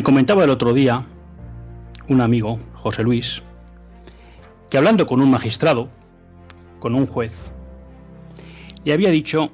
Me 0.00 0.04
comentaba 0.04 0.44
el 0.44 0.48
otro 0.48 0.72
día 0.72 1.04
un 2.08 2.22
amigo, 2.22 2.58
José 2.72 3.02
Luis, 3.02 3.42
que 4.70 4.78
hablando 4.78 5.06
con 5.06 5.20
un 5.20 5.30
magistrado, 5.30 5.90
con 6.78 6.94
un 6.94 7.06
juez, 7.06 7.52
le 8.82 8.94
había 8.94 9.10
dicho 9.10 9.52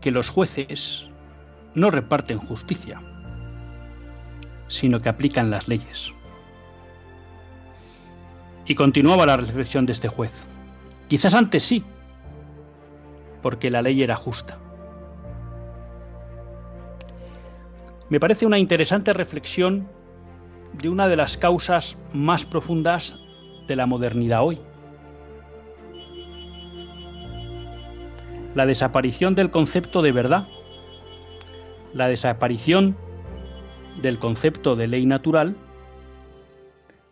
que 0.00 0.10
los 0.10 0.28
jueces 0.28 1.06
no 1.76 1.92
reparten 1.92 2.38
justicia, 2.38 3.00
sino 4.66 5.00
que 5.00 5.08
aplican 5.08 5.50
las 5.50 5.68
leyes. 5.68 6.12
Y 8.66 8.74
continuaba 8.74 9.24
la 9.24 9.36
reflexión 9.36 9.86
de 9.86 9.92
este 9.92 10.08
juez. 10.08 10.32
Quizás 11.06 11.32
antes 11.32 11.62
sí, 11.62 11.84
porque 13.40 13.70
la 13.70 13.82
ley 13.82 14.02
era 14.02 14.16
justa. 14.16 14.58
Me 18.08 18.20
parece 18.20 18.46
una 18.46 18.58
interesante 18.58 19.12
reflexión 19.12 19.88
de 20.74 20.88
una 20.88 21.08
de 21.08 21.16
las 21.16 21.36
causas 21.36 21.96
más 22.12 22.44
profundas 22.44 23.18
de 23.66 23.74
la 23.74 23.86
modernidad 23.86 24.44
hoy. 24.44 24.60
La 28.54 28.64
desaparición 28.64 29.34
del 29.34 29.50
concepto 29.50 30.02
de 30.02 30.12
verdad, 30.12 30.46
la 31.94 32.06
desaparición 32.06 32.96
del 34.00 34.20
concepto 34.20 34.76
de 34.76 34.86
ley 34.86 35.04
natural 35.04 35.56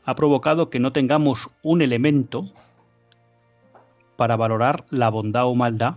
ha 0.05 0.15
provocado 0.15 0.71
que 0.71 0.79
no 0.79 0.93
tengamos 0.93 1.51
un 1.63 1.83
elemento 1.83 2.45
para 4.17 4.37
valorar 4.37 4.85
la 4.91 5.09
bondad 5.09 5.47
o 5.47 5.57
maldad, 5.57 5.95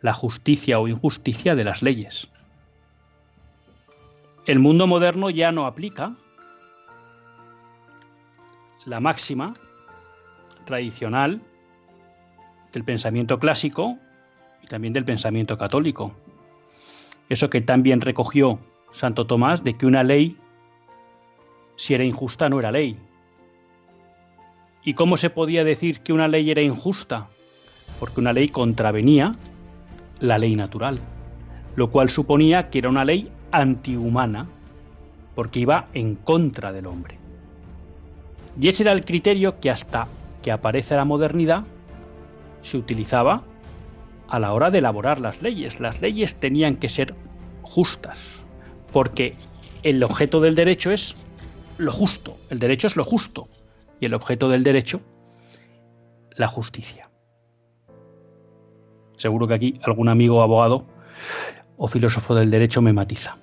la 0.00 0.12
justicia 0.12 0.80
o 0.80 0.88
injusticia 0.88 1.54
de 1.54 1.64
las 1.64 1.82
leyes 1.82 2.28
el 4.46 4.58
mundo 4.58 4.86
moderno 4.86 5.30
ya 5.30 5.52
no 5.52 5.66
aplica 5.66 6.14
la 8.84 9.00
máxima 9.00 9.52
tradicional 10.64 11.40
del 12.72 12.84
pensamiento 12.84 13.38
clásico 13.38 13.98
y 14.62 14.66
también 14.66 14.92
del 14.92 15.04
pensamiento 15.04 15.58
católico. 15.58 16.14
Eso 17.28 17.50
que 17.50 17.60
tan 17.60 17.82
bien 17.82 18.00
recogió 18.00 18.58
Santo 18.92 19.26
Tomás 19.26 19.62
de 19.62 19.74
que 19.74 19.86
una 19.86 20.02
ley, 20.02 20.36
si 21.76 21.94
era 21.94 22.04
injusta, 22.04 22.48
no 22.48 22.58
era 22.58 22.72
ley. 22.72 22.96
¿Y 24.82 24.94
cómo 24.94 25.16
se 25.16 25.30
podía 25.30 25.62
decir 25.62 26.00
que 26.00 26.12
una 26.12 26.28
ley 26.28 26.50
era 26.50 26.62
injusta? 26.62 27.28
Porque 27.98 28.20
una 28.20 28.32
ley 28.32 28.48
contravenía 28.48 29.36
la 30.20 30.38
ley 30.38 30.56
natural, 30.56 30.98
lo 31.76 31.90
cual 31.90 32.08
suponía 32.08 32.70
que 32.70 32.78
era 32.78 32.88
una 32.88 33.04
ley 33.04 33.30
antihumana, 33.52 34.48
porque 35.34 35.60
iba 35.60 35.86
en 35.94 36.16
contra 36.16 36.72
del 36.72 36.86
hombre. 36.86 37.18
Y 38.60 38.68
ese 38.68 38.82
era 38.82 38.92
el 38.92 39.04
criterio 39.04 39.60
que 39.60 39.70
hasta 39.70 40.08
que 40.42 40.52
aparece 40.52 40.96
la 40.96 41.04
modernidad 41.04 41.64
se 42.62 42.76
utilizaba 42.76 43.42
a 44.28 44.38
la 44.38 44.52
hora 44.52 44.70
de 44.70 44.78
elaborar 44.78 45.20
las 45.20 45.42
leyes. 45.42 45.80
Las 45.80 46.00
leyes 46.00 46.36
tenían 46.36 46.76
que 46.76 46.88
ser 46.88 47.14
justas, 47.62 48.44
porque 48.92 49.34
el 49.82 50.02
objeto 50.02 50.40
del 50.40 50.54
derecho 50.54 50.90
es 50.90 51.16
lo 51.78 51.92
justo, 51.92 52.36
el 52.50 52.58
derecho 52.58 52.86
es 52.86 52.96
lo 52.96 53.04
justo, 53.04 53.48
y 54.00 54.06
el 54.06 54.14
objeto 54.14 54.48
del 54.48 54.62
derecho, 54.62 55.00
la 56.36 56.48
justicia. 56.48 57.08
Seguro 59.16 59.46
que 59.46 59.54
aquí 59.54 59.74
algún 59.82 60.08
amigo 60.08 60.42
abogado 60.42 60.86
o 61.82 61.88
filósofo 61.88 62.34
del 62.34 62.50
derecho 62.50 62.82
me 62.82 62.92
matiza. 62.92 63.38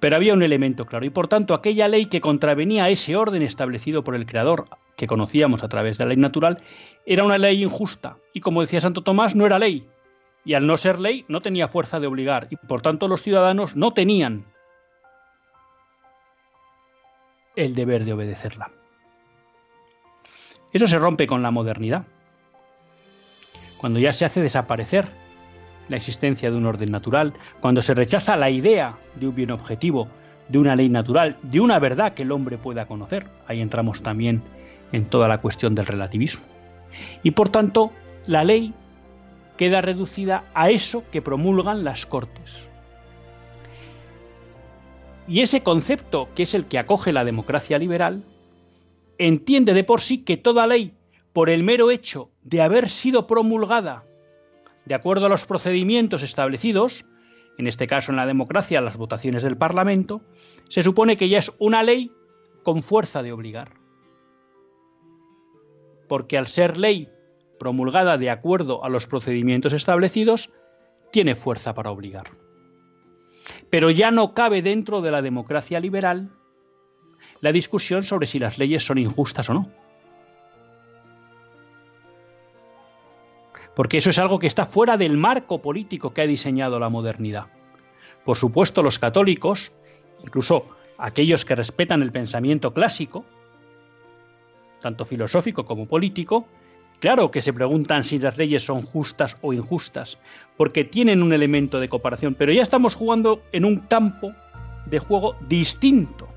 Pero 0.00 0.16
había 0.16 0.34
un 0.34 0.42
elemento 0.42 0.84
claro, 0.84 1.06
y 1.06 1.10
por 1.10 1.28
tanto 1.28 1.54
aquella 1.54 1.86
ley 1.86 2.06
que 2.06 2.20
contravenía 2.20 2.88
ese 2.90 3.14
orden 3.14 3.42
establecido 3.42 4.02
por 4.02 4.16
el 4.16 4.26
Creador, 4.26 4.66
que 4.96 5.06
conocíamos 5.06 5.62
a 5.62 5.68
través 5.68 5.96
de 5.96 6.04
la 6.04 6.08
ley 6.08 6.16
natural, 6.16 6.58
era 7.06 7.22
una 7.22 7.38
ley 7.38 7.62
injusta, 7.62 8.16
y 8.34 8.40
como 8.40 8.62
decía 8.62 8.80
Santo 8.80 9.02
Tomás, 9.02 9.36
no 9.36 9.46
era 9.46 9.60
ley, 9.60 9.88
y 10.44 10.54
al 10.54 10.66
no 10.66 10.76
ser 10.76 10.98
ley 10.98 11.24
no 11.28 11.40
tenía 11.40 11.68
fuerza 11.68 12.00
de 12.00 12.08
obligar, 12.08 12.48
y 12.50 12.56
por 12.56 12.82
tanto 12.82 13.06
los 13.06 13.22
ciudadanos 13.22 13.76
no 13.76 13.92
tenían 13.92 14.44
el 17.54 17.76
deber 17.76 18.04
de 18.04 18.12
obedecerla. 18.12 18.72
Eso 20.72 20.88
se 20.88 20.98
rompe 20.98 21.28
con 21.28 21.42
la 21.42 21.52
modernidad, 21.52 22.06
cuando 23.78 24.00
ya 24.00 24.12
se 24.12 24.24
hace 24.24 24.40
desaparecer 24.40 25.25
la 25.88 25.96
existencia 25.96 26.50
de 26.50 26.56
un 26.56 26.66
orden 26.66 26.90
natural, 26.90 27.34
cuando 27.60 27.82
se 27.82 27.94
rechaza 27.94 28.36
la 28.36 28.50
idea 28.50 28.98
de 29.14 29.28
un 29.28 29.34
bien 29.34 29.50
objetivo, 29.50 30.08
de 30.48 30.58
una 30.58 30.76
ley 30.76 30.88
natural, 30.88 31.36
de 31.42 31.60
una 31.60 31.78
verdad 31.78 32.14
que 32.14 32.22
el 32.22 32.32
hombre 32.32 32.58
pueda 32.58 32.86
conocer. 32.86 33.26
Ahí 33.46 33.60
entramos 33.60 34.02
también 34.02 34.42
en 34.92 35.06
toda 35.06 35.28
la 35.28 35.38
cuestión 35.38 35.74
del 35.74 35.86
relativismo. 35.86 36.44
Y 37.22 37.32
por 37.32 37.48
tanto, 37.48 37.92
la 38.26 38.44
ley 38.44 38.74
queda 39.56 39.80
reducida 39.80 40.44
a 40.54 40.70
eso 40.70 41.04
que 41.10 41.22
promulgan 41.22 41.84
las 41.84 42.06
Cortes. 42.06 42.66
Y 45.28 45.40
ese 45.40 45.62
concepto, 45.62 46.28
que 46.34 46.44
es 46.44 46.54
el 46.54 46.66
que 46.66 46.78
acoge 46.78 47.12
la 47.12 47.24
democracia 47.24 47.78
liberal, 47.78 48.22
entiende 49.18 49.74
de 49.74 49.82
por 49.82 50.00
sí 50.00 50.18
que 50.18 50.36
toda 50.36 50.66
ley, 50.66 50.94
por 51.32 51.50
el 51.50 51.64
mero 51.64 51.90
hecho 51.90 52.30
de 52.42 52.62
haber 52.62 52.88
sido 52.88 53.26
promulgada 53.26 54.04
de 54.86 54.94
acuerdo 54.94 55.26
a 55.26 55.28
los 55.28 55.44
procedimientos 55.44 56.22
establecidos, 56.22 57.04
en 57.58 57.66
este 57.66 57.86
caso 57.86 58.12
en 58.12 58.16
la 58.16 58.26
democracia 58.26 58.80
las 58.80 58.96
votaciones 58.96 59.42
del 59.42 59.56
Parlamento, 59.56 60.22
se 60.68 60.82
supone 60.82 61.16
que 61.16 61.28
ya 61.28 61.38
es 61.38 61.52
una 61.58 61.82
ley 61.82 62.12
con 62.62 62.82
fuerza 62.82 63.22
de 63.22 63.32
obligar. 63.32 63.72
Porque 66.08 66.38
al 66.38 66.46
ser 66.46 66.78
ley 66.78 67.10
promulgada 67.58 68.16
de 68.16 68.30
acuerdo 68.30 68.84
a 68.84 68.88
los 68.88 69.06
procedimientos 69.06 69.72
establecidos, 69.72 70.52
tiene 71.10 71.34
fuerza 71.34 71.74
para 71.74 71.90
obligar. 71.90 72.30
Pero 73.70 73.90
ya 73.90 74.10
no 74.10 74.34
cabe 74.34 74.62
dentro 74.62 75.00
de 75.00 75.10
la 75.10 75.22
democracia 75.22 75.80
liberal 75.80 76.30
la 77.40 77.52
discusión 77.52 78.02
sobre 78.02 78.26
si 78.26 78.38
las 78.38 78.58
leyes 78.58 78.84
son 78.84 78.98
injustas 78.98 79.48
o 79.50 79.54
no. 79.54 79.70
Porque 83.76 83.98
eso 83.98 84.08
es 84.08 84.18
algo 84.18 84.38
que 84.38 84.46
está 84.46 84.64
fuera 84.64 84.96
del 84.96 85.18
marco 85.18 85.60
político 85.60 86.14
que 86.14 86.22
ha 86.22 86.26
diseñado 86.26 86.80
la 86.80 86.88
modernidad. 86.88 87.48
Por 88.24 88.38
supuesto, 88.38 88.82
los 88.82 88.98
católicos, 88.98 89.70
incluso 90.24 90.66
aquellos 90.96 91.44
que 91.44 91.54
respetan 91.54 92.00
el 92.00 92.10
pensamiento 92.10 92.72
clásico, 92.72 93.26
tanto 94.80 95.04
filosófico 95.04 95.66
como 95.66 95.84
político, 95.84 96.48
claro 97.00 97.30
que 97.30 97.42
se 97.42 97.52
preguntan 97.52 98.02
si 98.02 98.18
las 98.18 98.38
leyes 98.38 98.64
son 98.64 98.80
justas 98.80 99.36
o 99.42 99.52
injustas, 99.52 100.18
porque 100.56 100.84
tienen 100.84 101.22
un 101.22 101.34
elemento 101.34 101.78
de 101.78 101.90
comparación, 101.90 102.34
pero 102.34 102.52
ya 102.52 102.62
estamos 102.62 102.94
jugando 102.94 103.42
en 103.52 103.66
un 103.66 103.80
campo 103.80 104.32
de 104.86 105.00
juego 105.00 105.36
distinto 105.46 106.28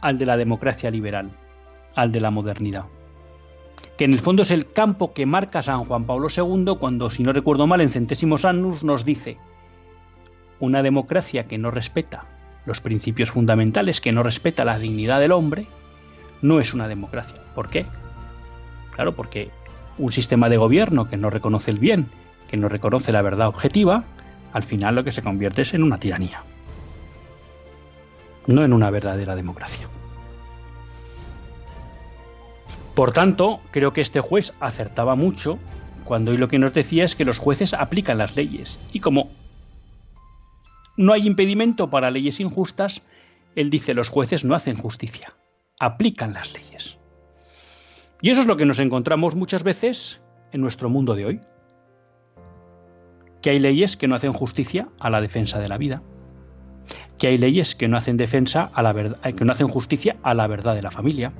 al 0.00 0.16
de 0.16 0.24
la 0.24 0.38
democracia 0.38 0.90
liberal 0.90 1.30
al 1.98 2.12
de 2.12 2.20
la 2.20 2.30
modernidad. 2.30 2.84
Que 3.96 4.04
en 4.04 4.12
el 4.12 4.20
fondo 4.20 4.42
es 4.42 4.52
el 4.52 4.70
campo 4.70 5.12
que 5.12 5.26
marca 5.26 5.62
San 5.62 5.84
Juan 5.84 6.04
Pablo 6.04 6.28
II 6.34 6.76
cuando, 6.78 7.10
si 7.10 7.24
no 7.24 7.32
recuerdo 7.32 7.66
mal, 7.66 7.80
en 7.80 7.90
Centésimos 7.90 8.44
Annus 8.44 8.84
nos 8.84 9.04
dice, 9.04 9.36
una 10.60 10.84
democracia 10.84 11.42
que 11.42 11.58
no 11.58 11.72
respeta 11.72 12.26
los 12.66 12.80
principios 12.80 13.32
fundamentales, 13.32 14.00
que 14.00 14.12
no 14.12 14.22
respeta 14.22 14.64
la 14.64 14.78
dignidad 14.78 15.18
del 15.18 15.32
hombre, 15.32 15.66
no 16.40 16.60
es 16.60 16.72
una 16.72 16.86
democracia. 16.86 17.42
¿Por 17.56 17.68
qué? 17.68 17.84
Claro, 18.94 19.16
porque 19.16 19.50
un 19.98 20.12
sistema 20.12 20.48
de 20.48 20.56
gobierno 20.56 21.10
que 21.10 21.16
no 21.16 21.30
reconoce 21.30 21.72
el 21.72 21.80
bien, 21.80 22.06
que 22.48 22.56
no 22.56 22.68
reconoce 22.68 23.10
la 23.10 23.22
verdad 23.22 23.48
objetiva, 23.48 24.04
al 24.52 24.62
final 24.62 24.94
lo 24.94 25.02
que 25.02 25.10
se 25.10 25.22
convierte 25.22 25.62
es 25.62 25.74
en 25.74 25.82
una 25.82 25.98
tiranía, 25.98 26.44
no 28.46 28.62
en 28.62 28.72
una 28.72 28.90
verdadera 28.90 29.34
democracia. 29.34 29.88
Por 32.98 33.12
tanto, 33.12 33.60
creo 33.70 33.92
que 33.92 34.00
este 34.00 34.18
juez 34.18 34.52
acertaba 34.58 35.14
mucho 35.14 35.60
cuando 36.04 36.32
hoy 36.32 36.36
lo 36.36 36.48
que 36.48 36.58
nos 36.58 36.74
decía 36.74 37.04
es 37.04 37.14
que 37.14 37.24
los 37.24 37.38
jueces 37.38 37.72
aplican 37.72 38.18
las 38.18 38.34
leyes. 38.34 38.76
Y 38.92 38.98
como 38.98 39.30
no 40.96 41.12
hay 41.12 41.24
impedimento 41.24 41.90
para 41.90 42.10
leyes 42.10 42.40
injustas, 42.40 43.02
él 43.54 43.70
dice 43.70 43.94
los 43.94 44.08
jueces 44.08 44.44
no 44.44 44.56
hacen 44.56 44.76
justicia, 44.76 45.36
aplican 45.78 46.32
las 46.32 46.52
leyes. 46.52 46.98
Y 48.20 48.30
eso 48.30 48.40
es 48.40 48.48
lo 48.48 48.56
que 48.56 48.66
nos 48.66 48.80
encontramos 48.80 49.36
muchas 49.36 49.62
veces 49.62 50.20
en 50.50 50.60
nuestro 50.60 50.90
mundo 50.90 51.14
de 51.14 51.24
hoy. 51.24 51.40
Que 53.42 53.50
hay 53.50 53.60
leyes 53.60 53.96
que 53.96 54.08
no 54.08 54.16
hacen 54.16 54.32
justicia 54.32 54.88
a 54.98 55.08
la 55.08 55.20
defensa 55.20 55.60
de 55.60 55.68
la 55.68 55.78
vida. 55.78 56.02
Que 57.16 57.28
hay 57.28 57.38
leyes 57.38 57.76
que 57.76 57.86
no 57.86 57.96
hacen 57.96 58.16
defensa 58.16 58.68
a 58.74 58.82
la 58.82 58.92
verdad, 58.92 59.20
que 59.34 59.44
no 59.44 59.52
hacen 59.52 59.68
justicia 59.68 60.16
a 60.24 60.34
la 60.34 60.48
verdad 60.48 60.74
de 60.74 60.82
la 60.82 60.90
familia. 60.90 61.32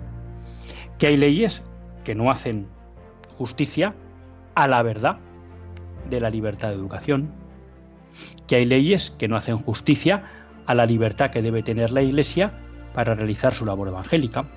Que 0.99 1.09
hay 1.09 1.17
leyes 1.17 1.63
que 2.05 2.15
no 2.15 2.31
hacen 2.31 2.69
justicia 3.37 3.95
a 4.55 4.67
la 4.69 4.83
verdad 4.83 5.19
de 6.09 6.21
la 6.21 6.31
libertad 6.31 6.69
de 6.69 6.75
educación. 6.75 7.31
Que 8.47 8.57
hay 8.57 8.65
leyes 8.65 9.11
que 9.11 9.29
no 9.29 9.37
hacen 9.37 9.59
justicia 9.59 10.25
a 10.67 10.75
la 10.75 10.87
libertad 10.87 11.31
que 11.31 11.43
debe 11.43 11.63
tener 11.63 11.93
la 11.93 12.03
Iglesia 12.03 12.53
para 12.95 13.15
realizar 13.15 13.55
su 13.55 13.65
labor 13.65 13.89
evangélica 13.89 14.49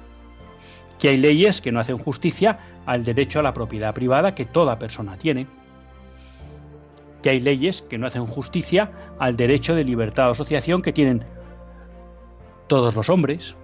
que 1.01 1.09
hay 1.09 1.17
leyes 1.17 1.61
que 1.61 1.71
no 1.71 1.79
hacen 1.79 1.97
justicia 1.97 2.59
al 2.85 3.03
derecho 3.03 3.39
a 3.39 3.43
la 3.43 3.55
propiedad 3.55 3.91
privada 3.91 4.35
que 4.35 4.45
toda 4.45 4.77
persona 4.77 5.17
tiene, 5.17 5.47
que 7.23 7.31
hay 7.31 7.39
leyes 7.39 7.81
que 7.81 7.97
no 7.97 8.05
hacen 8.05 8.27
justicia 8.27 8.91
al 9.17 9.35
derecho 9.35 9.73
de 9.73 9.83
libertad 9.83 10.25
de 10.25 10.31
asociación 10.31 10.83
que 10.83 10.93
tienen 10.93 11.25
todos 12.67 12.93
los 12.93 13.09
hombres. 13.09 13.55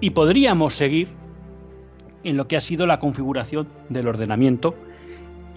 Y 0.00 0.10
podríamos 0.10 0.74
seguir 0.74 1.08
en 2.24 2.36
lo 2.36 2.46
que 2.46 2.56
ha 2.56 2.60
sido 2.60 2.86
la 2.86 3.00
configuración 3.00 3.68
del 3.88 4.08
ordenamiento 4.08 4.74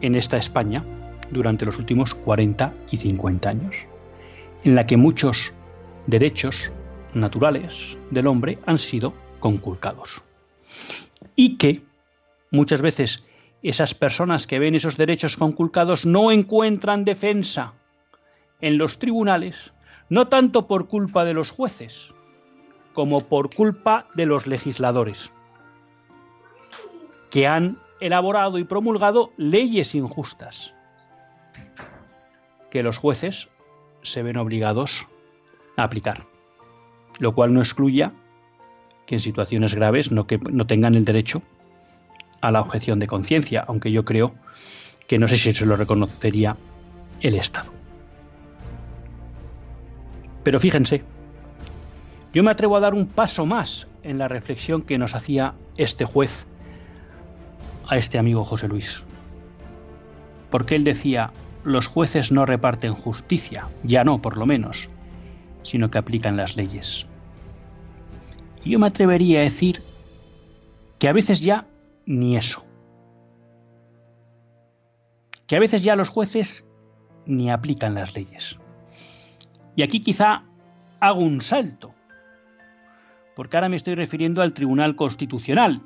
en 0.02 0.16
esta 0.16 0.38
España 0.38 0.84
durante 1.30 1.66
los 1.66 1.78
últimos 1.78 2.16
40 2.16 2.74
y 2.92 2.98
50 2.98 3.50
años, 3.50 3.76
en 4.64 4.76
la 4.76 4.86
que 4.86 4.98
muchos 4.98 5.54
derechos 6.08 6.72
naturales 7.14 7.98
del 8.10 8.28
hombre 8.28 8.58
han 8.66 8.80
sido 8.80 9.14
conculcados. 9.40 10.24
Y 11.36 11.58
que 11.58 11.82
muchas 12.50 12.82
veces 12.82 13.26
esas 13.64 13.94
personas 13.94 14.48
que 14.48 14.60
ven 14.60 14.76
esos 14.76 14.98
derechos 14.98 15.38
conculcados 15.38 16.06
no 16.06 16.32
encuentran 16.32 17.06
defensa 17.06 17.74
en 18.60 18.78
los 18.78 18.98
tribunales, 18.98 19.72
no 20.10 20.28
tanto 20.28 20.68
por 20.68 20.88
culpa 20.88 21.26
de 21.26 21.34
los 21.34 21.52
jueces, 21.52 22.12
como 22.94 23.22
por 23.22 23.54
culpa 23.54 24.08
de 24.16 24.26
los 24.26 24.48
legisladores, 24.48 25.32
que 27.30 27.48
han 27.48 27.78
elaborado 28.00 28.58
y 28.58 28.64
promulgado 28.64 29.32
leyes 29.38 29.96
injustas, 29.96 30.74
que 32.70 32.84
los 32.84 32.98
jueces 32.98 33.50
se 34.02 34.24
ven 34.24 34.38
obligados 34.38 35.08
a 35.78 35.84
aplicar, 35.84 36.26
lo 37.20 37.34
cual 37.34 37.54
no 37.54 37.62
excluya 37.62 38.12
que 39.06 39.16
en 39.16 39.22
situaciones 39.22 39.74
graves 39.74 40.12
no, 40.12 40.26
no 40.52 40.68
tengan 40.68 40.96
el 40.96 41.06
derecho 41.06 41.42
a 42.42 42.52
la 42.52 42.62
objeción 42.62 43.00
de 43.00 43.08
conciencia, 43.08 43.64
aunque 43.68 43.92
yo 43.92 44.04
creo 44.04 44.34
que 45.08 45.20
no 45.20 45.28
sé 45.28 45.38
si 45.38 45.54
se 45.54 45.66
lo 45.66 45.76
reconocería 45.76 46.58
el 47.22 47.36
Estado. 47.36 47.72
Pero 50.44 50.60
fíjense, 50.60 51.04
yo 52.34 52.44
me 52.44 52.52
atrevo 52.52 52.78
a 52.78 52.80
dar 52.80 52.94
un 52.94 53.08
paso 53.08 53.46
más 53.46 53.88
en 54.04 54.18
la 54.18 54.28
reflexión 54.28 54.82
que 54.82 54.98
nos 54.98 55.16
hacía 55.16 55.54
este 55.78 56.06
juez 56.06 56.46
a 57.88 57.98
este 57.98 58.18
amigo 58.18 58.44
José 58.44 58.68
Luis. 58.68 59.04
Porque 60.50 60.76
él 60.76 60.84
decía, 60.84 61.32
los 61.64 61.88
jueces 61.88 62.32
no 62.32 62.46
reparten 62.46 62.94
justicia, 62.94 63.68
ya 63.84 64.04
no 64.04 64.22
por 64.22 64.38
lo 64.38 64.46
menos, 64.46 64.88
sino 65.64 65.92
que 65.92 65.98
aplican 65.98 66.38
las 66.38 66.56
leyes 66.56 67.08
yo 68.66 68.80
me 68.80 68.88
atrevería 68.88 69.40
a 69.40 69.44
decir 69.44 69.82
que 71.00 71.10
a 71.10 71.14
veces 71.14 71.42
ya 71.42 71.66
ni 72.06 72.38
eso. 72.38 72.66
Que 75.48 75.56
a 75.56 75.60
veces 75.60 75.84
ya 75.84 75.96
los 75.96 76.10
jueces 76.10 76.64
ni 77.26 77.50
aplican 77.50 77.96
las 77.96 78.16
leyes. 78.16 78.58
Y 79.76 79.84
aquí 79.84 80.02
quizá 80.02 80.44
hago 81.00 81.22
un 81.22 81.42
salto, 81.42 81.94
porque 83.42 83.58
ahora 83.58 83.70
me 83.70 83.76
estoy 83.76 83.96
refiriendo 83.96 84.44
al 84.44 84.54
Tribunal 84.54 84.96
Constitucional. 84.96 85.82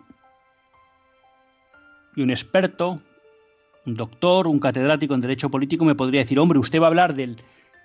Y 2.14 2.22
un 2.22 2.30
experto, 2.30 3.00
un 3.86 3.96
doctor, 3.96 4.50
un 4.50 4.60
catedrático 4.60 5.14
en 5.14 5.22
Derecho 5.22 5.50
Político 5.50 5.86
me 5.86 5.96
podría 5.96 6.20
decir, 6.20 6.38
hombre, 6.38 6.60
usted 6.60 6.82
va 6.82 6.88
a 6.88 6.90
hablar 6.90 7.16
del 7.16 7.38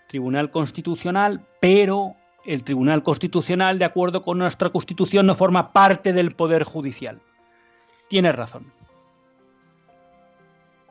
Tribunal 0.08 0.50
Constitucional, 0.50 1.46
pero 1.60 2.16
el 2.44 2.64
Tribunal 2.64 3.04
Constitucional, 3.04 3.78
de 3.78 3.84
acuerdo 3.84 4.24
con 4.24 4.38
nuestra 4.38 4.70
Constitución, 4.70 5.26
no 5.26 5.36
forma 5.36 5.72
parte 5.72 6.12
del 6.12 6.32
Poder 6.32 6.64
Judicial. 6.64 7.20
Tiene 8.08 8.32
razón. 8.32 8.72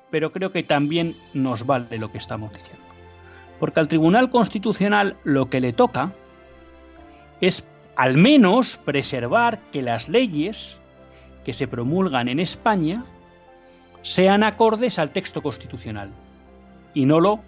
Pero 0.10 0.32
creo 0.32 0.54
que 0.54 0.64
también 0.64 1.16
nos 1.34 1.66
vale 1.66 1.98
lo 1.98 2.14
que 2.14 2.18
estamos 2.18 2.54
diciendo. 2.54 2.86
Porque 3.60 3.82
al 3.82 3.90
Tribunal 3.90 4.30
Constitucional 4.30 5.18
lo 5.26 5.50
que 5.50 5.60
le 5.60 5.74
toca 5.74 6.14
es 7.42 7.68
al 8.00 8.16
menos 8.16 8.78
preservar 8.78 9.60
que 9.74 9.82
las 9.82 10.08
leyes 10.08 10.80
que 11.44 11.52
se 11.52 11.68
promulgan 11.68 12.30
en 12.30 12.40
España 12.40 13.04
sean 14.04 14.42
acordes 14.44 14.98
al 15.00 15.12
texto 15.12 15.42
constitucional 15.42 16.10
y 16.94 17.04
no 17.04 17.20
lo 17.20 17.42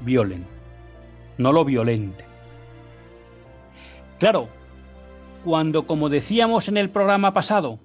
violen, 0.00 0.44
no 1.38 1.52
lo 1.52 1.64
violenten. 1.64 2.26
Claro, 4.18 4.48
cuando, 5.44 5.86
como 5.86 6.08
decíamos 6.08 6.66
en 6.66 6.76
el 6.76 6.90
programa 6.90 7.32
pasado, 7.32 7.78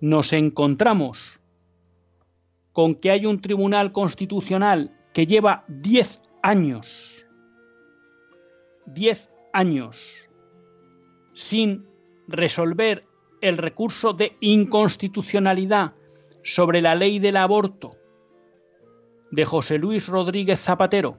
nos 0.00 0.32
encontramos 0.32 1.38
con 2.72 2.96
que 2.96 3.12
hay 3.12 3.24
un 3.24 3.40
tribunal 3.40 3.92
constitucional 3.92 4.90
que 5.12 5.28
lleva 5.28 5.62
10 5.68 6.22
años, 6.42 7.24
10 8.86 9.32
años, 9.52 10.28
sin 11.32 11.86
resolver 12.28 13.04
el 13.40 13.58
recurso 13.58 14.12
de 14.12 14.36
inconstitucionalidad 14.40 15.92
sobre 16.42 16.80
la 16.80 16.94
ley 16.94 17.18
del 17.18 17.36
aborto 17.36 17.96
de 19.30 19.44
José 19.44 19.78
Luis 19.78 20.08
Rodríguez 20.08 20.60
Zapatero, 20.60 21.16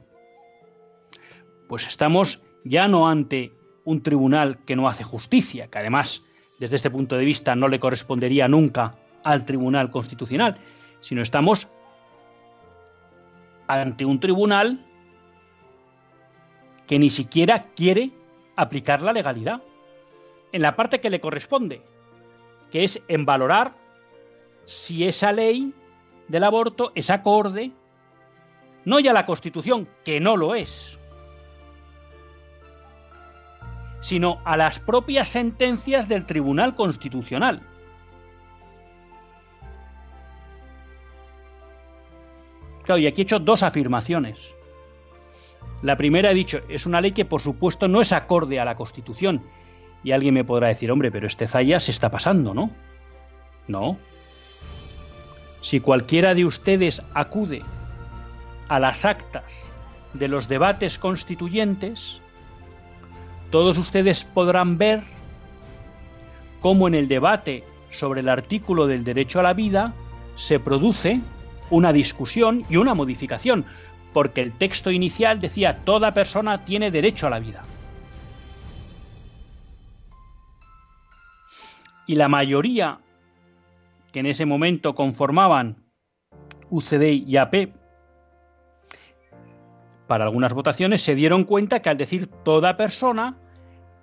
pues 1.67 1.87
estamos 1.87 2.41
ya 2.63 2.87
no 2.87 3.07
ante 3.07 3.51
un 3.85 4.01
tribunal 4.01 4.59
que 4.65 4.75
no 4.75 4.87
hace 4.87 5.03
justicia, 5.03 5.67
que 5.67 5.79
además 5.79 6.23
desde 6.59 6.75
este 6.75 6.89
punto 6.89 7.17
de 7.17 7.25
vista 7.25 7.55
no 7.55 7.67
le 7.67 7.79
correspondería 7.79 8.47
nunca 8.47 8.91
al 9.23 9.45
Tribunal 9.45 9.91
Constitucional, 9.91 10.57
sino 11.01 11.21
estamos 11.21 11.67
ante 13.67 14.05
un 14.05 14.19
tribunal 14.19 14.85
que 16.87 16.99
ni 16.99 17.09
siquiera 17.09 17.67
quiere 17.75 18.11
aplicar 18.55 19.01
la 19.01 19.13
legalidad 19.13 19.61
en 20.53 20.61
la 20.61 20.75
parte 20.77 21.01
que 21.01 21.09
le 21.09 21.19
corresponde, 21.19 21.81
que 22.71 22.85
es 22.85 23.03
en 23.09 23.25
valorar 23.25 23.73
si 24.65 25.05
esa 25.05 25.33
ley 25.33 25.73
del 26.29 26.43
aborto 26.45 26.93
es 26.95 27.09
acorde 27.09 27.71
no 28.85 28.99
ya 28.99 29.11
a 29.11 29.13
la 29.13 29.25
Constitución, 29.25 29.87
que 30.03 30.19
no 30.19 30.37
lo 30.37 30.55
es, 30.55 30.97
sino 34.01 34.41
a 34.43 34.57
las 34.57 34.79
propias 34.79 35.29
sentencias 35.29 36.07
del 36.07 36.25
Tribunal 36.25 36.75
Constitucional. 36.75 37.61
Claro, 42.83 42.99
y 42.99 43.07
aquí 43.07 43.21
he 43.21 43.23
hecho 43.23 43.39
dos 43.39 43.63
afirmaciones. 43.63 44.53
La 45.81 45.95
primera 45.95 46.31
he 46.31 46.33
dicho, 46.33 46.59
es 46.67 46.85
una 46.85 46.99
ley 46.99 47.11
que 47.11 47.25
por 47.25 47.41
supuesto 47.41 47.87
no 47.87 48.01
es 48.01 48.11
acorde 48.11 48.59
a 48.59 48.65
la 48.65 48.75
Constitución. 48.75 49.41
Y 50.03 50.11
alguien 50.11 50.33
me 50.33 50.43
podrá 50.43 50.67
decir, 50.67 50.91
hombre, 50.91 51.11
pero 51.11 51.27
este 51.27 51.47
Zaya 51.47 51.79
se 51.79 51.91
está 51.91 52.09
pasando, 52.09 52.53
¿no? 52.53 52.71
No. 53.67 53.97
Si 55.61 55.79
cualquiera 55.79 56.33
de 56.33 56.45
ustedes 56.45 57.01
acude 57.13 57.61
a 58.67 58.79
las 58.79 59.05
actas 59.05 59.65
de 60.13 60.27
los 60.27 60.47
debates 60.47 60.99
constituyentes, 60.99 62.19
todos 63.49 63.77
ustedes 63.77 64.23
podrán 64.23 64.77
ver 64.77 65.03
cómo 66.59 66.87
en 66.87 66.95
el 66.95 67.07
debate 67.07 67.63
sobre 67.91 68.21
el 68.21 68.29
artículo 68.29 68.87
del 68.87 69.03
derecho 69.03 69.39
a 69.39 69.43
la 69.43 69.53
vida 69.53 69.93
se 70.35 70.59
produce 70.59 71.21
una 71.69 71.93
discusión 71.93 72.63
y 72.69 72.77
una 72.77 72.93
modificación, 72.93 73.65
porque 74.11 74.41
el 74.41 74.53
texto 74.53 74.91
inicial 74.91 75.39
decía 75.39 75.79
toda 75.85 76.13
persona 76.13 76.65
tiene 76.65 76.91
derecho 76.91 77.27
a 77.27 77.29
la 77.29 77.39
vida. 77.39 77.63
Y 82.05 82.15
la 82.15 82.27
mayoría 82.27 82.99
que 84.11 84.19
en 84.19 84.25
ese 84.27 84.45
momento 84.45 84.95
conformaban 84.95 85.83
UCD 86.69 87.03
y 87.25 87.37
AP 87.37 87.69
para 90.07 90.25
algunas 90.25 90.53
votaciones 90.53 91.01
se 91.01 91.15
dieron 91.15 91.43
cuenta 91.43 91.81
que 91.81 91.89
al 91.89 91.97
decir 91.97 92.27
toda 92.43 92.77
persona 92.77 93.31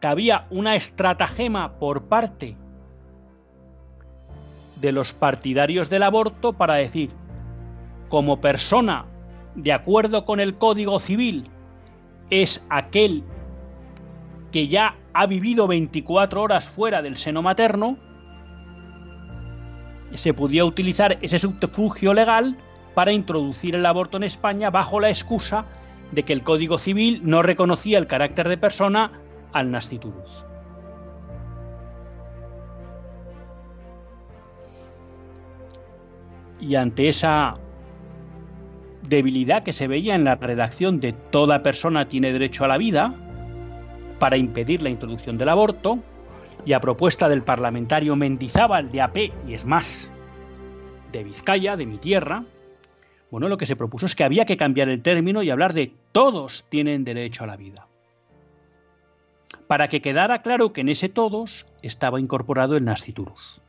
que 0.00 0.06
había 0.06 0.46
una 0.50 0.74
estratagema 0.74 1.78
por 1.78 2.04
parte 2.04 2.56
de 4.80 4.92
los 4.92 5.12
partidarios 5.12 5.90
del 5.90 6.02
aborto 6.02 6.54
para 6.54 6.74
decir 6.74 7.10
como 8.08 8.40
persona 8.40 9.04
de 9.54 9.72
acuerdo 9.72 10.24
con 10.24 10.40
el 10.40 10.56
Código 10.56 10.98
Civil 11.00 11.48
es 12.30 12.64
aquel 12.70 13.22
que 14.52 14.68
ya 14.68 14.96
ha 15.12 15.26
vivido 15.26 15.66
24 15.66 16.42
horas 16.42 16.68
fuera 16.68 17.02
del 17.02 17.16
seno 17.16 17.42
materno, 17.42 17.96
se 20.14 20.34
podía 20.34 20.64
utilizar 20.64 21.18
ese 21.22 21.38
subterfugio 21.38 22.14
legal 22.14 22.56
para 22.94 23.12
introducir 23.12 23.76
el 23.76 23.86
aborto 23.86 24.16
en 24.16 24.24
España 24.24 24.70
bajo 24.70 25.00
la 25.00 25.08
excusa 25.08 25.64
de 26.12 26.24
que 26.24 26.32
el 26.32 26.42
Código 26.42 26.78
Civil 26.78 27.20
no 27.24 27.42
reconocía 27.42 27.98
el 27.98 28.06
carácter 28.06 28.48
de 28.48 28.58
persona 28.58 29.12
al 29.52 29.70
nasciturus. 29.70 30.44
Y 36.60 36.74
ante 36.74 37.08
esa 37.08 37.54
debilidad 39.02 39.62
que 39.62 39.72
se 39.72 39.88
veía 39.88 40.14
en 40.14 40.24
la 40.24 40.34
redacción 40.34 41.00
de 41.00 41.12
toda 41.12 41.62
persona 41.62 42.08
tiene 42.08 42.32
derecho 42.32 42.64
a 42.64 42.68
la 42.68 42.76
vida, 42.76 43.14
para 44.20 44.36
impedir 44.36 44.82
la 44.82 44.90
introducción 44.90 45.36
del 45.36 45.48
aborto, 45.48 45.98
y 46.64 46.74
a 46.74 46.80
propuesta 46.80 47.28
del 47.28 47.42
parlamentario 47.42 48.14
Mendizábal 48.14 48.92
de 48.92 49.00
AP, 49.00 49.16
y 49.48 49.54
es 49.54 49.64
más, 49.64 50.12
de 51.10 51.24
Vizcaya, 51.24 51.74
de 51.74 51.86
mi 51.86 51.98
tierra, 51.98 52.44
bueno, 53.30 53.48
lo 53.48 53.56
que 53.56 53.66
se 53.66 53.76
propuso 53.76 54.06
es 54.06 54.14
que 54.14 54.24
había 54.24 54.44
que 54.44 54.56
cambiar 54.56 54.88
el 54.88 55.02
término 55.02 55.42
y 55.42 55.50
hablar 55.50 55.72
de 55.72 55.92
todos 56.12 56.66
tienen 56.68 57.04
derecho 57.04 57.44
a 57.44 57.46
la 57.46 57.56
vida. 57.56 57.86
Para 59.66 59.88
que 59.88 60.02
quedara 60.02 60.42
claro 60.42 60.72
que 60.72 60.80
en 60.80 60.88
ese 60.88 61.08
todos 61.08 61.66
estaba 61.82 62.20
incorporado 62.20 62.76
el 62.76 62.84
nasciturus. 62.84 63.60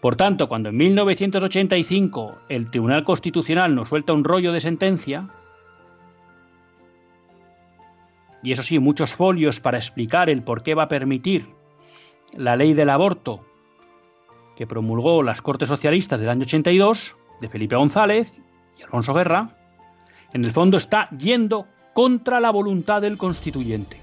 Por 0.00 0.16
tanto, 0.16 0.48
cuando 0.48 0.68
en 0.68 0.76
1985 0.76 2.38
el 2.48 2.70
Tribunal 2.70 3.04
Constitucional 3.04 3.74
nos 3.74 3.88
suelta 3.88 4.12
un 4.12 4.24
rollo 4.24 4.52
de 4.52 4.60
sentencia, 4.60 5.28
y 8.42 8.52
eso 8.52 8.62
sí, 8.62 8.78
muchos 8.78 9.14
folios 9.14 9.60
para 9.60 9.78
explicar 9.78 10.30
el 10.30 10.42
por 10.42 10.62
qué 10.62 10.74
va 10.74 10.84
a 10.84 10.88
permitir 10.88 11.46
la 12.32 12.56
ley 12.56 12.74
del 12.74 12.90
aborto 12.90 13.44
que 14.56 14.66
promulgó 14.66 15.22
las 15.22 15.42
Cortes 15.42 15.68
Socialistas 15.68 16.20
del 16.20 16.28
año 16.28 16.42
82, 16.42 17.16
de 17.40 17.48
Felipe 17.48 17.76
González 17.76 18.32
y 18.78 18.82
Alfonso 18.82 19.14
Guerra, 19.14 19.56
en 20.32 20.44
el 20.44 20.52
fondo 20.52 20.76
está 20.76 21.08
yendo 21.10 21.66
contra 21.94 22.40
la 22.40 22.50
voluntad 22.50 23.00
del 23.00 23.18
constituyente. 23.18 23.98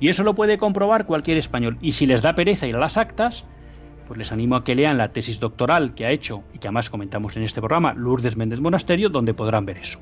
Y 0.00 0.08
eso 0.08 0.24
lo 0.24 0.34
puede 0.34 0.58
comprobar 0.58 1.06
cualquier 1.06 1.38
español. 1.38 1.78
Y 1.80 1.92
si 1.92 2.06
les 2.06 2.20
da 2.20 2.34
pereza 2.34 2.66
ir 2.66 2.74
a 2.76 2.80
las 2.80 2.96
actas, 2.96 3.44
pues 4.06 4.18
les 4.18 4.32
animo 4.32 4.56
a 4.56 4.64
que 4.64 4.74
lean 4.74 4.98
la 4.98 5.12
tesis 5.12 5.40
doctoral 5.40 5.94
que 5.94 6.04
ha 6.04 6.10
hecho 6.10 6.42
y 6.52 6.58
que 6.58 6.66
además 6.66 6.90
comentamos 6.90 7.36
en 7.36 7.44
este 7.44 7.60
programa 7.60 7.94
Lourdes 7.94 8.36
Méndez 8.36 8.60
Monasterio, 8.60 9.08
donde 9.08 9.34
podrán 9.34 9.64
ver 9.64 9.78
eso 9.78 10.00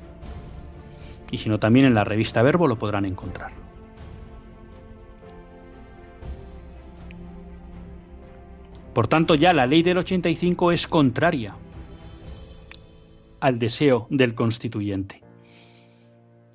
y 1.33 1.39
si 1.39 1.49
no 1.49 1.57
también 1.57 1.87
en 1.87 1.95
la 1.95 2.03
revista 2.03 2.43
Verbo 2.43 2.67
lo 2.67 2.77
podrán 2.77 3.05
encontrar. 3.05 3.53
Por 8.93 9.07
tanto, 9.07 9.33
ya 9.33 9.51
la 9.51 9.65
ley 9.65 9.81
del 9.81 9.97
85 9.97 10.71
es 10.71 10.87
contraria 10.87 11.55
al 13.39 13.57
deseo 13.57 14.05
del 14.11 14.35
constituyente, 14.35 15.23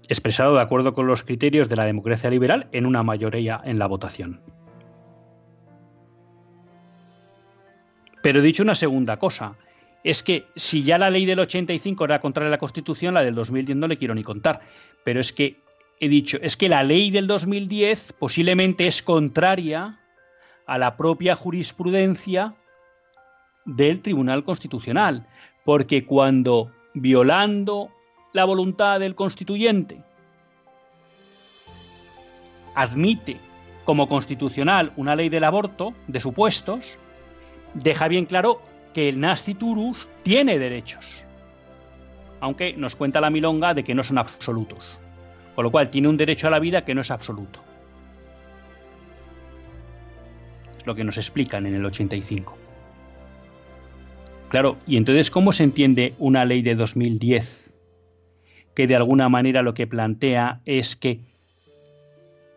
expresado 0.06 0.54
de 0.54 0.61
acuerdo 0.61 0.94
con 0.94 1.08
los 1.08 1.25
criterios 1.25 1.68
de 1.68 1.75
la 1.75 1.85
democracia 1.85 2.30
liberal 2.30 2.68
en 2.70 2.87
una 2.87 3.02
mayoría 3.02 3.61
en 3.64 3.80
la 3.80 3.88
votación. 3.88 4.40
Pero 8.23 8.38
he 8.38 8.42
dicho 8.42 8.62
una 8.62 8.76
segunda 8.76 9.16
cosa, 9.16 9.56
es 10.09 10.23
que 10.23 10.47
si 10.57 10.85
ya 10.85 10.97
la 10.97 11.11
ley 11.11 11.27
del 11.27 11.38
85 11.38 12.07
era 12.07 12.23
contraria 12.23 12.49
a 12.49 12.50
la 12.50 12.57
Constitución, 12.57 13.12
la 13.12 13.23
del 13.23 13.35
2010 13.35 13.77
no 13.77 13.87
le 13.87 13.99
quiero 13.99 14.15
ni 14.15 14.25
contar. 14.25 14.61
Pero 15.05 15.21
es 15.21 15.35
que 15.35 15.61
he 16.00 16.09
dicho, 16.09 16.38
es 16.41 16.57
que 16.57 16.71
la 16.71 16.83
ley 16.83 17.11
del 17.11 17.27
2010 17.27 18.15
posiblemente 18.15 18.87
es 18.87 19.03
contraria 19.03 20.00
a 20.67 20.79
la 20.79 20.97
propia 20.97 21.37
jurisprudencia 21.37 22.55
del 23.67 24.00
Tribunal 24.00 24.45
Constitucional. 24.45 25.27
Porque 25.67 26.07
cuando, 26.07 26.73
violando 26.95 27.91
la 28.33 28.47
voluntad 28.47 29.00
del 29.00 29.15
constituyente, 29.15 30.00
admite 32.75 33.37
como 33.85 34.09
constitucional 34.09 34.91
una 34.97 35.15
ley 35.15 35.29
del 35.29 35.45
aborto 35.45 35.93
de 36.07 36.21
supuestos, 36.21 36.97
deja 37.75 38.09
bien 38.09 38.25
claro 38.25 38.62
que 38.92 39.09
el 39.09 39.21
nasciturus 39.21 40.09
tiene 40.23 40.59
derechos, 40.59 41.25
aunque 42.40 42.73
nos 42.75 42.97
cuenta 42.97 43.21
la 43.21 43.30
milonga 43.30 43.75
de 43.75 43.85
que 43.85 43.95
no 43.95 44.04
son 44.04 44.18
absolutos, 44.18 44.99
con 45.54 45.64
lo 45.64 45.71
cual 45.71 45.90
tiene 45.90 46.09
un 46.09 46.16
derecho 46.16 46.47
a 46.47 46.50
la 46.50 46.59
vida 46.59 46.85
que 46.85 46.95
no 46.95 47.00
es 47.00 47.11
absoluto. 47.11 47.61
Es 50.78 50.87
lo 50.87 50.95
que 50.95 51.04
nos 51.04 51.16
explican 51.16 51.66
en 51.66 51.75
el 51.75 51.85
85. 51.85 52.57
Claro, 54.49 54.78
y 54.87 54.97
entonces, 54.97 55.30
¿cómo 55.30 55.52
se 55.52 55.64
entiende 55.64 56.14
una 56.18 56.45
ley 56.45 56.62
de 56.62 56.75
2010 56.75 57.71
que 58.75 58.87
de 58.87 58.97
alguna 58.97 59.28
manera 59.28 59.62
lo 59.62 59.75
que 59.75 59.87
plantea 59.87 60.61
es 60.64 60.97
que 60.97 61.21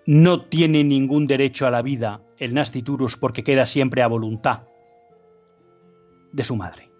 no 0.05 0.41
tiene 0.41 0.83
ningún 0.83 1.27
derecho 1.27 1.67
a 1.67 1.71
la 1.71 1.81
vida 1.81 2.21
el 2.38 2.53
nasciturus 2.53 3.17
porque 3.17 3.43
queda 3.43 3.65
siempre 3.65 4.01
a 4.01 4.07
voluntad 4.07 4.70
de 6.31 6.43
su 6.43 6.55
madre. 6.55 6.91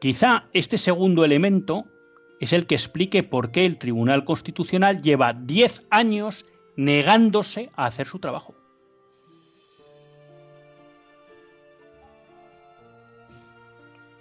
Quizá 0.00 0.48
este 0.54 0.78
segundo 0.78 1.24
elemento 1.26 1.84
es 2.40 2.54
el 2.54 2.66
que 2.66 2.74
explique 2.74 3.22
por 3.22 3.50
qué 3.50 3.62
el 3.62 3.76
Tribunal 3.76 4.24
Constitucional 4.24 5.02
lleva 5.02 5.34
10 5.34 5.86
años 5.90 6.46
negándose 6.74 7.68
a 7.76 7.84
hacer 7.84 8.06
su 8.06 8.18
trabajo. 8.18 8.54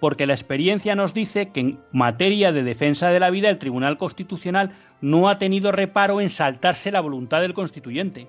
Porque 0.02 0.26
la 0.26 0.34
experiencia 0.34 0.96
nos 0.96 1.14
dice 1.14 1.52
que 1.52 1.60
en 1.62 1.80
materia 1.94 2.52
de 2.52 2.64
defensa 2.64 3.10
de 3.10 3.22
la 3.22 3.30
vida 3.30 3.50
el 3.50 3.58
Tribunal 3.58 3.98
Constitucional 3.98 4.76
no 5.00 5.30
ha 5.30 5.38
tenido 5.38 5.72
reparo 5.72 6.20
en 6.20 6.30
saltarse 6.30 6.92
la 6.92 7.00
voluntad 7.00 7.40
del 7.40 7.54
constituyente. 7.54 8.28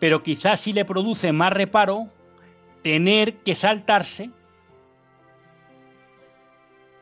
Pero 0.00 0.22
quizás 0.22 0.62
sí 0.62 0.72
le 0.72 0.86
produce 0.86 1.30
más 1.30 1.52
reparo 1.52 2.08
tener 2.82 3.36
que 3.36 3.54
saltarse 3.54 4.30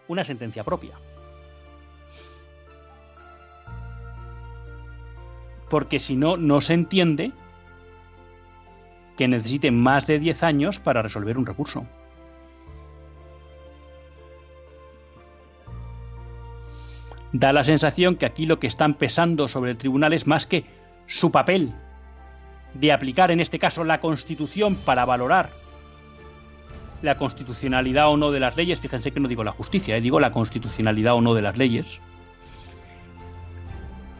una 0.08 0.24
sentencia 0.24 0.64
propia. 0.64 0.96
Porque 5.70 6.00
si 6.00 6.16
no, 6.16 6.36
no 6.36 6.60
se 6.60 6.74
entiende 6.74 7.30
que 9.16 9.28
necesite 9.28 9.70
más 9.70 10.06
de 10.06 10.18
10 10.18 10.42
años 10.42 10.78
para 10.80 11.02
resolver 11.02 11.38
un 11.38 11.46
recurso. 11.46 11.86
Da 17.32 17.52
la 17.52 17.62
sensación 17.62 18.16
que 18.16 18.26
aquí 18.26 18.44
lo 18.44 18.58
que 18.58 18.66
están 18.66 18.94
pesando 18.94 19.46
sobre 19.46 19.72
el 19.72 19.76
tribunal 19.76 20.14
es 20.14 20.26
más 20.26 20.46
que 20.46 20.64
su 21.06 21.30
papel 21.30 21.74
de 22.78 22.92
aplicar 22.92 23.30
en 23.30 23.40
este 23.40 23.58
caso 23.58 23.84
la 23.84 24.00
Constitución 24.00 24.76
para 24.76 25.04
valorar 25.04 25.50
la 27.02 27.16
constitucionalidad 27.16 28.10
o 28.10 28.16
no 28.16 28.30
de 28.30 28.40
las 28.40 28.56
leyes, 28.56 28.80
fíjense 28.80 29.12
que 29.12 29.20
no 29.20 29.28
digo 29.28 29.44
la 29.44 29.52
justicia, 29.52 29.96
eh, 29.96 30.00
digo 30.00 30.18
la 30.20 30.32
constitucionalidad 30.32 31.14
o 31.14 31.20
no 31.20 31.34
de 31.34 31.42
las 31.42 31.56
leyes, 31.56 32.00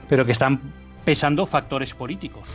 pero 0.09 0.25
que 0.25 0.33
están 0.33 0.61
pesando 1.05 1.47
factores 1.47 1.95
políticos. 1.95 2.49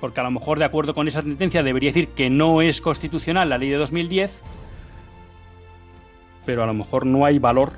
Porque 0.00 0.20
a 0.20 0.24
lo 0.24 0.32
mejor 0.32 0.58
de 0.58 0.64
acuerdo 0.64 0.94
con 0.94 1.08
esa 1.08 1.22
sentencia 1.22 1.62
debería 1.62 1.90
decir 1.90 2.08
que 2.08 2.30
no 2.30 2.62
es 2.62 2.80
constitucional 2.80 3.48
la 3.48 3.58
ley 3.58 3.70
de 3.70 3.76
2010, 3.76 4.42
pero 6.44 6.62
a 6.62 6.66
lo 6.66 6.74
mejor 6.74 7.06
no 7.06 7.24
hay 7.24 7.38
valor 7.38 7.72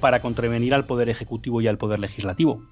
para 0.00 0.20
contravenir 0.20 0.72
al 0.72 0.84
poder 0.84 1.08
ejecutivo 1.08 1.60
y 1.60 1.68
al 1.68 1.78
poder 1.78 1.98
legislativo, 1.98 2.62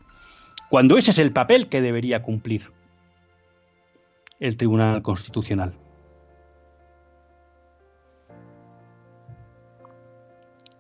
cuando 0.71 0.97
ese 0.97 1.11
es 1.11 1.19
el 1.19 1.33
papel 1.33 1.69
que 1.69 1.83
debería 1.83 2.23
cumplir 2.23 2.73
el 4.39 4.57
Tribunal 4.57 5.03
Constitucional. 5.03 5.75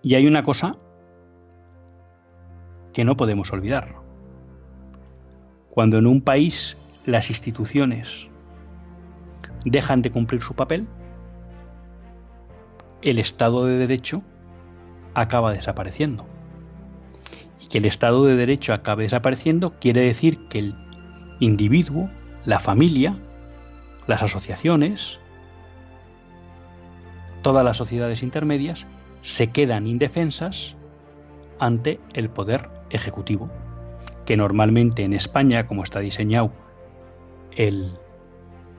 Y 0.02 0.14
hay 0.14 0.26
una 0.28 0.44
cosa 0.44 0.76
que 2.92 3.04
no 3.04 3.16
podemos 3.16 3.52
olvidar. 3.52 3.96
Cuando 5.70 5.98
en 5.98 6.06
un 6.06 6.22
país 6.22 6.76
las 7.04 7.28
instituciones 7.28 8.28
dejan 9.64 10.02
de 10.02 10.12
cumplir 10.12 10.40
su 10.40 10.54
papel, 10.54 10.86
el 13.02 13.18
Estado 13.18 13.66
de 13.66 13.76
Derecho 13.76 14.22
acaba 15.14 15.52
desapareciendo. 15.52 16.29
Que 17.70 17.78
el 17.78 17.86
Estado 17.86 18.24
de 18.24 18.36
Derecho 18.36 18.74
acabe 18.74 19.04
desapareciendo 19.04 19.74
quiere 19.80 20.02
decir 20.02 20.38
que 20.48 20.58
el 20.58 20.74
individuo, 21.38 22.10
la 22.44 22.58
familia, 22.58 23.16
las 24.06 24.22
asociaciones, 24.22 25.18
todas 27.42 27.64
las 27.64 27.76
sociedades 27.76 28.22
intermedias 28.22 28.86
se 29.22 29.50
quedan 29.50 29.86
indefensas 29.86 30.76
ante 31.58 32.00
el 32.14 32.28
poder 32.28 32.68
ejecutivo, 32.90 33.50
que 34.24 34.36
normalmente 34.36 35.04
en 35.04 35.12
España, 35.12 35.66
como 35.66 35.84
está 35.84 36.00
diseñado 36.00 36.50
el 37.56 37.92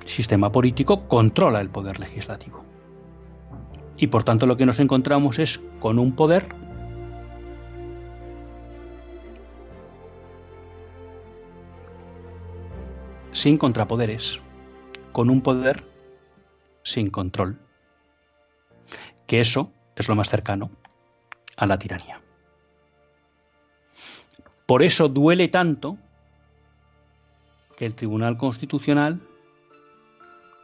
sistema 0.06 0.52
político, 0.52 1.08
controla 1.08 1.62
el 1.62 1.70
poder 1.70 2.00
legislativo. 2.00 2.64
Y 3.98 4.08
por 4.08 4.24
tanto 4.24 4.48
lo 4.48 4.58
que 4.58 4.66
nos 4.66 4.80
encontramos 4.80 5.38
es 5.40 5.62
con 5.80 6.00
un 6.00 6.14
poder 6.14 6.48
sin 13.32 13.58
contrapoderes, 13.58 14.40
con 15.12 15.30
un 15.30 15.42
poder 15.42 15.84
sin 16.84 17.10
control. 17.10 17.60
Que 19.28 19.40
eso 19.40 19.72
es 19.96 20.08
lo 20.08 20.16
más 20.16 20.30
cercano 20.30 20.70
a 21.58 21.66
la 21.66 21.78
tiranía. 21.78 22.22
Por 24.66 24.84
eso 24.84 25.10
duele 25.10 25.48
tanto 25.48 25.98
que 27.78 27.86
el 27.86 27.96
Tribunal 27.96 28.38
Constitucional 28.38 29.22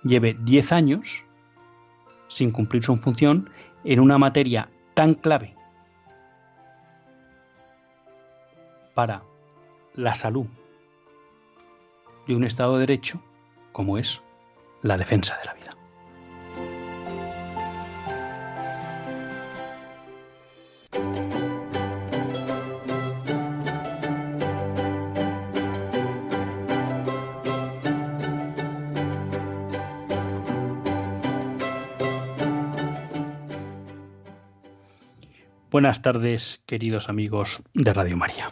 lleve 0.04 0.38
10 0.40 0.72
años 0.72 1.24
sin 2.28 2.52
cumplir 2.52 2.84
su 2.84 2.96
función 2.98 3.50
en 3.84 4.00
una 4.00 4.18
materia 4.18 4.70
tan 4.94 5.14
clave 5.14 5.56
para 8.94 9.24
la 9.96 10.16
salud 10.16 10.48
de 12.28 12.36
un 12.36 12.44
Estado 12.44 12.74
de 12.74 12.82
Derecho 12.82 13.22
como 13.72 13.98
es 13.98 14.22
la 14.82 14.98
defensa 14.98 15.38
de 15.38 15.46
la 15.46 15.54
vida. 15.54 15.78
Buenas 35.70 36.02
tardes, 36.02 36.62
queridos 36.66 37.08
amigos 37.08 37.62
de 37.76 37.94
Radio 37.94 38.18
María. 38.18 38.52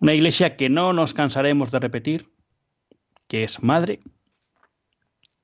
Una 0.00 0.14
Iglesia 0.14 0.56
que 0.56 0.68
no 0.68 0.92
nos 0.92 1.14
cansaremos 1.14 1.70
de 1.70 1.80
repetir, 1.80 2.28
que 3.28 3.44
es 3.44 3.62
madre 3.62 4.00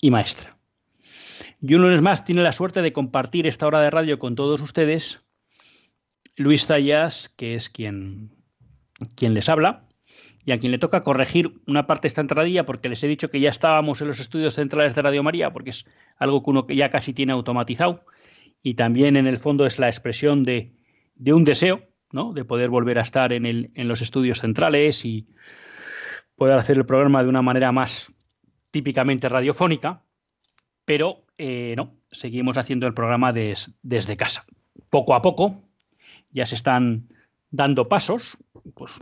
y 0.00 0.10
maestra. 0.10 0.58
Y 1.60 1.74
un 1.74 1.82
lunes 1.82 2.02
más 2.02 2.24
tiene 2.24 2.42
la 2.42 2.52
suerte 2.52 2.82
de 2.82 2.92
compartir 2.92 3.46
esta 3.46 3.66
hora 3.66 3.80
de 3.80 3.90
radio 3.90 4.18
con 4.18 4.34
todos 4.34 4.60
ustedes 4.60 5.22
Luis 6.36 6.66
Zayas, 6.66 7.28
que 7.36 7.54
es 7.54 7.68
quien, 7.68 8.30
quien 9.16 9.34
les 9.34 9.48
habla, 9.48 9.86
y 10.44 10.52
a 10.52 10.58
quien 10.58 10.72
le 10.72 10.78
toca 10.78 11.02
corregir 11.02 11.60
una 11.66 11.86
parte 11.86 12.02
de 12.02 12.08
esta 12.08 12.20
entradilla, 12.20 12.66
porque 12.66 12.88
les 12.88 13.02
he 13.04 13.08
dicho 13.08 13.30
que 13.30 13.40
ya 13.40 13.50
estábamos 13.50 14.00
en 14.00 14.08
los 14.08 14.18
estudios 14.18 14.54
centrales 14.54 14.94
de 14.94 15.02
Radio 15.02 15.22
María, 15.22 15.52
porque 15.52 15.70
es 15.70 15.84
algo 16.16 16.42
que 16.42 16.50
uno 16.50 16.66
ya 16.68 16.90
casi 16.90 17.12
tiene 17.12 17.32
automatizado, 17.32 18.04
y 18.62 18.74
también 18.74 19.16
en 19.16 19.26
el 19.26 19.38
fondo 19.38 19.66
es 19.66 19.78
la 19.78 19.88
expresión 19.88 20.44
de, 20.44 20.72
un 21.26 21.44
deseo, 21.44 21.82
¿no? 22.12 22.32
de 22.32 22.44
poder 22.44 22.70
volver 22.70 22.98
a 22.98 23.02
estar 23.02 23.32
en, 23.32 23.46
el, 23.46 23.70
en, 23.74 23.88
los 23.88 24.02
estudios 24.02 24.40
centrales 24.40 25.04
y 25.04 25.26
poder 26.36 26.58
hacer 26.58 26.76
el 26.76 26.86
programa 26.86 27.22
de 27.22 27.28
una 27.28 27.42
manera 27.42 27.72
más 27.72 28.14
típicamente 28.70 29.28
radiofónica, 29.28 30.02
pero 30.84 31.24
eh, 31.38 31.74
no, 31.76 31.94
seguimos 32.10 32.58
haciendo 32.58 32.86
el 32.86 32.94
programa 32.94 33.32
desde 33.32 34.16
casa. 34.16 34.44
Poco 34.90 35.14
a 35.14 35.22
poco 35.22 35.62
ya 36.30 36.46
se 36.46 36.54
están 36.54 37.08
dando 37.50 37.88
pasos, 37.88 38.38
pues 38.74 38.92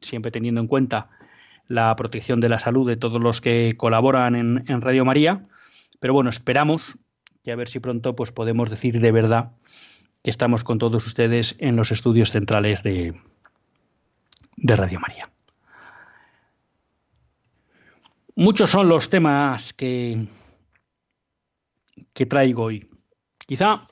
siempre 0.00 0.30
teniendo 0.30 0.60
en 0.60 0.66
cuenta 0.66 1.10
la 1.68 1.94
protección 1.96 2.40
de 2.40 2.48
la 2.48 2.58
salud 2.58 2.86
de 2.86 2.96
todos 2.96 3.20
los 3.20 3.40
que 3.40 3.74
colaboran 3.76 4.34
en, 4.36 4.64
en 4.68 4.80
Radio 4.80 5.04
María, 5.04 5.46
pero 6.00 6.14
bueno, 6.14 6.30
esperamos 6.30 6.98
y 7.42 7.50
a 7.50 7.56
ver 7.56 7.68
si 7.68 7.80
pronto 7.80 8.14
pues 8.14 8.32
podemos 8.32 8.70
decir 8.70 9.00
de 9.00 9.12
verdad 9.12 9.52
estamos 10.30 10.64
con 10.64 10.78
todos 10.78 11.06
ustedes 11.06 11.56
en 11.58 11.76
los 11.76 11.92
estudios 11.92 12.30
centrales 12.30 12.82
de, 12.82 13.20
de 14.56 14.76
Radio 14.76 15.00
María. 15.00 15.30
Muchos 18.34 18.70
son 18.70 18.88
los 18.88 19.08
temas 19.08 19.72
que, 19.72 20.26
que 22.12 22.26
traigo 22.26 22.64
hoy. 22.64 22.90
Quizá 23.46 23.88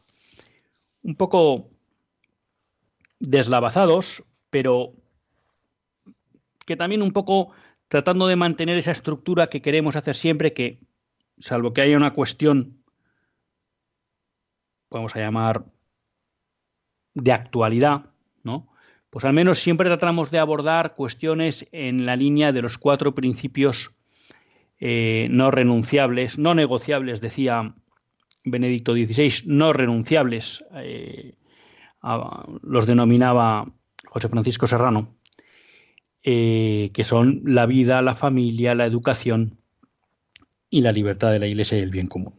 un 1.02 1.16
poco 1.16 1.70
deslavazados, 3.18 4.24
pero 4.50 4.92
que 6.66 6.76
también 6.76 7.02
un 7.02 7.12
poco 7.12 7.52
tratando 7.88 8.26
de 8.26 8.36
mantener 8.36 8.76
esa 8.76 8.92
estructura 8.92 9.48
que 9.48 9.62
queremos 9.62 9.96
hacer 9.96 10.16
siempre, 10.16 10.52
que 10.52 10.80
salvo 11.38 11.72
que 11.72 11.82
haya 11.82 11.96
una 11.96 12.12
cuestión 12.12 12.84
vamos 14.94 15.14
a 15.16 15.18
llamar, 15.20 15.64
de 17.14 17.32
actualidad, 17.32 18.06
¿no? 18.42 18.68
Pues 19.10 19.24
al 19.24 19.32
menos 19.32 19.60
siempre 19.60 19.88
tratamos 19.88 20.30
de 20.30 20.38
abordar 20.38 20.96
cuestiones 20.96 21.68
en 21.70 22.04
la 22.04 22.16
línea 22.16 22.52
de 22.52 22.62
los 22.62 22.78
cuatro 22.78 23.14
principios 23.14 23.94
eh, 24.80 25.28
no 25.30 25.50
renunciables, 25.50 26.36
no 26.38 26.54
negociables, 26.54 27.20
decía 27.20 27.74
Benedicto 28.44 28.92
XVI, 28.92 29.44
no 29.46 29.72
renunciables, 29.72 30.64
eh, 30.74 31.34
los 32.62 32.86
denominaba 32.86 33.72
José 34.06 34.28
Francisco 34.28 34.66
Serrano, 34.66 35.14
eh, 36.22 36.90
que 36.92 37.04
son 37.04 37.42
la 37.44 37.66
vida, 37.66 38.02
la 38.02 38.14
familia, 38.14 38.74
la 38.74 38.86
educación 38.86 39.58
y 40.70 40.82
la 40.82 40.92
libertad 40.92 41.30
de 41.30 41.38
la 41.38 41.46
Iglesia 41.46 41.78
y 41.78 41.82
el 41.82 41.90
bien 41.90 42.08
común. 42.08 42.34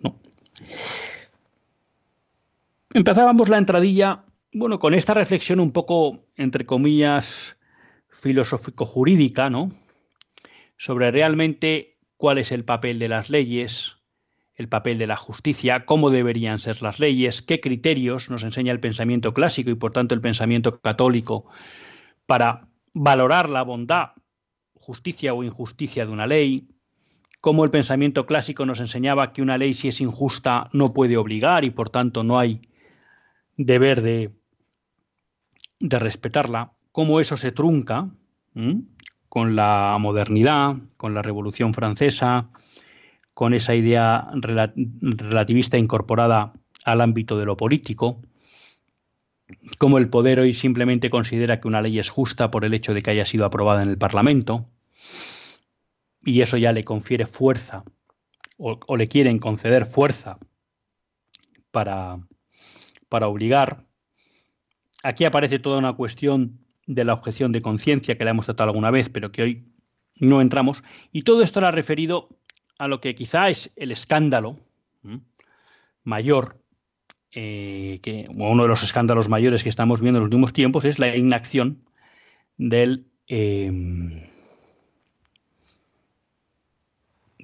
Empezábamos 2.93 3.49
la 3.49 3.57
entradilla, 3.57 4.23
bueno, 4.57 4.79
con 4.79 4.93
esta 4.93 5.13
reflexión 5.13 5.59
un 5.59 5.73
poco, 5.73 6.23
entre 6.37 6.65
comillas, 6.65 7.57
filosófico-jurídica, 8.07 9.49
¿no? 9.49 9.73
Sobre 10.77 11.11
realmente 11.11 11.97
cuál 12.15 12.37
es 12.37 12.53
el 12.53 12.63
papel 12.63 12.97
de 12.97 13.09
las 13.09 13.29
leyes, 13.29 13.97
el 14.53 14.69
papel 14.69 14.97
de 14.97 15.07
la 15.07 15.17
justicia, 15.17 15.85
cómo 15.85 16.09
deberían 16.09 16.59
ser 16.59 16.81
las 16.81 17.01
leyes, 17.01 17.41
qué 17.41 17.59
criterios 17.59 18.29
nos 18.29 18.43
enseña 18.43 18.71
el 18.71 18.79
pensamiento 18.79 19.33
clásico 19.33 19.71
y 19.71 19.75
por 19.75 19.91
tanto 19.91 20.15
el 20.15 20.21
pensamiento 20.21 20.79
católico 20.79 21.47
para 22.25 22.69
valorar 22.93 23.49
la 23.49 23.61
bondad, 23.61 24.11
justicia 24.73 25.33
o 25.33 25.43
injusticia 25.43 26.05
de 26.05 26.13
una 26.13 26.27
ley, 26.27 26.69
cómo 27.41 27.65
el 27.65 27.71
pensamiento 27.71 28.25
clásico 28.25 28.65
nos 28.65 28.79
enseñaba 28.79 29.33
que 29.33 29.41
una 29.41 29.57
ley 29.57 29.73
si 29.73 29.89
es 29.89 29.99
injusta 29.99 30.69
no 30.71 30.93
puede 30.93 31.17
obligar 31.17 31.65
y 31.65 31.71
por 31.71 31.89
tanto 31.89 32.23
no 32.23 32.39
hay 32.39 32.61
deber 33.57 34.01
de, 34.01 34.31
de 35.87 35.99
respetarla, 35.99 36.71
cómo 36.91 37.19
eso 37.19 37.37
se 37.37 37.51
trunca 37.51 38.09
con 39.29 39.55
la 39.55 39.97
modernidad, 39.99 40.77
con 40.97 41.13
la 41.13 41.21
Revolución 41.21 41.73
Francesa, 41.73 42.49
con 43.33 43.53
esa 43.53 43.75
idea 43.75 44.29
relativista 44.33 45.77
incorporada 45.77 46.53
al 46.85 47.01
ámbito 47.01 47.37
de 47.37 47.45
lo 47.45 47.57
político, 47.57 48.21
cómo 49.77 49.97
el 49.97 50.09
poder 50.09 50.39
hoy 50.39 50.53
simplemente 50.53 51.09
considera 51.09 51.59
que 51.59 51.67
una 51.67 51.81
ley 51.81 51.99
es 51.99 52.09
justa 52.09 52.49
por 52.49 52.65
el 52.65 52.73
hecho 52.73 52.93
de 52.93 53.01
que 53.01 53.11
haya 53.11 53.25
sido 53.25 53.45
aprobada 53.45 53.83
en 53.83 53.89
el 53.89 53.97
Parlamento, 53.97 54.65
y 56.23 56.41
eso 56.41 56.57
ya 56.57 56.71
le 56.71 56.83
confiere 56.83 57.25
fuerza, 57.25 57.83
o, 58.57 58.95
le 58.95 59.07
quieren 59.07 59.37
conceder 59.37 59.85
fuerza 59.85 60.39
para, 61.71 62.19
para 63.09 63.27
obligar. 63.27 63.84
Aquí 65.05 65.23
aparece 65.23 65.59
toda 65.59 65.77
una 65.77 65.93
cuestión 65.93 66.57
de 66.87 67.03
la 67.03 67.13
objeción 67.13 67.51
de 67.51 67.61
conciencia 67.61 68.17
que 68.17 68.25
la 68.25 68.31
hemos 68.31 68.47
tratado 68.47 68.71
alguna 68.71 68.89
vez, 68.89 69.07
pero 69.07 69.31
que 69.31 69.43
hoy 69.43 69.67
no 70.19 70.41
entramos. 70.41 70.83
Y 71.11 71.21
todo 71.21 71.43
esto 71.43 71.59
era 71.59 71.69
referido 71.69 72.27
a 72.79 72.87
lo 72.87 73.01
que 73.01 73.13
quizá 73.13 73.49
es 73.49 73.71
el 73.75 73.91
escándalo 73.91 74.57
mayor, 76.03 76.59
eh, 77.31 77.99
que 78.01 78.25
uno 78.35 78.63
de 78.63 78.67
los 78.67 78.81
escándalos 78.81 79.29
mayores 79.29 79.61
que 79.61 79.69
estamos 79.69 80.01
viendo 80.01 80.17
en 80.17 80.23
los 80.23 80.27
últimos 80.27 80.53
tiempos 80.53 80.85
es 80.85 80.97
la 80.97 81.15
inacción 81.15 81.83
del 82.57 83.05
em, 83.27 84.23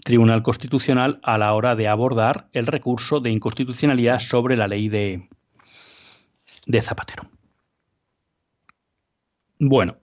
Tribunal 0.04 0.42
Constitucional 0.42 1.20
a 1.22 1.38
la 1.38 1.54
hora 1.54 1.76
de 1.76 1.88
abordar 1.88 2.48
el 2.54 2.66
recurso 2.66 3.20
de 3.20 3.30
inconstitucionalidad 3.30 4.18
sobre 4.18 4.58
la 4.58 4.68
ley 4.68 4.90
de, 4.90 5.30
de 6.66 6.82
Zapatero. 6.82 7.30
Bueno, 9.64 9.96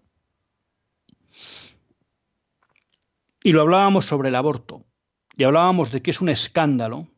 y 3.42 3.50
lo 3.50 3.62
hablábamos 3.62 4.04
sobre 4.04 4.28
el 4.28 4.36
aborto, 4.36 4.86
y 5.36 5.42
hablábamos 5.42 5.90
de 5.90 6.00
que 6.00 6.12
es 6.12 6.20
un 6.20 6.28
escándalo, 6.28 7.08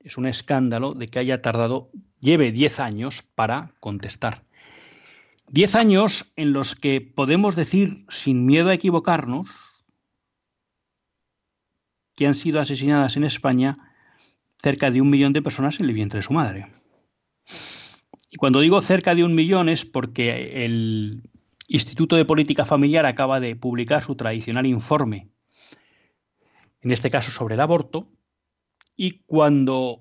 es 0.00 0.16
un 0.16 0.24
escándalo 0.24 0.94
de 0.94 1.08
que 1.08 1.18
haya 1.18 1.42
tardado, 1.42 1.90
lleve 2.18 2.50
10 2.50 2.80
años 2.80 3.20
para 3.20 3.74
contestar. 3.78 4.46
10 5.50 5.74
años 5.74 6.32
en 6.34 6.54
los 6.54 6.74
que 6.74 7.02
podemos 7.02 7.56
decir, 7.56 8.06
sin 8.08 8.46
miedo 8.46 8.70
a 8.70 8.74
equivocarnos, 8.74 9.50
que 12.16 12.26
han 12.26 12.34
sido 12.34 12.58
asesinadas 12.58 13.18
en 13.18 13.24
España 13.24 13.92
cerca 14.62 14.90
de 14.90 15.02
un 15.02 15.10
millón 15.10 15.34
de 15.34 15.42
personas 15.42 15.78
en 15.78 15.84
el 15.84 15.92
vientre 15.92 16.20
de 16.20 16.22
su 16.22 16.32
madre. 16.32 16.72
Y 18.34 18.36
cuando 18.36 18.58
digo 18.58 18.80
cerca 18.80 19.14
de 19.14 19.22
un 19.22 19.36
millón 19.36 19.68
es 19.68 19.84
porque 19.84 20.64
el 20.64 21.22
Instituto 21.68 22.16
de 22.16 22.24
Política 22.24 22.64
Familiar 22.64 23.06
acaba 23.06 23.38
de 23.38 23.54
publicar 23.54 24.02
su 24.02 24.16
tradicional 24.16 24.66
informe, 24.66 25.28
en 26.80 26.90
este 26.90 27.10
caso 27.10 27.30
sobre 27.30 27.54
el 27.54 27.60
aborto, 27.60 28.08
y 28.96 29.20
cuando 29.20 30.00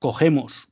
cogemos 0.00 0.68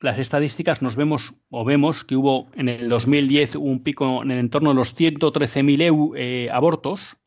las 0.00 0.18
estadísticas 0.18 0.82
nos 0.82 0.96
vemos 0.96 1.34
o 1.48 1.64
vemos 1.64 2.02
que 2.02 2.16
hubo 2.16 2.48
en 2.56 2.68
el 2.68 2.88
2010 2.88 3.54
un 3.54 3.84
pico 3.84 4.24
en 4.24 4.32
el 4.32 4.38
entorno 4.38 4.70
de 4.70 4.74
los 4.74 4.96
113.000 4.96 6.14
eh, 6.16 6.46
abortos 6.50 7.18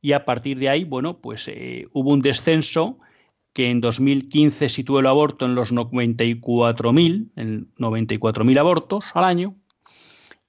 y 0.00 0.14
a 0.14 0.24
partir 0.24 0.58
de 0.58 0.68
ahí, 0.68 0.82
bueno, 0.82 1.18
pues 1.20 1.46
eh, 1.46 1.86
hubo 1.92 2.10
un 2.10 2.18
descenso 2.18 2.98
que 3.54 3.70
en 3.70 3.80
2015 3.80 4.68
situó 4.68 5.00
el 5.00 5.06
aborto 5.06 5.46
en 5.46 5.54
los 5.54 5.72
94.000, 5.72 7.30
en 7.36 7.72
94.000 7.76 8.58
abortos 8.58 9.06
al 9.14 9.24
año, 9.24 9.54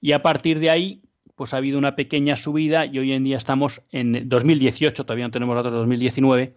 y 0.00 0.12
a 0.12 0.22
partir 0.22 0.58
de 0.58 0.70
ahí, 0.70 1.02
pues 1.36 1.54
ha 1.54 1.58
habido 1.58 1.78
una 1.78 1.94
pequeña 1.94 2.36
subida 2.36 2.84
y 2.84 2.98
hoy 2.98 3.12
en 3.12 3.22
día 3.22 3.36
estamos 3.36 3.80
en 3.92 4.28
2018, 4.28 5.04
todavía 5.04 5.26
no 5.26 5.30
tenemos 5.30 5.54
datos 5.54 5.72
de 5.72 5.78
2019, 5.78 6.56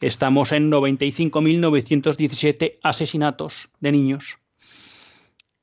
estamos 0.00 0.52
en 0.52 0.70
95.917 0.70 2.80
asesinatos 2.82 3.70
de 3.80 3.92
niños 3.92 4.36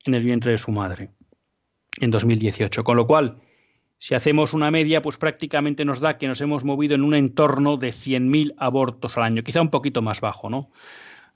en 0.04 0.14
el 0.14 0.24
vientre 0.24 0.50
de 0.52 0.58
su 0.58 0.72
madre 0.72 1.10
en 2.00 2.10
2018, 2.10 2.82
con 2.82 2.96
lo 2.96 3.06
cual 3.06 3.42
si 3.98 4.14
hacemos 4.14 4.52
una 4.52 4.70
media, 4.70 5.02
pues 5.02 5.16
prácticamente 5.16 5.84
nos 5.84 6.00
da 6.00 6.18
que 6.18 6.28
nos 6.28 6.40
hemos 6.40 6.64
movido 6.64 6.94
en 6.94 7.02
un 7.02 7.14
entorno 7.14 7.76
de 7.76 7.90
100.000 7.90 8.54
abortos 8.58 9.16
al 9.16 9.24
año, 9.24 9.42
quizá 9.42 9.62
un 9.62 9.70
poquito 9.70 10.02
más 10.02 10.20
bajo, 10.20 10.50
¿no? 10.50 10.70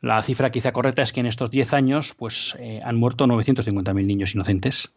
La 0.02 0.22
cifra 0.22 0.50
quizá 0.50 0.72
correcta 0.72 1.02
es 1.02 1.12
que 1.12 1.20
en 1.20 1.26
estos 1.26 1.50
10 1.50 1.74
años 1.74 2.14
pues, 2.16 2.56
eh, 2.58 2.80
han 2.82 2.96
muerto 2.96 3.26
950.000 3.26 4.06
niños 4.06 4.34
inocentes. 4.34 4.90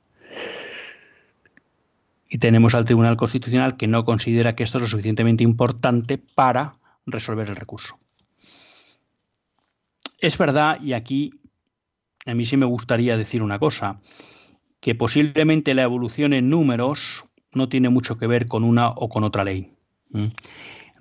Y 2.30 2.38
tenemos 2.38 2.74
al 2.74 2.86
Tribunal 2.86 3.18
Constitucional 3.18 3.78
que 3.78 3.88
no 3.88 4.06
considera 4.06 4.56
que 4.56 4.64
esto 4.64 4.78
es 4.78 4.84
lo 4.84 4.88
suficientemente 4.88 5.44
importante 5.44 6.18
para 6.18 6.76
resolver 7.06 7.50
el 7.50 7.56
recurso. 7.56 8.00
Es 10.20 10.38
verdad, 10.38 10.80
y 10.82 10.94
aquí 10.94 11.32
a 12.26 12.34
mí 12.34 12.46
sí 12.46 12.58
me 12.58 12.66
gustaría 12.66 13.18
decir 13.18 13.44
una 13.44 13.60
cosa, 13.60 14.00
que 14.80 14.96
posiblemente 14.96 15.74
la 15.74 15.84
evolución 15.84 16.34
en 16.34 16.50
números 16.50 17.26
no 17.56 17.70
tiene 17.70 17.90
mucho 17.90 18.18
que 18.18 18.28
ver 18.28 18.48
con 18.48 18.64
una 18.64 18.90
o 18.90 19.10
con 19.10 19.24
otra 19.24 19.44
ley. 19.44 19.74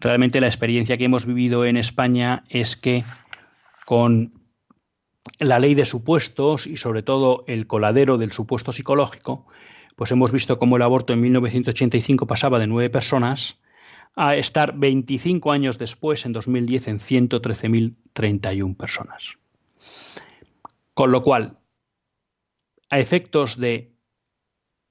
Realmente 0.00 0.40
la 0.40 0.46
experiencia 0.46 0.96
que 0.96 1.04
hemos 1.04 1.26
vivido 1.26 1.64
en 1.64 1.76
España 1.76 2.44
es 2.48 2.76
que 2.76 3.04
con 3.86 4.32
la 5.38 5.58
ley 5.58 5.74
de 5.74 5.84
supuestos 5.84 6.66
y 6.66 6.76
sobre 6.76 7.02
todo 7.02 7.44
el 7.46 7.66
coladero 7.66 8.18
del 8.18 8.32
supuesto 8.32 8.72
psicológico, 8.72 9.46
pues 9.96 10.10
hemos 10.10 10.32
visto 10.32 10.58
cómo 10.58 10.76
el 10.76 10.82
aborto 10.82 11.12
en 11.12 11.20
1985 11.20 12.26
pasaba 12.26 12.58
de 12.58 12.66
nueve 12.66 12.90
personas 12.90 13.58
a 14.14 14.36
estar 14.36 14.76
25 14.76 15.52
años 15.52 15.78
después, 15.78 16.26
en 16.26 16.32
2010, 16.32 16.88
en 16.88 16.98
113.031 16.98 18.76
personas. 18.76 19.22
Con 20.94 21.12
lo 21.12 21.22
cual, 21.22 21.58
a 22.90 22.98
efectos 22.98 23.58
de 23.58 23.94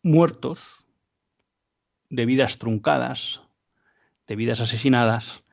muertos, 0.01 0.80
de 2.11 2.25
vidas 2.25 2.59
truncadas, 2.59 3.41
de 4.27 4.35
vidas 4.35 4.61
asesinadas, 4.61 5.43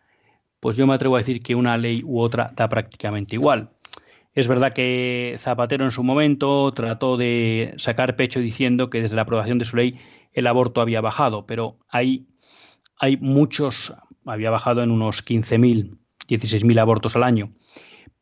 pues 0.60 0.76
yo 0.76 0.86
me 0.86 0.94
atrevo 0.94 1.16
a 1.16 1.20
decir 1.20 1.40
que 1.40 1.54
una 1.54 1.78
ley 1.78 2.02
u 2.04 2.20
otra 2.20 2.52
da 2.54 2.68
prácticamente 2.68 3.36
igual. 3.36 3.70
Es 4.34 4.48
verdad 4.48 4.72
que 4.72 5.36
Zapatero 5.38 5.84
en 5.84 5.92
su 5.92 6.02
momento 6.02 6.72
trató 6.72 7.16
de 7.16 7.74
sacar 7.76 8.16
pecho 8.16 8.40
diciendo 8.40 8.90
que 8.90 9.00
desde 9.00 9.16
la 9.16 9.22
aprobación 9.22 9.58
de 9.58 9.64
su 9.64 9.76
ley 9.76 9.98
el 10.32 10.46
aborto 10.46 10.80
había 10.80 11.00
bajado, 11.00 11.46
pero 11.46 11.78
hay, 11.88 12.26
hay 12.98 13.16
muchos, 13.16 13.94
había 14.26 14.50
bajado 14.50 14.82
en 14.82 14.90
unos 14.90 15.24
15.000, 15.24 15.96
16.000 16.28 16.78
abortos 16.78 17.16
al 17.16 17.22
año. 17.22 17.52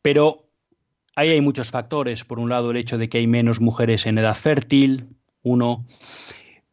Pero 0.01 0.47
ahí 1.15 1.29
hay 1.29 1.41
muchos 1.41 1.71
factores. 1.71 2.23
Por 2.23 2.39
un 2.39 2.49
lado, 2.49 2.71
el 2.71 2.77
hecho 2.77 2.97
de 2.97 3.09
que 3.09 3.17
hay 3.17 3.27
menos 3.27 3.59
mujeres 3.59 4.05
en 4.05 4.17
edad 4.17 4.35
fértil, 4.35 5.09
uno. 5.43 5.85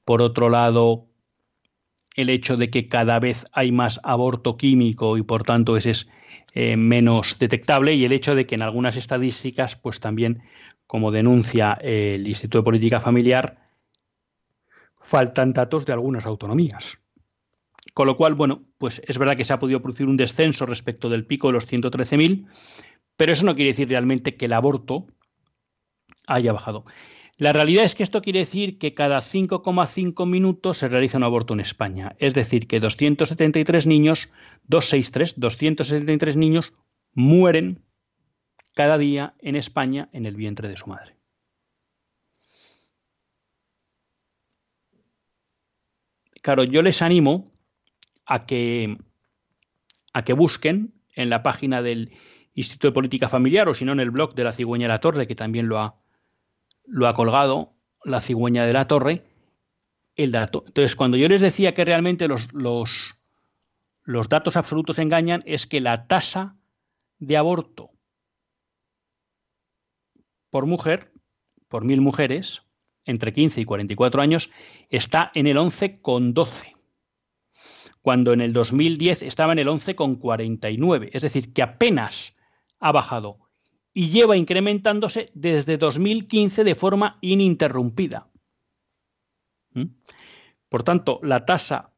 Por 0.05 0.23
otro 0.23 0.51
lado, 0.51 1.07
el 2.15 2.31
hecho 2.31 2.57
de 2.57 2.69
que 2.69 2.89
cada 2.89 3.19
vez 3.19 3.45
hay 3.53 3.73
más 3.73 4.01
aborto 4.03 4.57
químico 4.57 5.19
y 5.19 5.23
por 5.23 5.43
tanto 5.43 5.77
ese 5.77 5.91
es 5.91 6.09
eh, 6.55 6.77
menos 6.77 7.39
detectable 7.39 7.95
y 7.95 8.05
el 8.05 8.13
hecho 8.13 8.35
de 8.35 8.45
que 8.45 8.55
en 8.55 8.63
algunas 8.63 8.97
estadísticas 8.97 9.77
pues 9.77 10.01
también 10.01 10.43
como 10.87 11.11
denuncia 11.11 11.73
el 11.81 12.27
Instituto 12.27 12.59
de 12.59 12.65
Política 12.65 13.01
Familiar 13.01 13.59
faltan 15.01 15.53
datos 15.53 15.85
de 15.85 15.93
algunas 15.93 16.27
autonomías. 16.27 16.99
Con 17.93 18.07
lo 18.07 18.17
cual, 18.17 18.35
bueno, 18.35 18.63
pues 18.79 19.01
es 19.07 19.19
verdad 19.19 19.37
que 19.37 19.45
se 19.45 19.53
ha 19.53 19.59
podido 19.59 19.81
producir 19.81 20.07
un 20.07 20.17
descenso 20.17 20.67
respecto 20.67 21.09
del 21.09 21.27
pico 21.27 21.49
de 21.49 21.53
los 21.53 21.69
113.000, 21.69 22.47
pero 23.17 23.33
eso 23.33 23.45
no 23.45 23.55
quiere 23.55 23.71
decir 23.71 23.89
realmente 23.89 24.37
que 24.37 24.47
el 24.47 24.53
aborto 24.53 25.07
haya 26.27 26.53
bajado. 26.53 26.85
La 27.37 27.53
realidad 27.53 27.85
es 27.85 27.97
que 27.97 28.05
esto 28.05 28.23
quiere 28.23 28.41
decir 28.41 28.79
que 28.79 28.95
cada 28.95 29.19
5,5 29.19 30.27
minutos 30.27 30.79
se 30.79 30.89
realiza 30.89 31.19
un 31.19 31.25
aborto 31.25 31.53
en 31.55 31.61
España. 31.61 32.15
Es 32.19 32.33
decir, 32.33 32.69
que 32.69 32.79
273 32.79 33.87
niños, 33.87 34.31
263, 34.69 35.41
273 35.41 36.37
niños 36.37 36.73
mueren 37.13 37.83
cada 38.75 38.99
día 38.99 39.35
en 39.41 39.57
España 39.57 40.09
en 40.13 40.27
el 40.27 40.37
vientre 40.37 40.69
de 40.69 40.77
su 40.77 40.87
madre. 40.87 41.17
Claro, 46.41 46.63
yo 46.63 46.83
les 46.83 47.03
animo 47.03 47.53
a 48.27 48.47
que, 48.47 48.99
a 50.13 50.25
que 50.25 50.35
busquen 50.35 50.95
en 51.15 51.31
la 51.31 51.43
página 51.43 51.83
del 51.83 52.13
Instituto 52.55 52.89
de 52.89 52.95
Política 52.95 53.29
Familiar 53.29 53.69
o 53.69 53.75
si 53.75 53.85
no 53.85 53.93
en 53.93 54.01
el 54.01 54.11
blog 54.11 54.35
de 54.35 54.45
la 54.45 54.53
Cigüeña 54.53 54.85
de 54.85 54.93
la 54.93 55.01
Torre, 55.01 55.27
que 55.27 55.35
también 55.35 55.69
lo 55.69 55.79
ha, 55.79 56.04
lo 56.87 57.09
ha 57.09 57.15
colgado 57.15 57.73
la 58.05 58.21
cigüeña 58.21 58.65
de 58.67 58.73
la 58.73 58.87
torre 58.87 59.25
el 60.17 60.31
dato. 60.31 60.65
Entonces, 60.67 60.95
cuando 60.97 61.17
yo 61.17 61.29
les 61.29 61.41
decía 61.41 61.75
que 61.75 61.85
realmente 61.85 62.29
los, 62.29 62.53
los, 62.53 63.15
los 64.05 64.29
datos 64.29 64.57
absolutos 64.57 64.99
engañan, 64.99 65.43
es 65.47 65.67
que 65.67 65.81
la 65.81 66.07
tasa 66.07 66.57
de 67.19 67.37
aborto 67.37 67.91
por 70.51 70.67
mujer, 70.67 71.13
por 71.69 71.85
mil 71.85 72.01
mujeres, 72.01 72.63
entre 73.05 73.33
15 73.33 73.61
y 73.61 73.65
44 73.65 74.23
años 74.23 74.51
está 74.89 75.31
en 75.35 75.47
el 75.47 75.57
11,12, 75.57 76.77
cuando 78.01 78.33
en 78.33 78.41
el 78.41 78.53
2010 78.53 79.23
estaba 79.23 79.53
en 79.53 79.59
el 79.59 79.69
11,49, 79.69 81.11
es 81.13 81.23
decir, 81.23 81.53
que 81.53 81.63
apenas 81.63 82.37
ha 82.79 82.93
bajado 82.93 83.44
y 83.95 84.11
lleva 84.11 84.37
incrementándose 84.37 85.31
desde 85.35 85.79
2015 85.79 86.65
de 86.65 86.75
forma 86.75 87.19
ininterrumpida. 87.21 88.29
¿Mm? 89.73 89.85
Por 90.69 90.83
tanto, 90.83 91.21
la 91.23 91.47
tasa 91.47 91.93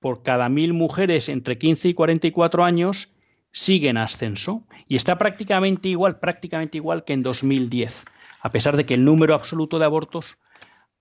por 0.00 0.22
cada 0.22 0.48
mil 0.48 0.72
mujeres 0.72 1.28
entre 1.28 1.58
15 1.58 1.88
y 1.88 1.94
44 1.94 2.64
años 2.64 3.12
sigue 3.52 3.90
en 3.90 3.98
ascenso 3.98 4.66
y 4.88 4.96
está 4.96 5.18
prácticamente 5.18 5.88
igual, 5.88 6.18
prácticamente 6.18 6.78
igual 6.78 7.04
que 7.04 7.12
en 7.12 7.22
2010, 7.22 8.04
a 8.40 8.50
pesar 8.50 8.76
de 8.76 8.86
que 8.86 8.94
el 8.94 9.04
número 9.04 9.34
absoluto 9.34 9.78
de 9.78 9.84
abortos 9.84 10.38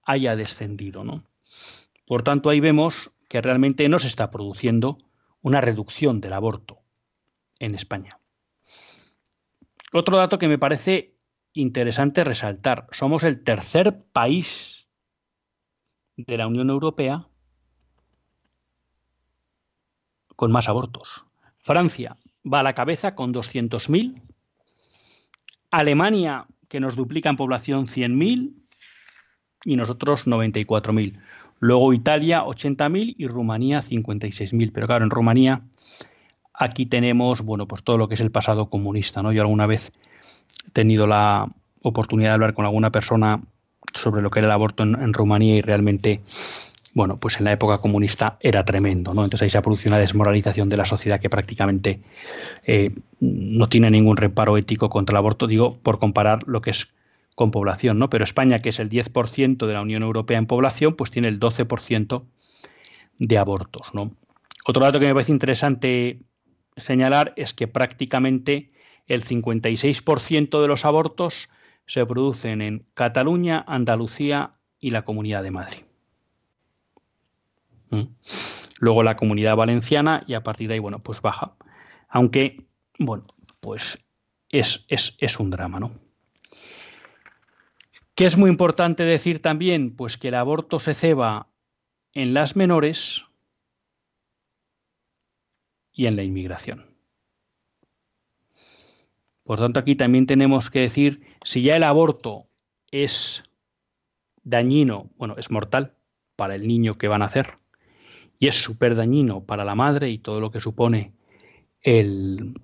haya 0.03 0.35
descendido. 0.35 1.03
¿no? 1.03 1.23
Por 2.05 2.23
tanto, 2.23 2.49
ahí 2.49 2.59
vemos 2.59 3.11
que 3.29 3.41
realmente 3.41 3.87
no 3.89 3.99
se 3.99 4.07
está 4.07 4.31
produciendo 4.31 4.97
una 5.41 5.61
reducción 5.61 6.21
del 6.21 6.33
aborto 6.33 6.79
en 7.59 7.75
España. 7.75 8.09
Otro 9.97 10.17
dato 10.17 10.37
que 10.37 10.49
me 10.49 10.57
parece 10.57 11.15
interesante 11.53 12.25
resaltar, 12.25 12.85
somos 12.91 13.23
el 13.23 13.45
tercer 13.45 14.03
país 14.11 14.89
de 16.17 16.37
la 16.37 16.47
Unión 16.47 16.69
Europea 16.69 17.29
con 20.35 20.51
más 20.51 20.67
abortos. 20.67 21.23
Francia 21.59 22.17
va 22.45 22.59
a 22.59 22.63
la 22.63 22.73
cabeza 22.73 23.15
con 23.15 23.33
200.000. 23.33 24.21
Alemania, 25.71 26.45
que 26.67 26.81
nos 26.81 26.97
duplica 26.97 27.29
en 27.29 27.37
población 27.37 27.87
100.000 27.87 28.53
y 29.63 29.77
nosotros 29.77 30.27
94.000. 30.27 31.21
Luego 31.59 31.93
Italia 31.93 32.43
80.000 32.43 33.15
y 33.17 33.27
Rumanía 33.27 33.79
56.000. 33.79 34.71
Pero 34.73 34.87
claro, 34.87 35.05
en 35.05 35.09
Rumanía 35.09 35.61
aquí 36.57 36.85
tenemos, 36.85 37.41
bueno, 37.41 37.67
pues 37.67 37.83
todo 37.83 37.97
lo 37.97 38.07
que 38.07 38.15
es 38.15 38.21
el 38.21 38.31
pasado 38.31 38.69
comunista. 38.69 39.21
Yo 39.31 39.41
alguna 39.41 39.65
vez 39.65 39.91
he 40.67 40.71
tenido 40.71 41.07
la 41.07 41.47
oportunidad 41.81 42.29
de 42.31 42.33
hablar 42.33 42.53
con 42.53 42.65
alguna 42.65 42.91
persona 42.91 43.41
sobre 43.93 44.21
lo 44.21 44.29
que 44.29 44.39
era 44.39 44.47
el 44.47 44.51
aborto 44.51 44.83
en 44.83 45.13
Rumanía 45.13 45.55
y 45.55 45.61
realmente 45.61 46.21
bueno, 46.95 47.17
pues 47.17 47.37
en 47.39 47.43
la 47.43 47.51
época 47.51 47.79
comunista 47.79 48.37
era 48.39 48.63
tremendo. 48.63 49.11
Entonces 49.11 49.41
ahí 49.41 49.49
se 49.49 49.57
ha 49.57 49.61
producido 49.61 49.89
una 49.89 49.99
desmoralización 49.99 50.69
de 50.69 50.77
la 50.77 50.85
sociedad 50.85 51.19
que 51.19 51.29
prácticamente 51.29 51.99
eh, 52.65 52.95
no 53.19 53.67
tiene 53.67 53.91
ningún 53.91 54.15
reparo 54.15 54.57
ético 54.57 54.89
contra 54.89 55.13
el 55.13 55.17
aborto, 55.17 55.45
digo, 55.45 55.77
por 55.83 55.99
comparar 55.99 56.47
lo 56.47 56.61
que 56.61 56.69
es 56.69 56.93
con 57.35 57.51
población, 57.51 57.99
¿no? 57.99 58.09
Pero 58.09 58.23
España, 58.23 58.59
que 58.59 58.69
es 58.69 58.79
el 58.79 58.89
10% 58.89 59.67
de 59.67 59.73
la 59.73 59.81
Unión 59.81 60.03
Europea 60.03 60.37
en 60.37 60.45
población, 60.45 60.95
pues 60.95 61.11
tiene 61.11 61.27
el 61.27 61.37
12% 61.37 62.23
de 63.19 63.37
abortos. 63.37 63.91
Otro 64.65 64.81
dato 64.81 64.97
que 64.97 65.07
me 65.07 65.13
parece 65.13 65.33
interesante 65.33 66.21
señalar 66.77 67.33
es 67.35 67.53
que 67.53 67.67
prácticamente 67.67 68.71
el 69.07 69.23
56% 69.23 70.61
de 70.61 70.67
los 70.67 70.85
abortos 70.85 71.49
se 71.87 72.05
producen 72.05 72.61
en 72.61 72.85
Cataluña, 72.93 73.63
Andalucía 73.67 74.55
y 74.79 74.89
la 74.91 75.03
Comunidad 75.03 75.43
de 75.43 75.51
Madrid. 75.51 75.81
Mm. 77.89 78.03
Luego 78.79 79.03
la 79.03 79.15
comunidad 79.15 79.55
valenciana 79.55 80.23
y 80.27 80.33
a 80.33 80.43
partir 80.43 80.67
de 80.67 80.75
ahí, 80.75 80.79
bueno, 80.79 80.99
pues 80.99 81.21
baja. 81.21 81.55
Aunque, 82.09 82.65
bueno, 82.99 83.25
pues 83.59 83.99
es, 84.49 84.85
es, 84.89 85.39
un 85.39 85.49
drama, 85.49 85.79
¿no? 85.79 85.91
¿Qué 88.15 88.25
es 88.25 88.37
muy 88.37 88.49
importante 88.49 89.03
decir 89.03 89.41
también? 89.41 89.95
Pues 89.95 90.17
que 90.17 90.29
el 90.29 90.35
aborto 90.35 90.79
se 90.79 90.93
ceba 90.93 91.47
en 92.13 92.33
las 92.33 92.55
menores 92.55 93.23
y 95.95 96.07
en 96.07 96.15
la 96.15 96.23
inmigración. 96.23 96.85
Por 99.43 99.59
tanto, 99.59 99.79
aquí 99.79 99.95
también 99.95 100.25
tenemos 100.25 100.69
que 100.69 100.79
decir, 100.79 101.21
si 101.43 101.61
ya 101.61 101.75
el 101.75 101.83
aborto 101.83 102.47
es 102.91 103.43
dañino, 104.43 105.09
bueno, 105.17 105.35
es 105.37 105.51
mortal 105.51 105.93
para 106.35 106.55
el 106.55 106.67
niño 106.67 106.95
que 106.95 107.07
van 107.07 107.21
a 107.21 107.25
hacer, 107.25 107.57
y 108.39 108.47
es 108.47 108.55
súper 108.55 108.95
dañino 108.95 109.45
para 109.45 109.63
la 109.63 109.75
madre 109.75 110.09
y 110.09 110.17
todo 110.17 110.41
lo 110.41 110.51
que 110.51 110.59
supone 110.59 111.13
el, 111.81 112.59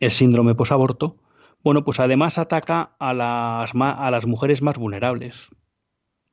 el 0.00 0.10
síndrome 0.10 0.54
posaborto, 0.54 1.16
bueno, 1.62 1.84
pues 1.84 1.98
además 2.00 2.38
ataca 2.38 2.94
a 2.98 3.14
las, 3.14 3.72
a 3.74 4.10
las 4.10 4.26
mujeres 4.26 4.60
más 4.60 4.76
vulnerables, 4.76 5.48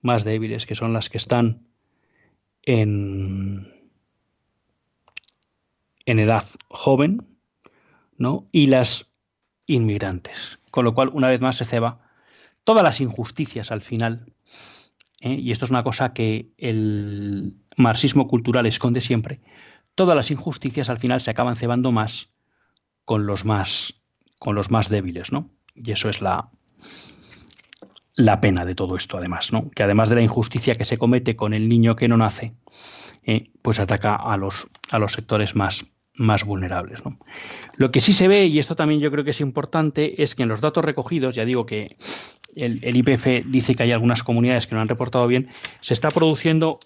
más 0.01 0.25
débiles, 0.25 0.65
que 0.65 0.75
son 0.75 0.91
las 0.91 1.09
que 1.09 1.17
están 1.17 1.67
en, 2.63 3.80
en 6.05 6.19
edad 6.19 6.45
joven, 6.69 7.27
¿no? 8.17 8.47
Y 8.51 8.67
las 8.67 9.11
inmigrantes. 9.65 10.59
Con 10.71 10.85
lo 10.85 10.93
cual, 10.93 11.09
una 11.13 11.29
vez 11.29 11.41
más, 11.41 11.57
se 11.57 11.65
ceba 11.65 12.01
todas 12.63 12.83
las 12.83 13.01
injusticias 13.01 13.71
al 13.71 13.81
final 13.81 14.25
¿eh? 15.21 15.33
y 15.33 15.51
esto 15.51 15.65
es 15.65 15.71
una 15.71 15.83
cosa 15.83 16.13
que 16.13 16.51
el 16.57 17.53
marxismo 17.77 18.27
cultural 18.27 18.65
esconde 18.65 19.01
siempre, 19.01 19.39
todas 19.95 20.15
las 20.15 20.31
injusticias 20.31 20.89
al 20.89 20.99
final 20.99 21.21
se 21.21 21.31
acaban 21.31 21.55
cebando 21.55 21.91
más 21.91 22.29
con 23.05 23.25
los 23.25 23.45
más, 23.45 24.01
con 24.39 24.55
los 24.55 24.69
más 24.69 24.89
débiles, 24.89 25.31
¿no? 25.31 25.49
Y 25.73 25.91
eso 25.91 26.09
es 26.09 26.21
la, 26.21 26.49
la 28.15 28.41
pena 28.41 28.65
de 28.65 28.75
todo 28.75 28.97
esto, 28.97 29.17
además, 29.17 29.53
¿no? 29.53 29.69
Que 29.71 29.83
además 29.83 30.09
de 30.09 30.15
la 30.15 30.21
injusticia 30.21 30.75
que 30.75 30.85
se 30.85 30.97
comete 30.97 31.35
con 31.35 31.53
el 31.53 31.69
niño 31.69 31.95
que 31.95 32.07
no 32.07 32.17
nace, 32.17 32.53
¿eh? 33.23 33.49
pues 33.61 33.79
ataca 33.79 34.15
a 34.15 34.37
los, 34.37 34.67
a 34.91 34.99
los 34.99 35.13
sectores 35.13 35.55
más, 35.55 35.85
más 36.15 36.43
vulnerables. 36.43 37.01
Lo 37.77 37.91
que 37.91 38.01
sí 38.01 38.13
se 38.13 38.27
ve, 38.27 38.45
y 38.45 38.59
esto 38.59 38.75
también 38.75 38.99
yo 38.99 39.11
creo 39.11 39.23
que 39.23 39.31
es 39.31 39.41
importante, 39.41 40.21
es 40.21 40.35
que 40.35 40.43
en 40.43 40.49
los 40.49 40.61
datos 40.61 40.83
recogidos, 40.83 41.35
ya 41.35 41.45
digo 41.45 41.65
que 41.65 41.95
el, 42.55 42.95
IPF 42.95 43.45
dice 43.47 43.75
que 43.75 43.83
hay 43.83 43.91
algunas 43.91 44.23
comunidades 44.23 44.67
que 44.67 44.75
no 44.75 44.81
han 44.81 44.89
reportado 44.89 45.27
bien, 45.27 45.49
se 45.79 45.93
está 45.93 46.09
produciendo 46.11 46.79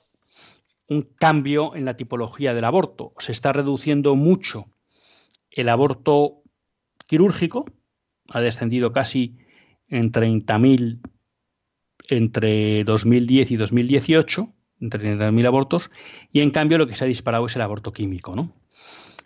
un 0.88 1.02
cambio 1.02 1.76
en 1.76 1.86
la 1.86 1.98
tipología 1.98 2.54
del 2.54 2.66
aborto. 2.66 3.14
Se 3.18 3.32
está 3.32 3.52
reduciendo 3.52 4.16
mucho 4.16 4.68
el 5.52 5.70
aborto 5.70 6.44
quirúrgico, 7.08 7.66
ha 8.30 8.42
descendido 8.42 8.92
casi 8.92 9.38
en 9.88 10.12
30.000 10.12 11.00
entre 12.08 12.84
2010 12.84 13.52
y 13.52 13.56
2018, 13.56 14.54
entre 14.82 15.16
30.000 15.18 15.48
abortos, 15.48 15.90
y 16.32 16.42
en 16.42 16.52
cambio 16.52 16.78
lo 16.78 16.88
que 16.88 16.96
se 16.96 17.06
ha 17.06 17.08
disparado 17.08 17.46
es 17.48 17.56
el 17.56 17.64
aborto 17.64 17.92
químico, 17.92 18.36
¿no? 18.36 18.54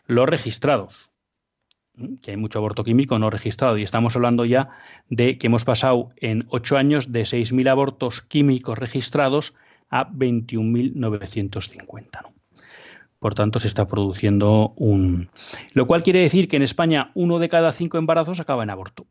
Los 0.10 0.28
registrados, 0.28 1.10
que 2.24 2.32
hay 2.32 2.38
mucho 2.38 2.58
aborto 2.58 2.84
químico 2.84 3.20
no 3.20 3.30
registrado 3.30 3.78
y 3.78 3.84
estamos 3.84 4.16
hablando 4.16 4.44
ya 4.44 4.72
de 5.08 5.38
que 5.38 5.46
hemos 5.46 5.66
pasado 5.66 6.10
en 6.16 6.48
ocho 6.50 6.78
años 6.78 7.12
de 7.12 7.22
6.000 7.22 7.70
abortos 7.70 8.22
químicos 8.22 8.80
registrados 8.80 9.54
a 9.88 10.10
21.950. 10.10 12.32
Por 13.20 13.36
tanto, 13.36 13.60
se 13.60 13.68
está 13.68 13.88
produciendo 13.88 14.74
un... 14.78 15.30
Lo 15.76 15.86
cual 15.86 16.02
quiere 16.02 16.22
decir 16.22 16.48
que 16.48 16.58
en 16.58 16.64
España 16.64 17.12
uno 17.14 17.38
de 17.38 17.50
cada 17.50 17.72
cinco 17.72 18.00
embarazos 18.00 18.40
acaba 18.40 18.64
en 18.64 18.72
aborto. 18.72 19.06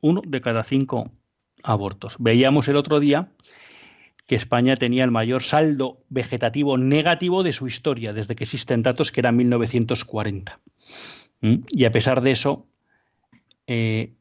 Uno 0.00 0.22
de 0.24 0.40
cada 0.40 0.62
cinco 0.62 1.10
abortos. 1.64 2.14
Veíamos 2.20 2.68
el 2.68 2.76
otro 2.76 3.00
día 3.00 3.32
que 4.30 4.36
España 4.36 4.76
tenía 4.76 5.02
el 5.02 5.10
mayor 5.10 5.42
saldo 5.42 6.04
vegetativo 6.08 6.78
negativo 6.78 7.42
de 7.42 7.50
su 7.50 7.66
historia, 7.66 8.12
desde 8.12 8.36
que 8.36 8.44
existen 8.44 8.84
datos 8.84 9.10
que 9.10 9.18
era 9.18 9.32
1940. 9.32 10.60
¿Mm? 11.40 11.56
Y 11.72 11.84
a 11.84 11.90
pesar 11.90 12.20
de 12.20 12.30
eso, 12.30 12.68
eh, 13.66 14.14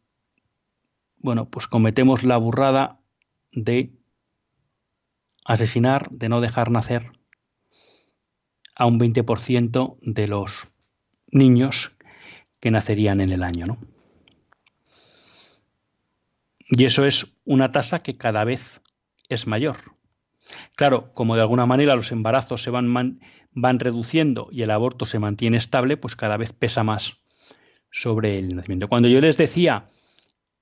bueno, 1.20 1.52
pues 1.52 1.68
cometemos 1.68 2.24
la 2.24 2.38
burrada 2.38 3.00
de 3.52 3.92
asesinar, 5.46 6.10
de 6.10 6.28
no 6.28 6.42
dejar 6.42 6.72
nacer 6.72 7.12
a 8.74 8.88
un 8.88 9.00
20% 9.00 10.00
de 10.02 10.28
los 10.28 10.70
niños 11.28 11.92
que 12.60 12.72
nacerían 12.72 13.22
en 13.22 13.32
el 13.32 13.44
año, 13.44 13.68
¿no? 13.68 13.78
Y 16.68 16.86
eso 16.86 17.06
es 17.06 17.38
una 17.46 17.72
tasa 17.72 18.00
que 18.00 18.18
cada 18.18 18.44
vez 18.44 18.82
es 19.30 19.46
mayor. 19.46 19.99
Claro, 20.76 21.14
como 21.14 21.36
de 21.36 21.42
alguna 21.42 21.66
manera 21.66 21.96
los 21.96 22.12
embarazos 22.12 22.64
se 22.64 22.72
van, 22.72 23.20
van 23.52 23.80
reduciendo 23.80 24.50
y 24.52 24.64
el 24.64 24.72
aborto 24.72 25.06
se 25.06 25.20
mantiene 25.20 25.58
estable, 25.58 25.98
pues 25.98 26.16
cada 26.16 26.38
vez 26.38 26.54
pesa 26.54 26.84
más 26.84 27.18
sobre 27.92 28.40
el 28.40 28.56
nacimiento. 28.56 28.88
Cuando 28.88 29.08
yo 29.08 29.22
les 29.22 29.38
decía 29.38 29.88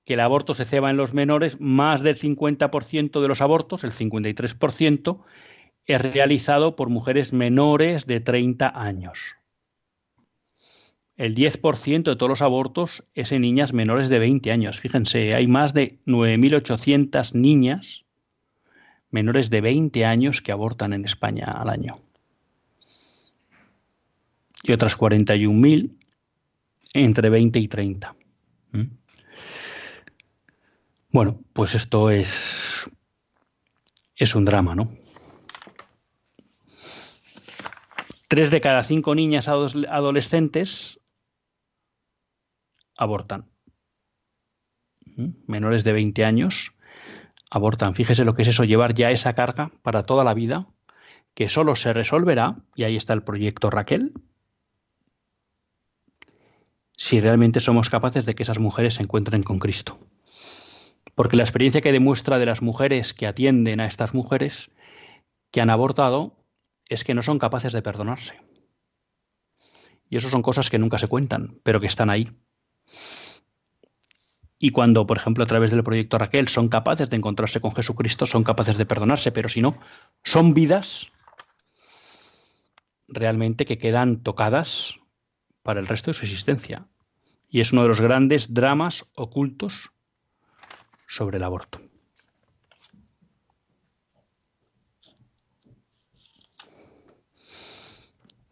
que 0.04 0.14
el 0.14 0.20
aborto 0.20 0.54
se 0.54 0.64
ceba 0.64 0.90
en 0.90 0.96
los 0.96 1.12
menores, 1.12 1.60
más 1.60 2.02
del 2.02 2.16
50% 2.16 3.20
de 3.20 3.28
los 3.28 3.40
abortos, 3.42 3.84
el 3.84 3.92
53%, 3.92 5.22
es 5.84 6.02
realizado 6.02 6.76
por 6.76 6.88
mujeres 6.90 7.32
menores 7.32 8.06
de 8.06 8.20
30 8.20 8.68
años. 8.74 9.36
el 11.16 11.34
10% 11.34 12.04
de 12.04 12.16
todos 12.16 12.30
los 12.30 12.42
abortos 12.42 13.04
es 13.14 13.32
en 13.32 13.42
niñas 13.42 13.72
menores 13.72 14.08
de 14.08 14.20
20 14.20 14.52
años. 14.52 14.80
Fíjense, 14.80 15.34
hay 15.34 15.48
más 15.48 15.74
de 15.74 15.98
9.800 16.06 17.34
niñas 17.34 18.04
menores 19.10 19.50
de 19.50 19.60
20 19.60 20.04
años 20.04 20.42
que 20.42 20.52
abortan 20.52 20.92
en 20.92 21.04
España 21.04 21.44
al 21.44 21.68
año. 21.68 21.98
Y 24.62 24.72
otras 24.72 24.98
41.000 24.98 25.96
entre 26.94 27.30
20 27.30 27.58
y 27.58 27.68
30. 27.68 28.16
¿Mm? 28.72 28.82
Bueno, 31.10 31.40
pues 31.52 31.74
esto 31.74 32.10
es, 32.10 32.88
es 34.16 34.34
un 34.34 34.44
drama, 34.44 34.74
¿no? 34.74 34.92
Tres 38.28 38.50
de 38.50 38.60
cada 38.60 38.82
cinco 38.82 39.14
niñas 39.14 39.48
adolescentes 39.48 41.00
abortan. 42.94 43.48
Menores 45.46 45.82
de 45.82 45.92
20 45.92 46.24
años 46.24 46.77
abortan. 47.50 47.94
Fíjese 47.94 48.24
lo 48.24 48.34
que 48.34 48.42
es 48.42 48.48
eso, 48.48 48.64
llevar 48.64 48.94
ya 48.94 49.10
esa 49.10 49.34
carga 49.34 49.70
para 49.82 50.02
toda 50.02 50.24
la 50.24 50.34
vida, 50.34 50.66
que 51.34 51.48
solo 51.48 51.76
se 51.76 51.92
resolverá, 51.92 52.56
y 52.74 52.84
ahí 52.84 52.96
está 52.96 53.12
el 53.12 53.22
proyecto 53.22 53.70
Raquel, 53.70 54.12
si 56.96 57.20
realmente 57.20 57.60
somos 57.60 57.90
capaces 57.90 58.26
de 58.26 58.34
que 58.34 58.42
esas 58.42 58.58
mujeres 58.58 58.94
se 58.94 59.02
encuentren 59.02 59.42
con 59.42 59.58
Cristo. 59.60 59.98
Porque 61.14 61.36
la 61.36 61.44
experiencia 61.44 61.80
que 61.80 61.92
demuestra 61.92 62.38
de 62.38 62.46
las 62.46 62.60
mujeres 62.60 63.14
que 63.14 63.26
atienden 63.26 63.80
a 63.80 63.86
estas 63.86 64.14
mujeres 64.14 64.70
que 65.50 65.60
han 65.60 65.70
abortado 65.70 66.36
es 66.88 67.04
que 67.04 67.14
no 67.14 67.22
son 67.22 67.38
capaces 67.38 67.72
de 67.72 67.82
perdonarse. 67.82 68.34
Y 70.10 70.16
eso 70.16 70.30
son 70.30 70.42
cosas 70.42 70.70
que 70.70 70.78
nunca 70.78 70.98
se 70.98 71.06
cuentan, 71.06 71.60
pero 71.62 71.80
que 71.80 71.86
están 71.86 72.10
ahí. 72.10 72.30
Y 74.58 74.70
cuando, 74.70 75.06
por 75.06 75.18
ejemplo, 75.18 75.44
a 75.44 75.46
través 75.46 75.70
del 75.70 75.84
proyecto 75.84 76.18
Raquel 76.18 76.48
son 76.48 76.68
capaces 76.68 77.08
de 77.08 77.16
encontrarse 77.16 77.60
con 77.60 77.74
Jesucristo, 77.74 78.26
son 78.26 78.42
capaces 78.42 78.76
de 78.76 78.86
perdonarse, 78.86 79.30
pero 79.30 79.48
si 79.48 79.60
no, 79.60 79.78
son 80.24 80.52
vidas 80.52 81.12
realmente 83.06 83.66
que 83.66 83.78
quedan 83.78 84.22
tocadas 84.22 84.96
para 85.62 85.80
el 85.80 85.86
resto 85.86 86.10
de 86.10 86.14
su 86.14 86.24
existencia. 86.24 86.88
Y 87.48 87.60
es 87.60 87.72
uno 87.72 87.82
de 87.82 87.88
los 87.88 88.00
grandes 88.00 88.52
dramas 88.52 89.06
ocultos 89.14 89.90
sobre 91.06 91.38
el 91.38 91.44
aborto. 91.44 91.80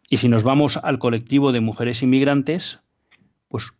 Y 0.09 0.17
si 0.17 0.29
nos 0.29 0.43
vamos 0.43 0.77
al 0.77 0.99
colectivo 0.99 1.51
de 1.51 1.59
mujeres 1.59 2.01
inmigrantes, 2.01 2.79
pues 3.49 3.73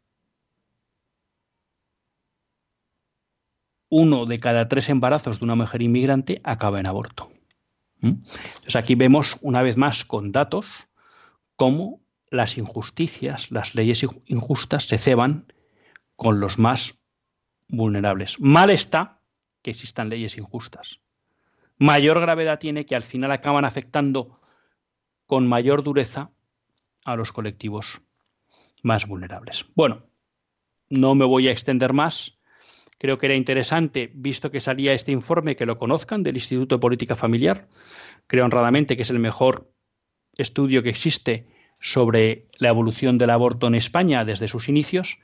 uno 3.89 4.25
de 4.25 4.39
cada 4.39 4.67
tres 4.67 4.89
embarazos 4.89 5.39
de 5.39 5.45
una 5.45 5.55
mujer 5.55 5.81
inmigrante 5.81 6.41
acaba 6.43 6.79
en 6.79 6.87
aborto. 6.87 7.31
¿Mm? 8.01 8.07
Entonces 8.07 8.75
aquí 8.75 8.95
vemos 8.95 9.37
una 9.41 9.61
vez 9.61 9.77
más 9.77 10.05
con 10.05 10.31
datos 10.31 10.87
cómo 11.55 12.01
las 12.29 12.57
injusticias, 12.57 13.51
las 13.51 13.75
leyes 13.75 14.05
injustas 14.25 14.85
se 14.85 14.97
ceban 14.97 15.51
con 16.15 16.39
los 16.39 16.59
más 16.59 16.97
vulnerables. 17.67 18.39
Mal 18.39 18.69
está 18.69 19.21
que 19.61 19.71
existan 19.71 20.09
leyes 20.09 20.37
injustas. 20.37 20.99
Mayor 21.77 22.19
gravedad 22.19 22.59
tiene 22.59 22.85
que 22.85 22.95
al 22.95 23.03
final 23.03 23.31
acaban 23.31 23.65
afectando 23.65 24.39
con 25.25 25.47
mayor 25.47 25.83
dureza 25.83 26.31
a 27.05 27.15
los 27.15 27.31
colectivos 27.31 28.01
más 28.83 29.07
vulnerables. 29.07 29.65
Bueno, 29.75 30.03
no 30.89 31.15
me 31.15 31.25
voy 31.25 31.47
a 31.47 31.51
extender 31.51 31.93
más. 31.93 32.36
Creo 32.97 33.17
que 33.17 33.27
era 33.27 33.35
interesante, 33.35 34.09
visto 34.13 34.49
que 34.49 34.59
salía 34.59 34.93
este 34.93 35.11
informe, 35.11 35.55
que 35.55 35.65
lo 35.65 35.77
conozcan 35.77 36.23
del 36.23 36.35
Instituto 36.35 36.75
de 36.75 36.81
Política 36.81 37.15
Familiar. 37.15 37.67
Creo 38.25 38.45
honradamente 38.45 38.95
que 38.95 39.03
es 39.03 39.09
el 39.11 39.19
mejor 39.19 39.71
estudio 40.35 40.81
que 40.81 40.89
existe 40.89 41.47
sobre 41.79 42.47
la 42.57 42.69
evolución 42.69 43.17
del 43.17 43.29
aborto 43.29 43.67
en 43.67 43.75
España 43.75 44.25
desde 44.25 44.47
sus 44.47 44.67
inicios. 44.67 45.19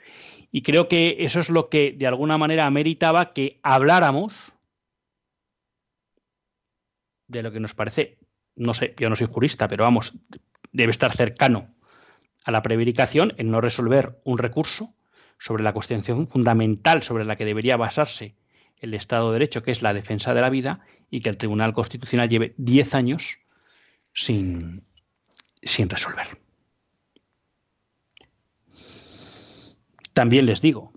Y 0.51 0.61
creo 0.61 0.87
que 0.87 1.17
eso 1.19 1.39
es 1.39 1.49
lo 1.49 1.69
que 1.69 1.93
de 1.97 2.05
alguna 2.05 2.37
manera 2.37 2.69
meritaba 2.69 3.33
que 3.33 3.59
habláramos 3.63 4.53
de 7.27 7.41
lo 7.41 7.51
que 7.51 7.59
nos 7.59 7.73
parece, 7.73 8.19
no 8.55 8.75
sé, 8.75 8.93
yo 8.97 9.09
no 9.09 9.15
soy 9.15 9.27
jurista, 9.27 9.67
pero 9.67 9.83
vamos, 9.83 10.13
debe 10.71 10.91
estar 10.91 11.11
cercano 11.15 11.73
a 12.45 12.51
la 12.51 12.61
prevaricación 12.61 13.33
en 13.37 13.49
no 13.49 13.61
resolver 13.61 14.19
un 14.23 14.37
recurso 14.37 14.93
sobre 15.39 15.63
la 15.63 15.73
cuestión 15.73 16.03
fundamental 16.03 17.03
sobre 17.03 17.25
la 17.25 17.35
que 17.35 17.45
debería 17.45 17.77
basarse 17.77 18.35
el 18.77 18.93
Estado 18.93 19.27
de 19.27 19.33
Derecho, 19.33 19.63
que 19.63 19.71
es 19.71 19.81
la 19.81 19.93
defensa 19.93 20.33
de 20.33 20.41
la 20.41 20.49
vida, 20.49 20.81
y 21.09 21.21
que 21.21 21.29
el 21.29 21.37
Tribunal 21.37 21.73
Constitucional 21.73 22.29
lleve 22.29 22.53
10 22.57 22.95
años 22.95 23.37
sin, 24.13 24.83
sin 25.61 25.89
resolver. 25.89 26.39
También 30.13 30.45
les 30.45 30.61
digo, 30.61 30.93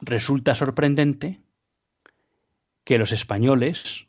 resulta 0.00 0.54
sorprendente 0.54 1.40
que 2.84 2.98
los 2.98 3.12
españoles 3.12 4.06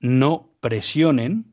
no 0.00 0.50
presionen 0.60 1.52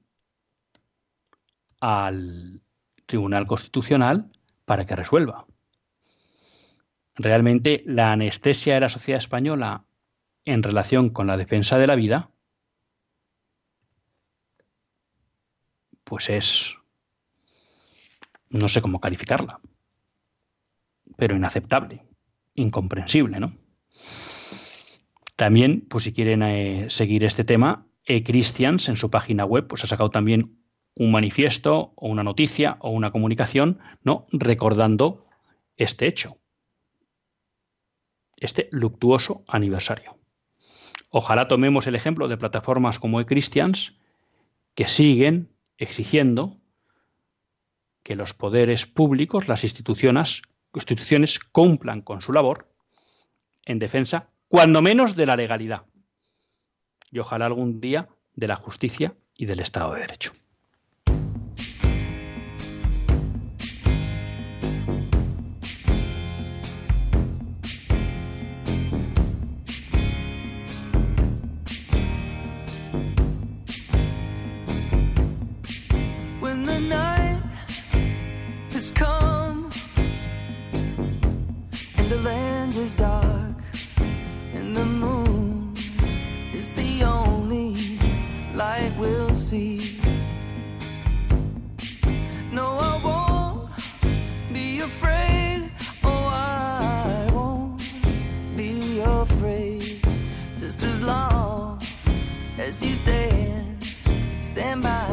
al 1.82 2.62
Tribunal 3.06 3.48
Constitucional 3.48 4.30
para 4.66 4.86
que 4.86 4.96
resuelva. 4.96 5.46
Realmente 7.16 7.84
la 7.86 8.12
anestesia 8.12 8.74
de 8.74 8.82
la 8.82 8.90
sociedad 8.90 9.20
española 9.20 9.86
en 10.44 10.64
relación 10.64 11.10
con 11.10 11.28
la 11.28 11.38
defensa 11.38 11.78
de 11.78 11.88
la 11.88 11.96
vida, 11.96 12.30
pues 16.04 16.30
es, 16.30 16.76
no 18.50 18.70
sé 18.70 18.82
cómo 18.82 19.00
calificarla, 19.00 19.60
pero 21.18 21.36
inaceptable, 21.36 22.06
incomprensible, 22.54 23.40
¿no? 23.40 23.54
También, 25.36 25.82
pues 25.90 26.06
si 26.06 26.14
quieren 26.14 26.44
eh, 26.44 26.86
seguir 26.90 27.24
este 27.24 27.44
tema, 27.44 27.88
e 28.06 28.24
Christians 28.24 28.88
en 28.88 28.98
su 28.98 29.10
página 29.10 29.46
web 29.46 29.68
pues 29.68 29.84
ha 29.84 29.88
sacado 29.88 30.10
también 30.12 30.60
un 30.96 31.12
manifiesto 31.12 31.94
o 31.96 32.08
una 32.08 32.24
noticia 32.24 32.78
o 32.80 32.90
una 32.90 33.12
comunicación, 33.12 33.80
¿no? 34.04 34.28
recordando 34.32 35.26
este 35.78 36.08
hecho, 36.08 36.38
este 38.38 38.70
luctuoso 38.72 39.44
aniversario. 39.48 40.18
Ojalá 41.10 41.48
tomemos 41.48 41.88
el 41.88 41.96
ejemplo 41.96 42.28
de 42.28 42.38
plataformas 42.38 43.00
como 43.00 43.20
eChristians 43.20 43.96
que 44.74 44.88
siguen 44.88 45.50
exigiendo 45.78 46.58
que 48.04 48.16
los 48.16 48.34
poderes 48.34 48.86
públicos, 48.86 49.48
las 49.48 49.64
instituciones, 49.64 50.42
instituciones 50.74 51.40
cumplan 51.40 52.02
con 52.02 52.22
su 52.22 52.32
labor 52.34 52.70
en 53.66 53.80
defensa, 53.80 54.30
cuando 54.48 54.82
menos, 54.82 55.16
de 55.16 55.26
la 55.26 55.36
legalidad 55.36 55.84
y 57.12 57.20
ojalá 57.20 57.46
algún 57.46 57.80
día 57.80 58.10
de 58.36 58.48
la 58.48 58.58
justicia 58.58 59.16
y 59.36 59.46
del 59.46 59.62
Estado 59.62 59.94
de 59.94 60.02
Derecho. 60.02 60.34
see. 89.46 90.00
No, 92.52 92.78
I 92.80 92.94
won't 93.08 93.70
be 94.52 94.80
afraid. 94.80 95.72
Oh, 96.04 96.10
I 96.10 97.30
won't 97.32 97.80
be 98.58 99.02
afraid. 99.02 100.02
Just 100.58 100.82
as 100.82 101.00
long 101.02 101.80
as 102.58 102.84
you 102.84 102.96
stand, 102.96 103.86
stand 104.40 104.82
by. 104.82 105.05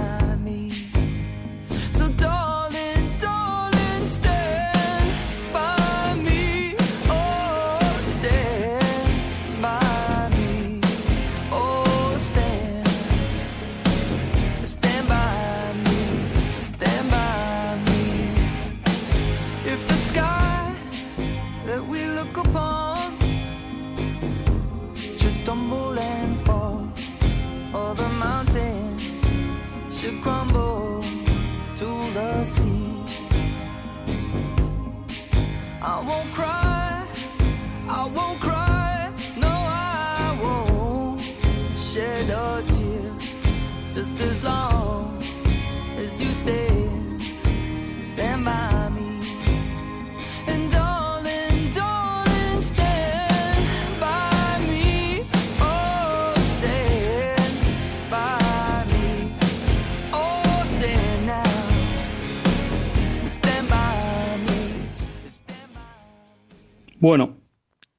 Bueno, 67.02 67.40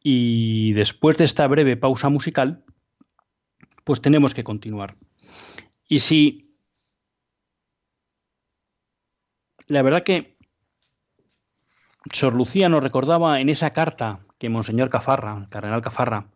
y 0.01 0.71
después 0.71 1.17
de 1.17 1.25
esta 1.25 1.45
breve 1.47 1.75
pausa 1.75 2.07
musical, 2.07 2.63
pues 3.83 3.99
tenemos 3.99 4.33
que 4.33 4.45
continuar. 4.45 4.95
Y 5.89 5.99
si 5.99 6.55
la 9.67 9.81
verdad 9.81 10.03
que 10.03 10.35
Sor 12.13 12.33
Lucía 12.33 12.69
nos 12.69 12.81
recordaba 12.81 13.41
en 13.41 13.49
esa 13.49 13.71
carta 13.71 14.21
que 14.37 14.47
Monseñor 14.47 14.89
Cafarra, 14.89 15.47
Cardenal 15.49 15.81
Cafarra, 15.81 16.29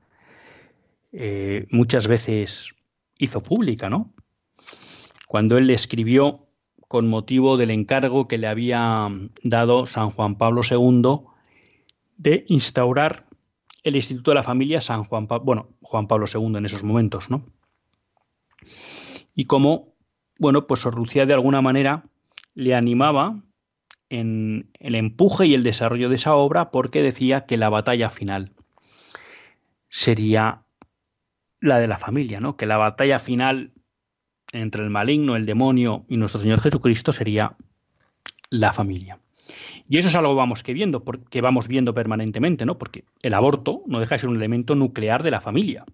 eh, 1.13 1.67
muchas 1.71 2.09
veces 2.09 2.75
hizo 3.17 3.41
pública, 3.41 3.89
¿no? 3.89 4.13
Cuando 5.25 5.57
él 5.57 5.67
le 5.67 5.73
escribió 5.73 6.49
con 6.89 7.07
motivo 7.07 7.55
del 7.55 7.71
encargo 7.71 8.27
que 8.27 8.37
le 8.37 8.47
había 8.47 9.07
dado 9.41 9.87
San 9.87 10.09
Juan 10.09 10.37
Pablo 10.37 10.63
II 10.69 11.36
de 12.17 12.45
instaurar 12.47 13.25
el 13.83 13.95
Instituto 13.95 14.31
de 14.31 14.35
la 14.35 14.43
Familia 14.43 14.81
San 14.81 15.03
Juan 15.05 15.27
Pablo, 15.27 15.45
bueno, 15.45 15.69
Juan 15.81 16.07
Pablo 16.07 16.25
II 16.31 16.57
en 16.57 16.65
esos 16.65 16.83
momentos, 16.83 17.29
¿no? 17.29 17.45
Y 19.33 19.45
cómo, 19.45 19.93
bueno, 20.39 20.67
pues 20.67 20.81
Sor 20.81 20.95
Lucía 20.95 21.25
de 21.25 21.33
alguna 21.33 21.61
manera 21.61 22.03
le 22.53 22.75
animaba 22.75 23.41
en 24.09 24.69
el 24.79 24.95
empuje 24.95 25.45
y 25.45 25.53
el 25.53 25.63
desarrollo 25.63 26.09
de 26.09 26.15
esa 26.15 26.35
obra 26.35 26.71
porque 26.71 27.01
decía 27.01 27.45
que 27.45 27.57
la 27.57 27.69
batalla 27.69 28.09
final 28.09 28.51
sería 29.89 30.63
la 31.59 31.79
de 31.79 31.87
la 31.87 31.97
familia, 31.97 32.39
¿no? 32.39 32.57
Que 32.57 32.65
la 32.65 32.77
batalla 32.77 33.19
final 33.19 33.71
entre 34.51 34.83
el 34.83 34.89
maligno, 34.89 35.35
el 35.35 35.45
demonio 35.45 36.05
y 36.07 36.17
nuestro 36.17 36.39
Señor 36.39 36.61
Jesucristo 36.61 37.11
sería 37.11 37.55
la 38.49 38.73
familia. 38.73 39.19
Y 39.89 39.97
eso 39.97 40.09
es 40.09 40.15
algo 40.15 40.35
vamos 40.35 40.63
que 40.63 40.73
viendo, 40.73 41.03
que 41.03 41.41
vamos 41.41 41.67
viendo 41.67 41.93
permanentemente, 41.93 42.65
¿no? 42.65 42.77
Porque 42.77 43.05
el 43.21 43.33
aborto 43.33 43.83
no 43.87 43.99
deja 43.99 44.15
de 44.15 44.19
ser 44.19 44.29
un 44.29 44.35
elemento 44.35 44.75
nuclear 44.75 45.23
de 45.23 45.31
la 45.31 45.39
familia. 45.39 45.85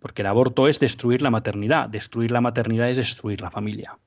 Porque 0.00 0.22
el 0.22 0.26
aborto 0.26 0.68
es 0.68 0.78
destruir 0.78 1.22
la 1.22 1.30
maternidad, 1.30 1.88
destruir 1.88 2.30
la 2.30 2.40
maternidad 2.40 2.90
es 2.90 2.98
destruir 2.98 3.40
la 3.40 3.50
familia. 3.50 3.98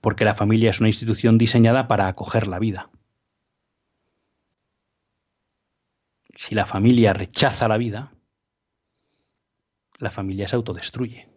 Porque 0.00 0.24
la 0.24 0.34
familia 0.34 0.70
es 0.70 0.80
una 0.80 0.88
institución 0.88 1.38
diseñada 1.38 1.86
para 1.86 2.08
acoger 2.08 2.48
la 2.48 2.58
vida. 2.58 2.90
Si 6.34 6.56
la 6.56 6.66
familia 6.66 7.12
rechaza 7.12 7.68
la 7.68 7.76
vida, 7.76 8.12
la 9.98 10.10
familia 10.10 10.48
se 10.48 10.56
autodestruye. 10.56 11.31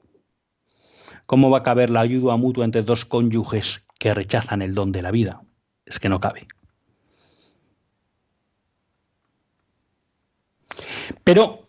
¿Cómo 1.25 1.49
va 1.49 1.59
a 1.59 1.63
caber 1.63 1.89
la 1.89 2.01
ayuda 2.01 2.37
mutua 2.37 2.65
entre 2.65 2.83
dos 2.83 3.05
cónyuges 3.05 3.87
que 3.97 4.13
rechazan 4.13 4.61
el 4.61 4.75
don 4.75 4.91
de 4.91 5.01
la 5.01 5.11
vida? 5.11 5.41
Es 5.85 5.99
que 5.99 6.09
no 6.09 6.19
cabe. 6.19 6.47
Pero 11.23 11.67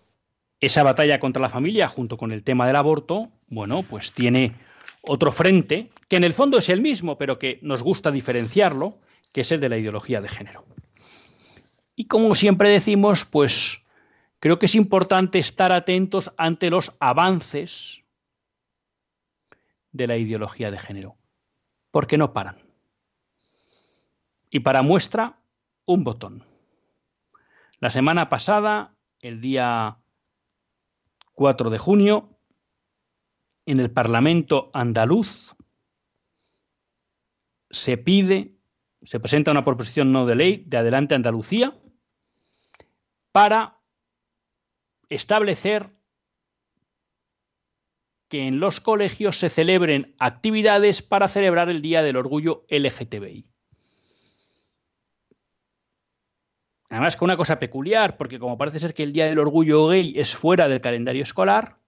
esa 0.61 0.83
batalla 0.83 1.21
contra 1.21 1.41
la 1.41 1.49
familia, 1.49 1.89
junto 1.89 2.17
con 2.17 2.33
el 2.33 2.43
tema 2.43 2.67
del 2.67 2.77
aborto, 2.77 3.29
bueno, 3.49 3.83
pues 3.83 4.13
tiene 4.13 4.55
otro 5.03 5.33
frente, 5.33 5.91
que 6.09 6.17
en 6.17 6.25
el 6.25 6.33
fondo 6.33 6.59
es 6.59 6.69
el 6.69 6.81
mismo, 6.81 7.17
pero 7.17 7.39
que 7.39 7.59
nos 7.63 7.83
gusta 7.83 8.11
diferenciarlo, 8.11 8.99
que 9.33 9.43
es 9.43 9.53
el 9.53 9.61
de 9.61 9.69
la 9.69 9.79
ideología 9.79 10.21
de 10.21 10.29
género. 10.29 10.65
Y 11.95 12.07
como 12.07 12.35
siempre 12.35 12.69
decimos, 12.69 13.25
pues 13.25 13.83
creo 14.41 14.59
que 14.59 14.67
es 14.67 14.75
importante 14.75 15.39
estar 15.39 15.73
atentos 15.73 16.33
ante 16.37 16.69
los 16.71 16.93
avances 17.01 18.03
de 19.97 20.07
la 20.07 20.17
ideología 20.17 20.71
de 20.71 20.79
género, 20.79 21.17
porque 21.91 22.19
no 22.19 22.33
paran. 22.33 22.63
Y 24.51 24.61
para 24.61 24.83
muestra, 24.83 25.39
un 25.85 26.05
botón. 26.05 26.45
La 27.81 27.91
semana 27.91 28.29
pasada, 28.29 28.95
el 29.21 29.41
día 29.41 29.99
4 31.35 31.71
de 31.71 31.79
junio, 31.79 32.39
en 33.67 33.81
el 33.81 33.91
Parlamento 33.91 34.71
andaluz 34.73 35.55
se 37.71 37.97
pide, 37.97 38.55
se 39.03 39.21
presenta 39.21 39.51
una 39.51 39.65
proposición 39.65 40.13
no 40.13 40.25
de 40.25 40.37
ley 40.37 40.65
de 40.67 40.77
Adelante 40.79 41.15
Andalucía 41.15 41.77
para 43.33 43.79
establecer 45.09 45.96
que 48.29 48.47
en 48.47 48.61
los 48.61 48.81
colegios 48.81 49.39
se 49.39 49.49
celebren 49.49 50.15
actividades 50.19 51.03
para 51.03 51.29
celebrar 51.29 51.69
el 51.69 51.83
Día 51.83 52.03
del 52.03 52.17
Orgullo 52.17 52.65
LGTBI. 52.69 53.47
Además, 56.91 57.17
con 57.17 57.27
una 57.27 57.37
cosa 57.37 57.59
peculiar, 57.59 58.17
porque 58.17 58.39
como 58.39 58.59
parece 58.59 58.79
ser 58.79 58.95
que 58.95 59.03
el 59.03 59.13
Día 59.13 59.27
del 59.27 59.39
Orgullo 59.39 59.89
Gay 59.89 60.15
es 60.17 60.37
fuera 60.37 60.69
del 60.69 60.81
calendario 60.81 61.23
escolar, 61.23 61.79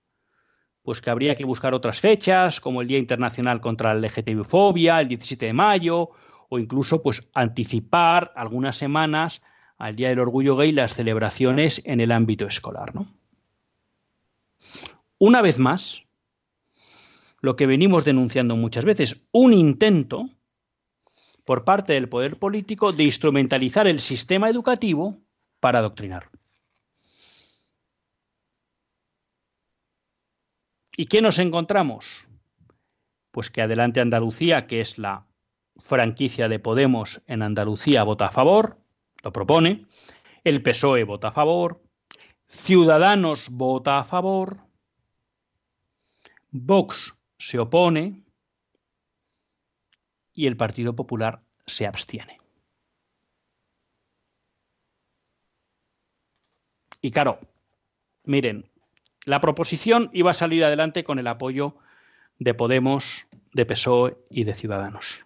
pues 0.82 1.01
que 1.01 1.11
habría 1.11 1.34
que 1.34 1.45
buscar 1.45 1.74
otras 1.74 2.01
fechas, 2.01 2.61
como 2.61 2.82
el 2.82 2.89
Día 2.89 2.99
Internacional 2.99 3.61
contra 3.61 3.95
la 3.95 4.09
LGTBI-fobia, 4.09 5.01
el 5.01 5.09
17 5.09 5.47
de 5.47 5.53
mayo, 5.53 6.11
o 6.49 6.59
incluso 6.59 7.03
pues 7.03 7.28
anticipar 7.34 8.32
algunas 8.34 8.76
semanas 8.76 9.43
al 9.76 9.95
Día 9.95 10.09
del 10.09 10.20
Orgullo 10.20 10.57
Gay 10.57 10.72
las 10.72 10.95
celebraciones 10.95 11.80
en 11.84 12.01
el 12.01 12.11
ámbito 12.11 12.47
escolar. 12.47 12.95
¿no? 12.95 13.07
Una 15.18 15.43
vez 15.43 15.59
más, 15.59 16.07
lo 17.41 17.57
que 17.57 17.66
venimos 17.66 18.05
denunciando 18.05 18.57
muchas 18.57 18.84
veces, 18.84 19.22
un 19.32 19.53
intento 19.53 20.28
por 21.45 21.64
parte 21.64 21.95
del 21.95 22.09
poder 22.09 22.39
político 22.39 22.93
de 22.93 23.05
instrumentalizar 23.05 23.86
el 23.86 24.01
sistema 24.01 24.51
educativo 24.51 25.18
para 25.61 25.78
adoctrinar. 25.78 26.30
¿Y 30.97 31.07
qué 31.07 31.22
nos 31.22 31.39
encontramos? 31.39 32.26
Pues 33.30 33.51
que 33.51 33.62
Adelante 33.62 34.01
Andalucía, 34.01 34.66
que 34.66 34.80
es 34.80 34.99
la 34.99 35.26
franquicia 35.76 36.49
de 36.49 36.59
Podemos 36.59 37.22
en 37.26 37.43
Andalucía, 37.43 38.03
vota 38.03 38.26
a 38.26 38.30
favor, 38.30 38.78
lo 39.22 39.32
propone, 39.32 39.86
el 40.43 40.61
PSOE 40.61 41.05
vota 41.05 41.28
a 41.28 41.32
favor, 41.32 41.80
Ciudadanos 42.49 43.49
vota 43.51 43.99
a 43.99 44.05
favor, 44.05 44.59
Vox 46.51 47.17
se 47.39 47.59
opone 47.59 48.22
y 50.32 50.47
el 50.47 50.57
Partido 50.57 50.95
Popular 50.95 51.41
se 51.66 51.86
abstiene. 51.86 52.39
Y 57.01 57.11
claro, 57.12 57.39
miren, 58.24 58.68
la 59.24 59.41
proposición 59.41 60.11
iba 60.12 60.32
a 60.32 60.34
salir 60.34 60.64
adelante 60.64 61.05
con 61.05 61.18
el 61.18 61.28
apoyo 61.28 61.76
de 62.39 62.55
Podemos, 62.55 63.26
de 63.53 63.66
PSOE 63.66 64.16
y 64.30 64.45
de 64.45 64.55
Ciudadanos. 64.55 65.24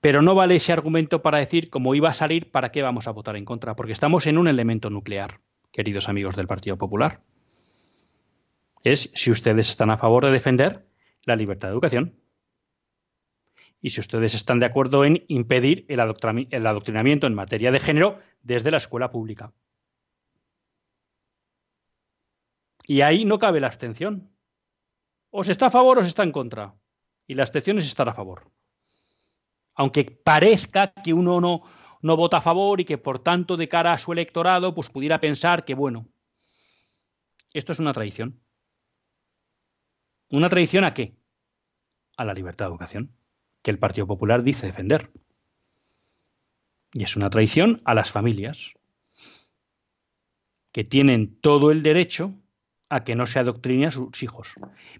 Pero 0.00 0.22
no 0.22 0.34
vale 0.34 0.56
ese 0.56 0.72
argumento 0.72 1.22
para 1.22 1.38
decir, 1.38 1.70
como 1.70 1.94
iba 1.94 2.08
a 2.08 2.14
salir, 2.14 2.50
¿para 2.50 2.70
qué 2.70 2.82
vamos 2.82 3.08
a 3.08 3.12
votar 3.12 3.36
en 3.36 3.44
contra? 3.44 3.74
Porque 3.74 3.92
estamos 3.92 4.26
en 4.26 4.38
un 4.38 4.46
elemento 4.46 4.90
nuclear, 4.90 5.40
queridos 5.72 6.08
amigos 6.08 6.36
del 6.36 6.46
Partido 6.46 6.76
Popular 6.76 7.20
es 8.82 9.10
si 9.14 9.30
ustedes 9.30 9.68
están 9.68 9.90
a 9.90 9.98
favor 9.98 10.24
de 10.24 10.32
defender 10.32 10.86
la 11.24 11.36
libertad 11.36 11.68
de 11.68 11.74
educación 11.74 12.18
y 13.80 13.90
si 13.90 14.00
ustedes 14.00 14.34
están 14.34 14.58
de 14.58 14.66
acuerdo 14.66 15.04
en 15.04 15.24
impedir 15.28 15.84
el, 15.88 16.00
adoctrinamiento 16.00 17.26
en 17.26 17.34
materia 17.34 17.70
de 17.70 17.80
género 17.80 18.18
desde 18.42 18.70
la 18.70 18.78
escuela 18.78 19.10
pública. 19.10 19.52
Y 22.84 23.02
ahí 23.02 23.24
no 23.24 23.38
cabe 23.38 23.60
la 23.60 23.66
abstención. 23.66 24.30
O 25.30 25.44
se 25.44 25.52
está 25.52 25.66
a 25.66 25.70
favor 25.70 25.98
o 25.98 26.02
se 26.02 26.08
está 26.08 26.22
en 26.22 26.32
contra. 26.32 26.74
Y 27.26 27.34
la 27.34 27.42
abstención 27.42 27.78
es 27.78 27.86
estar 27.86 28.08
a 28.08 28.14
favor. 28.14 28.50
Aunque 29.74 30.04
parezca 30.04 30.92
que 30.92 31.12
uno 31.12 31.40
no, 31.40 31.62
no 32.00 32.16
vota 32.16 32.38
a 32.38 32.40
favor 32.40 32.80
y 32.80 32.84
que 32.84 32.98
por 32.98 33.20
tanto 33.20 33.56
de 33.56 33.68
cara 33.68 33.92
a 33.92 33.98
su 33.98 34.12
electorado 34.12 34.74
pues 34.74 34.88
pudiera 34.88 35.20
pensar 35.20 35.64
que 35.64 35.74
bueno, 35.74 36.08
Esto 37.52 37.72
es 37.72 37.78
una 37.78 37.92
tradición. 37.92 38.40
¿Una 40.30 40.48
tradición 40.48 40.84
a 40.84 40.92
qué? 40.92 41.14
A 42.16 42.24
la 42.24 42.34
libertad 42.34 42.66
de 42.66 42.70
educación, 42.70 43.16
que 43.62 43.70
el 43.70 43.78
Partido 43.78 44.06
Popular 44.06 44.42
dice 44.42 44.66
defender. 44.66 45.10
Y 46.92 47.02
es 47.02 47.16
una 47.16 47.30
traición 47.30 47.80
a 47.84 47.94
las 47.94 48.10
familias, 48.10 48.72
que 50.72 50.84
tienen 50.84 51.40
todo 51.40 51.70
el 51.70 51.82
derecho 51.82 52.34
a 52.90 53.04
que 53.04 53.14
no 53.14 53.26
se 53.26 53.38
adoctrine 53.38 53.86
a 53.86 53.90
sus 53.90 54.22
hijos. 54.22 54.54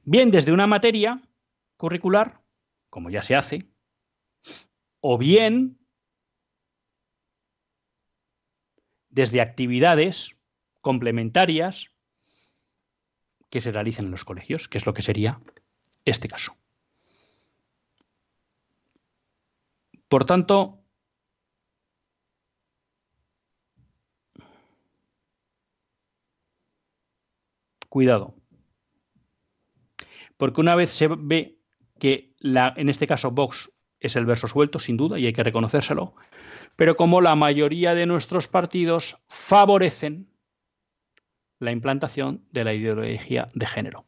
Bien 0.05 0.31
desde 0.31 0.53
una 0.53 0.67
materia 0.67 1.23
curricular, 1.77 2.41
como 2.91 3.11
ya 3.11 3.23
se 3.23 3.35
hace, 3.35 3.69
o 5.01 5.19
bien 5.19 5.79
desde 9.11 9.41
actividades 9.41 10.37
complementarias 10.81 11.91
que 13.51 13.61
se 13.61 13.73
realicen 13.73 14.07
en 14.07 14.11
los 14.11 14.25
colegios, 14.25 14.69
que 14.69 14.79
es 14.79 14.87
lo 14.87 14.95
que 14.95 15.03
sería 15.03 15.41
este 16.05 16.29
caso. 16.29 16.57
Por 20.09 20.25
tanto, 20.25 20.83
cuidado. 27.89 28.35
Porque 30.37 30.61
una 30.61 30.75
vez 30.75 30.91
se 30.91 31.09
ve 31.09 31.59
que 31.99 32.35
en 32.41 32.89
este 32.89 33.07
caso 33.07 33.31
Vox 33.33 33.73
es 34.01 34.15
el 34.15 34.25
verso 34.25 34.47
suelto, 34.47 34.79
sin 34.79 34.97
duda, 34.97 35.19
y 35.19 35.27
hay 35.27 35.33
que 35.33 35.43
reconocérselo, 35.43 36.15
pero 36.77 36.97
como 36.97 37.21
la 37.21 37.35
mayoría 37.35 37.95
de 37.95 38.07
nuestros 38.07 38.47
partidos 38.47 39.19
favorecen 39.29 40.31
la 41.59 41.73
implantación 41.73 42.45
de 42.53 42.65
la 42.65 42.75
ideología 42.75 43.51
de 43.55 43.67
género 43.67 44.07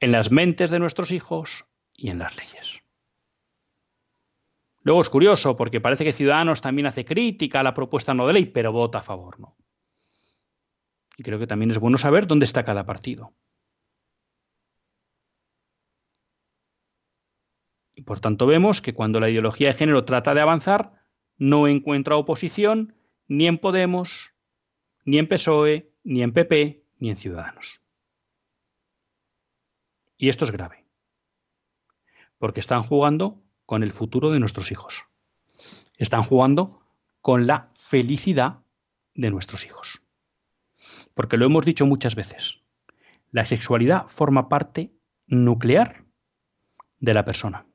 en 0.00 0.12
las 0.12 0.30
mentes 0.30 0.70
de 0.70 0.78
nuestros 0.78 1.12
hijos 1.12 1.66
y 1.94 2.10
en 2.10 2.18
las 2.18 2.36
leyes. 2.38 2.80
Luego 4.82 5.02
es 5.02 5.10
curioso 5.10 5.56
porque 5.56 5.80
parece 5.80 6.04
que 6.04 6.12
Ciudadanos 6.12 6.62
también 6.62 6.86
hace 6.86 7.04
crítica 7.04 7.60
a 7.60 7.62
la 7.62 7.74
propuesta 7.74 8.14
no 8.14 8.26
de 8.26 8.32
ley, 8.32 8.46
pero 8.46 8.72
vota 8.72 8.98
a 8.98 9.02
favor, 9.02 9.38
¿no? 9.38 9.56
Y 11.18 11.22
creo 11.22 11.38
que 11.38 11.46
también 11.46 11.70
es 11.70 11.78
bueno 11.78 11.98
saber 11.98 12.26
dónde 12.26 12.46
está 12.46 12.64
cada 12.64 12.86
partido. 12.86 13.34
Y 17.94 18.02
por 18.02 18.20
tanto 18.20 18.46
vemos 18.46 18.80
que 18.80 18.94
cuando 18.94 19.20
la 19.20 19.28
ideología 19.28 19.68
de 19.68 19.74
género 19.74 20.06
trata 20.06 20.32
de 20.32 20.40
avanzar, 20.40 20.94
no 21.36 21.68
encuentra 21.68 22.16
oposición 22.16 22.94
ni 23.28 23.46
en 23.46 23.58
Podemos, 23.58 24.34
ni 25.04 25.18
en 25.18 25.28
PSOE, 25.28 25.89
ni 26.04 26.22
en 26.22 26.32
PP, 26.32 26.82
ni 26.98 27.10
en 27.10 27.16
Ciudadanos. 27.16 27.80
Y 30.16 30.28
esto 30.28 30.44
es 30.44 30.50
grave, 30.50 30.84
porque 32.38 32.60
están 32.60 32.82
jugando 32.82 33.42
con 33.66 33.82
el 33.82 33.92
futuro 33.92 34.30
de 34.30 34.40
nuestros 34.40 34.70
hijos. 34.70 35.04
Están 35.96 36.22
jugando 36.22 36.82
con 37.20 37.46
la 37.46 37.70
felicidad 37.76 38.60
de 39.14 39.30
nuestros 39.30 39.64
hijos 39.64 40.02
porque 41.14 41.36
lo 41.36 41.46
hemos 41.46 41.64
dicho 41.64 41.86
muchas 41.86 42.14
veces, 42.14 42.60
la 43.30 43.44
sexualidad 43.44 44.06
forma 44.08 44.48
parte 44.48 44.92
nuclear 45.26 46.04
de 46.98 47.14
la 47.14 47.24
persona. 47.24 47.66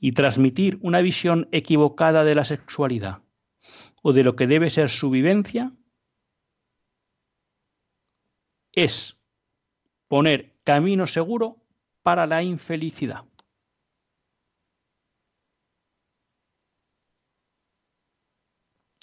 Y 0.00 0.12
transmitir 0.12 0.78
una 0.82 1.00
visión 1.00 1.48
equivocada 1.50 2.24
de 2.24 2.34
la 2.34 2.44
sexualidad 2.44 3.22
o 4.02 4.12
de 4.12 4.22
lo 4.22 4.36
que 4.36 4.46
debe 4.46 4.70
ser 4.70 4.90
su 4.90 5.10
vivencia 5.10 5.72
es 8.74 9.16
poner 10.08 10.52
camino 10.64 11.06
seguro 11.06 11.56
para 12.02 12.26
la 12.26 12.42
infelicidad. 12.42 13.24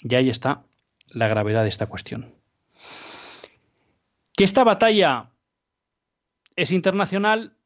Y 0.00 0.14
ahí 0.14 0.28
está 0.28 0.64
la 1.08 1.28
gravedad 1.28 1.62
de 1.62 1.68
esta 1.68 1.86
cuestión. 1.86 2.34
Que 4.34 4.44
esta 4.44 4.64
batalla 4.64 5.30
es 6.56 6.72
internacional 6.72 7.56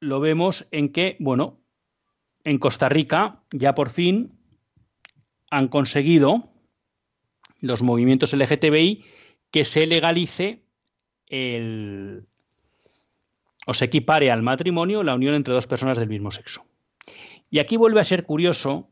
lo 0.00 0.20
vemos 0.20 0.66
en 0.70 0.92
que, 0.92 1.16
bueno, 1.18 1.60
en 2.44 2.58
Costa 2.58 2.88
Rica 2.88 3.42
ya 3.50 3.74
por 3.74 3.90
fin 3.90 4.38
han 5.50 5.68
conseguido 5.68 6.48
los 7.60 7.82
movimientos 7.82 8.32
LGTBI 8.32 9.04
que 9.50 9.64
se 9.64 9.86
legalice 9.86 10.62
el, 11.30 12.24
o 13.66 13.72
se 13.72 13.86
equipare 13.86 14.30
al 14.30 14.42
matrimonio 14.42 15.02
la 15.02 15.14
unión 15.14 15.34
entre 15.34 15.54
dos 15.54 15.66
personas 15.66 15.96
del 15.96 16.08
mismo 16.08 16.30
sexo. 16.30 16.66
Y 17.50 17.60
aquí 17.60 17.76
vuelve 17.76 18.00
a 18.00 18.04
ser 18.04 18.24
curioso, 18.24 18.90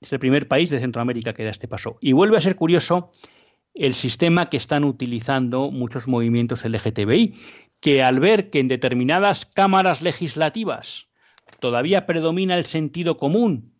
es 0.00 0.12
el 0.12 0.18
primer 0.18 0.46
país 0.46 0.70
de 0.70 0.78
Centroamérica 0.78 1.32
que 1.32 1.44
da 1.44 1.50
este 1.50 1.66
paso, 1.66 1.98
y 2.00 2.12
vuelve 2.12 2.36
a 2.36 2.40
ser 2.40 2.56
curioso 2.56 3.10
el 3.74 3.94
sistema 3.94 4.48
que 4.50 4.56
están 4.56 4.84
utilizando 4.84 5.70
muchos 5.70 6.08
movimientos 6.08 6.64
LGTBI, 6.64 7.34
que 7.80 8.02
al 8.02 8.20
ver 8.20 8.50
que 8.50 8.60
en 8.60 8.68
determinadas 8.68 9.46
cámaras 9.46 10.02
legislativas 10.02 11.08
todavía 11.60 12.06
predomina 12.06 12.56
el 12.56 12.64
sentido 12.64 13.16
común 13.16 13.72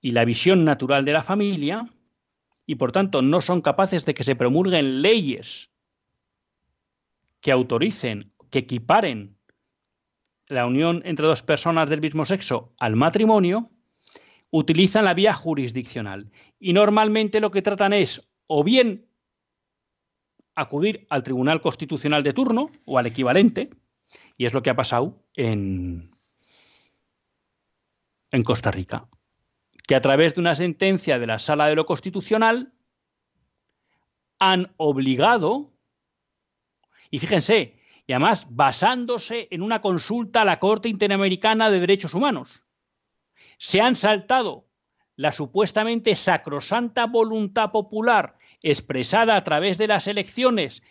y 0.00 0.10
la 0.12 0.24
visión 0.24 0.64
natural 0.64 1.04
de 1.04 1.12
la 1.12 1.22
familia, 1.22 1.84
y 2.66 2.76
por 2.76 2.92
tanto 2.92 3.22
no 3.22 3.40
son 3.40 3.62
capaces 3.62 4.04
de 4.04 4.14
que 4.14 4.24
se 4.24 4.36
promulguen 4.36 5.02
leyes 5.02 5.70
que 7.46 7.52
autoricen, 7.52 8.32
que 8.50 8.58
equiparen 8.58 9.38
la 10.48 10.66
unión 10.66 11.02
entre 11.04 11.28
dos 11.28 11.44
personas 11.44 11.88
del 11.88 12.00
mismo 12.00 12.24
sexo 12.24 12.74
al 12.76 12.96
matrimonio, 12.96 13.70
utilizan 14.50 15.04
la 15.04 15.14
vía 15.14 15.32
jurisdiccional. 15.32 16.32
Y 16.58 16.72
normalmente 16.72 17.38
lo 17.38 17.52
que 17.52 17.62
tratan 17.62 17.92
es 17.92 18.28
o 18.48 18.64
bien 18.64 19.06
acudir 20.56 21.06
al 21.08 21.22
Tribunal 21.22 21.60
Constitucional 21.60 22.24
de 22.24 22.32
turno 22.32 22.72
o 22.84 22.98
al 22.98 23.06
equivalente, 23.06 23.70
y 24.36 24.46
es 24.46 24.52
lo 24.52 24.64
que 24.64 24.70
ha 24.70 24.74
pasado 24.74 25.22
en, 25.34 26.10
en 28.32 28.42
Costa 28.42 28.72
Rica, 28.72 29.06
que 29.86 29.94
a 29.94 30.00
través 30.00 30.34
de 30.34 30.40
una 30.40 30.56
sentencia 30.56 31.20
de 31.20 31.28
la 31.28 31.38
Sala 31.38 31.68
de 31.68 31.76
lo 31.76 31.86
Constitucional 31.86 32.72
han 34.40 34.72
obligado, 34.78 35.75
y 37.10 37.18
fíjense, 37.18 37.76
y 38.06 38.12
además 38.12 38.46
basándose 38.50 39.48
en 39.50 39.62
una 39.62 39.80
consulta 39.80 40.42
a 40.42 40.44
la 40.44 40.58
Corte 40.58 40.88
Interamericana 40.88 41.70
de 41.70 41.80
Derechos 41.80 42.14
Humanos, 42.14 42.64
se 43.58 43.80
han 43.80 43.96
saltado 43.96 44.66
la 45.16 45.32
supuestamente 45.32 46.14
sacrosanta 46.14 47.06
voluntad 47.06 47.70
popular 47.72 48.36
expresada 48.62 49.36
a 49.36 49.44
través 49.44 49.78
de 49.78 49.88
las 49.88 50.06
elecciones 50.06 50.82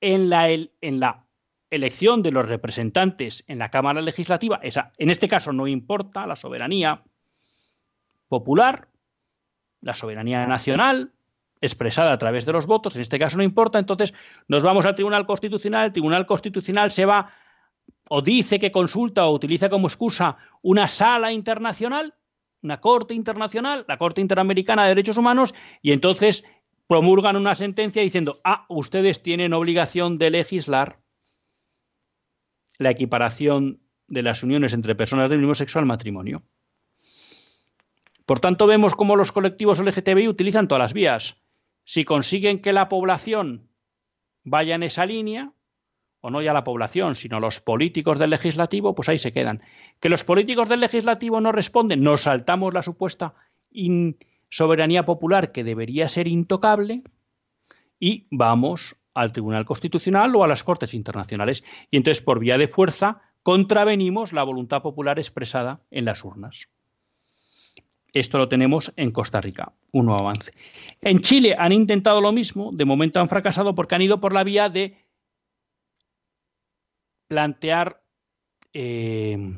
en 0.00 0.28
la, 0.28 1.26
elección 1.70 2.22
de 2.22 2.30
los 2.30 2.48
representantes 2.48 3.44
en 3.46 3.58
la 3.58 3.70
Cámara 3.70 4.00
Legislativa, 4.00 4.60
en 4.62 5.10
este 5.10 5.28
caso 5.28 5.52
no 5.52 5.66
importa 5.66 6.26
la 6.26 6.36
soberanía 6.36 7.04
popular, 8.28 8.88
la 9.80 9.94
soberanía 9.94 10.46
nacional, 10.46 11.12
expresada 11.60 12.12
a 12.12 12.18
través 12.18 12.46
de 12.46 12.52
los 12.52 12.66
votos, 12.66 12.96
en 12.96 13.02
este 13.02 13.18
caso 13.18 13.36
no 13.36 13.42
importa, 13.42 13.78
entonces 13.78 14.14
nos 14.48 14.62
vamos 14.62 14.86
al 14.86 14.94
Tribunal 14.94 15.26
Constitucional, 15.26 15.86
el 15.86 15.92
Tribunal 15.92 16.26
Constitucional 16.26 16.90
se 16.90 17.04
va 17.04 17.30
o 18.08 18.22
dice 18.22 18.58
que 18.58 18.72
consulta 18.72 19.26
o 19.26 19.34
utiliza 19.34 19.68
como 19.68 19.86
excusa 19.86 20.36
una 20.62 20.88
sala 20.88 21.32
internacional, 21.32 22.14
una 22.62 22.80
corte 22.80 23.14
internacional, 23.14 23.84
la 23.88 23.98
Corte 23.98 24.20
Interamericana 24.20 24.82
de 24.82 24.90
Derechos 24.90 25.16
Humanos, 25.16 25.54
y 25.80 25.92
entonces 25.92 26.44
promulgan 26.86 27.36
una 27.36 27.54
sentencia 27.54 28.02
diciendo, 28.02 28.40
ah, 28.42 28.66
ustedes 28.68 29.22
tienen 29.22 29.52
obligación 29.52 30.16
de 30.16 30.30
legislar 30.30 30.98
la 32.78 32.90
equiparación 32.90 33.80
de 34.08 34.22
las 34.22 34.42
uniones 34.42 34.72
entre 34.72 34.96
personas 34.96 35.30
del 35.30 35.38
mismo 35.38 35.54
sexo 35.54 35.78
al 35.78 35.86
matrimonio. 35.86 36.42
Por 38.26 38.40
tanto, 38.40 38.66
vemos 38.66 38.94
cómo 38.94 39.16
los 39.16 39.32
colectivos 39.32 39.80
LGTBI 39.80 40.28
utilizan 40.28 40.66
todas 40.66 40.82
las 40.82 40.92
vías. 40.92 41.36
Si 41.92 42.04
consiguen 42.04 42.60
que 42.60 42.72
la 42.72 42.88
población 42.88 43.68
vaya 44.44 44.76
en 44.76 44.84
esa 44.84 45.06
línea, 45.06 45.54
o 46.20 46.30
no 46.30 46.40
ya 46.40 46.52
la 46.52 46.62
población, 46.62 47.16
sino 47.16 47.40
los 47.40 47.58
políticos 47.58 48.16
del 48.20 48.30
legislativo, 48.30 48.94
pues 48.94 49.08
ahí 49.08 49.18
se 49.18 49.32
quedan. 49.32 49.60
Que 49.98 50.08
los 50.08 50.22
políticos 50.22 50.68
del 50.68 50.78
legislativo 50.78 51.40
no 51.40 51.50
responden, 51.50 52.04
nos 52.04 52.20
saltamos 52.20 52.72
la 52.72 52.84
supuesta 52.84 53.34
soberanía 54.48 55.04
popular 55.04 55.50
que 55.50 55.64
debería 55.64 56.06
ser 56.06 56.28
intocable 56.28 57.02
y 57.98 58.28
vamos 58.30 58.96
al 59.12 59.32
Tribunal 59.32 59.64
Constitucional 59.64 60.36
o 60.36 60.44
a 60.44 60.46
las 60.46 60.62
Cortes 60.62 60.94
Internacionales. 60.94 61.64
Y 61.90 61.96
entonces, 61.96 62.22
por 62.22 62.38
vía 62.38 62.56
de 62.56 62.68
fuerza, 62.68 63.20
contravenimos 63.42 64.32
la 64.32 64.44
voluntad 64.44 64.80
popular 64.80 65.18
expresada 65.18 65.80
en 65.90 66.04
las 66.04 66.24
urnas. 66.24 66.68
Esto 68.12 68.38
lo 68.38 68.48
tenemos 68.48 68.92
en 68.96 69.12
Costa 69.12 69.40
Rica, 69.40 69.72
un 69.92 70.06
nuevo 70.06 70.20
avance. 70.20 70.52
En 71.00 71.20
Chile 71.20 71.54
han 71.58 71.72
intentado 71.72 72.20
lo 72.20 72.32
mismo, 72.32 72.70
de 72.72 72.84
momento 72.84 73.20
han 73.20 73.28
fracasado 73.28 73.74
porque 73.74 73.94
han 73.94 74.02
ido 74.02 74.20
por 74.20 74.32
la 74.32 74.44
vía 74.44 74.68
de 74.68 74.96
plantear 77.28 78.02
eh, 78.72 79.56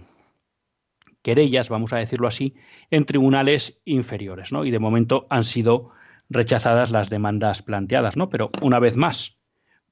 querellas, 1.23 1.69
vamos 1.69 1.93
a 1.93 1.99
decirlo 1.99 2.29
así, 2.29 2.55
en 2.91 3.07
tribunales 3.07 3.81
inferiores, 3.85 4.53
¿no? 4.53 4.65
Y 4.65 4.71
de 4.71 4.79
momento 4.79 5.27
han 5.31 5.45
sido 5.45 5.91
rechazadas 6.29 6.91
las 6.91 7.11
demandas 7.11 7.63
planteadas, 7.63 8.17
¿no? 8.17 8.29
Pero 8.29 8.51
una 8.63 8.79
vez 8.79 8.97
más, 8.97 9.39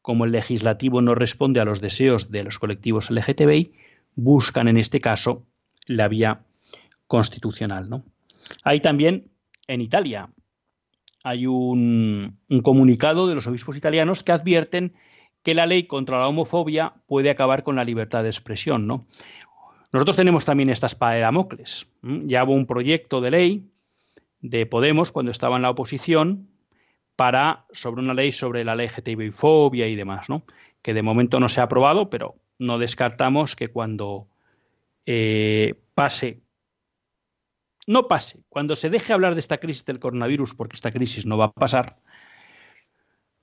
como 0.03 0.25
el 0.25 0.33
legislativo 0.33 1.01
no 1.01 1.15
responde 1.15 1.61
a 1.61 1.65
los 1.65 1.81
deseos 1.81 2.31
de 2.31 2.45
los 2.45 2.59
colectivos 2.59 3.11
LGTBI, 3.11 3.73
buscan 4.15 4.69
en 4.69 4.77
este 4.77 4.99
caso 4.99 5.47
la 5.87 6.09
vía 6.09 6.45
constitucional, 7.07 7.89
¿no? 7.89 8.05
Hay 8.65 8.81
también 8.81 9.31
en 9.67 9.81
Italia 9.81 10.31
hay 11.23 11.47
un, 11.47 12.39
un 12.49 12.63
comunicado 12.63 13.27
de 13.27 13.35
los 13.35 13.47
obispos 13.47 13.77
italianos 13.77 14.23
que 14.23 14.33
advierten 14.33 14.95
que 15.43 15.55
la 15.55 15.67
ley 15.67 15.85
contra 15.85 16.19
la 16.19 16.29
homofobia 16.29 16.95
puede 17.07 17.31
acabar 17.31 17.63
con 17.63 17.77
la 17.77 17.85
libertad 17.85 18.23
de 18.23 18.29
expresión, 18.29 18.87
¿no? 18.87 19.07
Nosotros 19.93 20.17
tenemos 20.17 20.45
también 20.45 20.71
esta 20.71 20.87
espada 20.87 21.15
de 21.15 21.21
Damocles. 21.21 21.87
Ya 22.03 22.45
hubo 22.45 22.53
un 22.53 22.67
proyecto 22.67 23.21
de 23.21 23.31
ley 23.31 23.71
de 24.41 24.65
Podemos 24.67 25.11
cuando 25.11 25.33
estaba 25.33 25.57
en 25.57 25.63
la 25.63 25.71
oposición 25.71 26.49
para 27.17 27.65
sobre 27.73 28.01
una 28.01 28.15
ley 28.15 28.33
sobre 28.33 28.65
la 28.65 28.77
LGTBI-fobia 28.77 29.89
y 29.89 29.97
demás, 29.97 30.29
¿no? 30.29 30.45
Que 30.81 30.95
de 30.95 31.03
momento 31.03 31.41
no 31.41 31.49
se 31.49 31.61
ha 31.61 31.65
aprobado, 31.65 32.09
pero 32.09 32.37
no 32.59 32.79
descartamos 32.79 33.57
que 33.57 33.69
cuando 33.69 34.29
eh, 35.07 35.75
pase, 35.95 36.41
no 37.91 38.07
pase, 38.07 38.38
cuando 38.49 38.76
se 38.76 38.88
deje 38.88 39.12
hablar 39.12 39.34
de 39.34 39.41
esta 39.41 39.59
crisis 39.59 39.84
del 39.84 39.99
coronavirus, 39.99 40.55
porque 40.55 40.76
esta 40.76 40.91
crisis 40.91 41.26
no 41.26 41.36
va 41.36 41.47
a 41.47 41.53
pasar, 41.53 41.97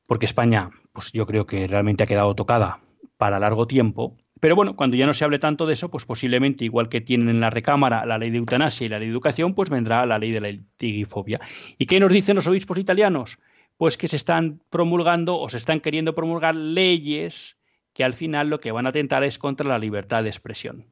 porque 0.07 0.25
España, 0.25 0.69
pues 0.93 1.11
yo 1.11 1.25
creo 1.25 1.45
que 1.45 1.67
realmente 1.67 2.03
ha 2.03 2.07
quedado 2.07 2.33
tocada 2.33 2.79
para 3.17 3.39
largo 3.39 3.67
tiempo, 3.67 4.15
pero 4.39 4.55
bueno, 4.55 4.77
cuando 4.77 4.95
ya 4.95 5.05
no 5.05 5.13
se 5.13 5.25
hable 5.25 5.39
tanto 5.39 5.65
de 5.65 5.73
eso, 5.73 5.91
pues 5.91 6.05
posiblemente, 6.05 6.63
igual 6.63 6.87
que 6.87 7.01
tienen 7.01 7.27
en 7.27 7.41
la 7.41 7.49
recámara 7.49 8.05
la 8.05 8.17
ley 8.17 8.29
de 8.29 8.37
eutanasia 8.37 8.85
y 8.85 8.87
la 8.87 8.99
ley 8.99 9.09
de 9.09 9.13
educación, 9.13 9.53
pues 9.53 9.69
vendrá 9.69 10.05
la 10.05 10.17
ley 10.17 10.31
de 10.31 10.39
la 10.39 10.57
tigifobia. 10.77 11.41
¿Y 11.77 11.85
qué 11.85 11.99
nos 11.99 12.11
dicen 12.13 12.37
los 12.37 12.47
obispos 12.47 12.77
italianos? 12.77 13.39
Pues 13.75 13.97
que 13.97 14.07
se 14.07 14.15
están 14.15 14.61
promulgando 14.69 15.37
o 15.37 15.49
se 15.49 15.57
están 15.57 15.81
queriendo 15.81 16.15
promulgar 16.15 16.55
leyes 16.55 17.57
que 17.91 18.05
al 18.05 18.13
final 18.13 18.47
lo 18.47 18.61
que 18.61 18.71
van 18.71 18.85
a 18.85 18.89
atentar 18.89 19.25
es 19.25 19.37
contra 19.37 19.67
la 19.67 19.77
libertad 19.77 20.23
de 20.23 20.29
expresión. 20.29 20.85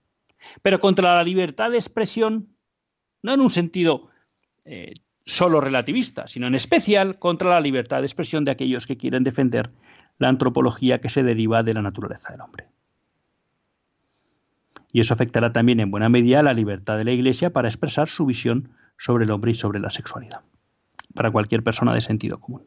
Pero 0.61 0.81
contra 0.81 1.15
la 1.15 1.23
libertad 1.23 1.71
de 1.71 1.77
expresión, 1.77 2.54
no 3.25 3.33
en 3.33 3.41
un 3.41 3.49
sentido 3.49 4.07
eh, 4.63 4.93
solo 5.25 5.59
relativista, 5.59 6.27
sino 6.27 6.47
en 6.47 6.55
especial 6.55 7.19
contra 7.19 7.49
la 7.49 7.59
libertad 7.59 7.99
de 7.99 8.05
expresión 8.05 8.45
de 8.45 8.51
aquellos 8.51 8.87
que 8.87 8.97
quieren 8.97 9.23
defender 9.23 9.71
la 10.17 10.29
antropología 10.29 11.01
que 11.01 11.09
se 11.09 11.23
deriva 11.23 11.63
de 11.63 11.73
la 11.73 11.81
naturaleza 11.81 12.31
del 12.31 12.41
hombre 12.41 12.67
y 14.95 15.01
eso 15.01 15.13
afectará 15.13 15.51
también 15.51 15.81
en 15.81 15.91
buena 15.91 16.07
medida 16.07 16.41
la 16.41 16.53
libertad 16.53 16.97
de 16.97 17.03
la 17.03 17.11
Iglesia 17.11 17.49
para 17.49 17.67
expresar 17.67 18.07
su 18.07 18.25
visión 18.25 18.69
sobre 18.97 19.25
el 19.25 19.31
hombre 19.31 19.51
y 19.51 19.55
sobre 19.55 19.81
la 19.81 19.91
sexualidad, 19.91 20.39
para 21.13 21.31
cualquier 21.31 21.63
persona 21.63 21.93
de 21.93 21.99
sentido 21.99 22.39
común. 22.39 22.63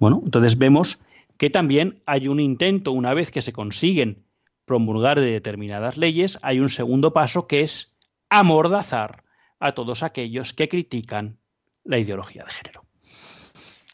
Bueno, 0.00 0.20
entonces 0.24 0.58
vemos 0.58 0.98
que 1.36 1.50
también 1.50 2.02
hay 2.04 2.26
un 2.26 2.40
intento, 2.40 2.90
una 2.90 3.14
vez 3.14 3.30
que 3.30 3.42
se 3.42 3.52
consiguen 3.52 4.24
promulgar 4.64 5.20
de 5.20 5.30
determinadas 5.30 5.98
leyes, 5.98 6.36
hay 6.42 6.58
un 6.58 6.68
segundo 6.68 7.12
paso 7.12 7.46
que 7.46 7.60
es 7.60 7.96
amordazar 8.30 9.24
a 9.58 9.72
todos 9.72 10.02
aquellos 10.02 10.54
que 10.54 10.68
critican 10.68 11.38
la 11.84 11.98
ideología 11.98 12.44
de 12.44 12.50
género. 12.50 12.84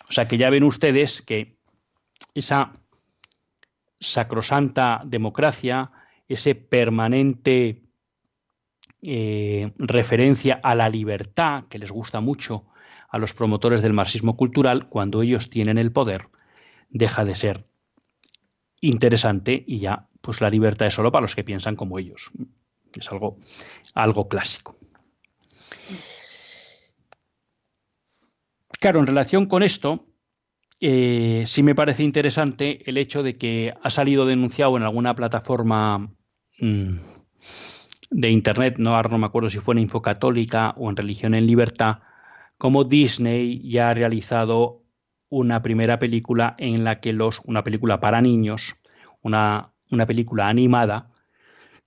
O 0.09 0.13
sea 0.13 0.29
que 0.29 0.39
ya 0.39 0.51
ven 0.51 0.65
ustedes 0.65 1.23
que 1.23 1.57
esa 2.35 2.73
sacrosanta 4.01 5.03
democracia, 5.05 5.91
ese 6.29 6.55
permanente 6.55 7.83
eh, 9.03 9.73
referencia 9.77 10.61
a 10.63 10.75
la 10.75 10.89
libertad 10.89 11.65
que 11.69 11.79
les 11.79 11.91
gusta 11.91 12.21
mucho 12.21 12.67
a 13.09 13.19
los 13.19 13.33
promotores 13.33 13.83
del 13.83 13.93
marxismo 13.93 14.37
cultural, 14.37 14.89
cuando 14.89 15.23
ellos 15.23 15.49
tienen 15.49 15.79
el 15.79 15.93
poder, 15.93 16.29
deja 16.91 17.25
de 17.25 17.35
ser 17.35 17.67
interesante 18.81 19.63
y 19.67 19.79
ya 19.79 20.09
pues 20.21 20.41
la 20.41 20.51
libertad 20.51 20.89
es 20.89 20.95
solo 20.95 21.13
para 21.13 21.23
los 21.23 21.35
que 21.35 21.45
piensan 21.45 21.77
como 21.77 21.99
ellos. 21.99 22.31
Es 22.97 23.11
algo, 23.11 23.39
algo 23.95 24.29
clásico. 24.29 24.77
Claro, 28.81 29.01
en 29.01 29.07
relación 29.07 29.47
con 29.47 29.63
esto, 29.63 30.07
eh, 30.81 31.45
sí 31.47 31.63
me 31.63 31.75
parece 31.75 32.03
interesante 32.03 32.89
el 32.89 32.99
hecho 32.99 33.23
de 33.23 33.39
que 33.39 33.73
ha 33.83 33.91
salido 33.91 34.27
denunciado 34.27 34.77
en 34.77 34.83
alguna 34.83 35.15
plataforma 35.15 36.11
mm, 36.61 36.97
de 38.11 38.31
internet, 38.31 38.77
no, 38.79 39.01
me 39.19 39.27
acuerdo 39.27 39.49
si 39.49 39.59
fue 39.59 39.75
en 39.75 39.81
Infocatólica 39.81 40.75
o 40.77 40.91
en 40.91 40.97
Religión 40.97 41.35
en 41.35 41.47
Libertad, 41.47 42.01
como 42.59 42.85
Disney 42.85 43.67
ya 43.69 43.89
ha 43.89 43.95
realizado 43.95 44.83
una 45.31 45.63
primera 45.63 45.99
película 45.99 46.55
en 46.59 46.85
la 46.85 47.01
que 47.01 47.13
los, 47.13 47.41
una 47.45 47.65
película 47.65 48.01
para 48.01 48.21
niños, 48.21 48.77
una, 49.23 49.73
una 49.91 50.07
película 50.07 50.49
animada, 50.49 51.11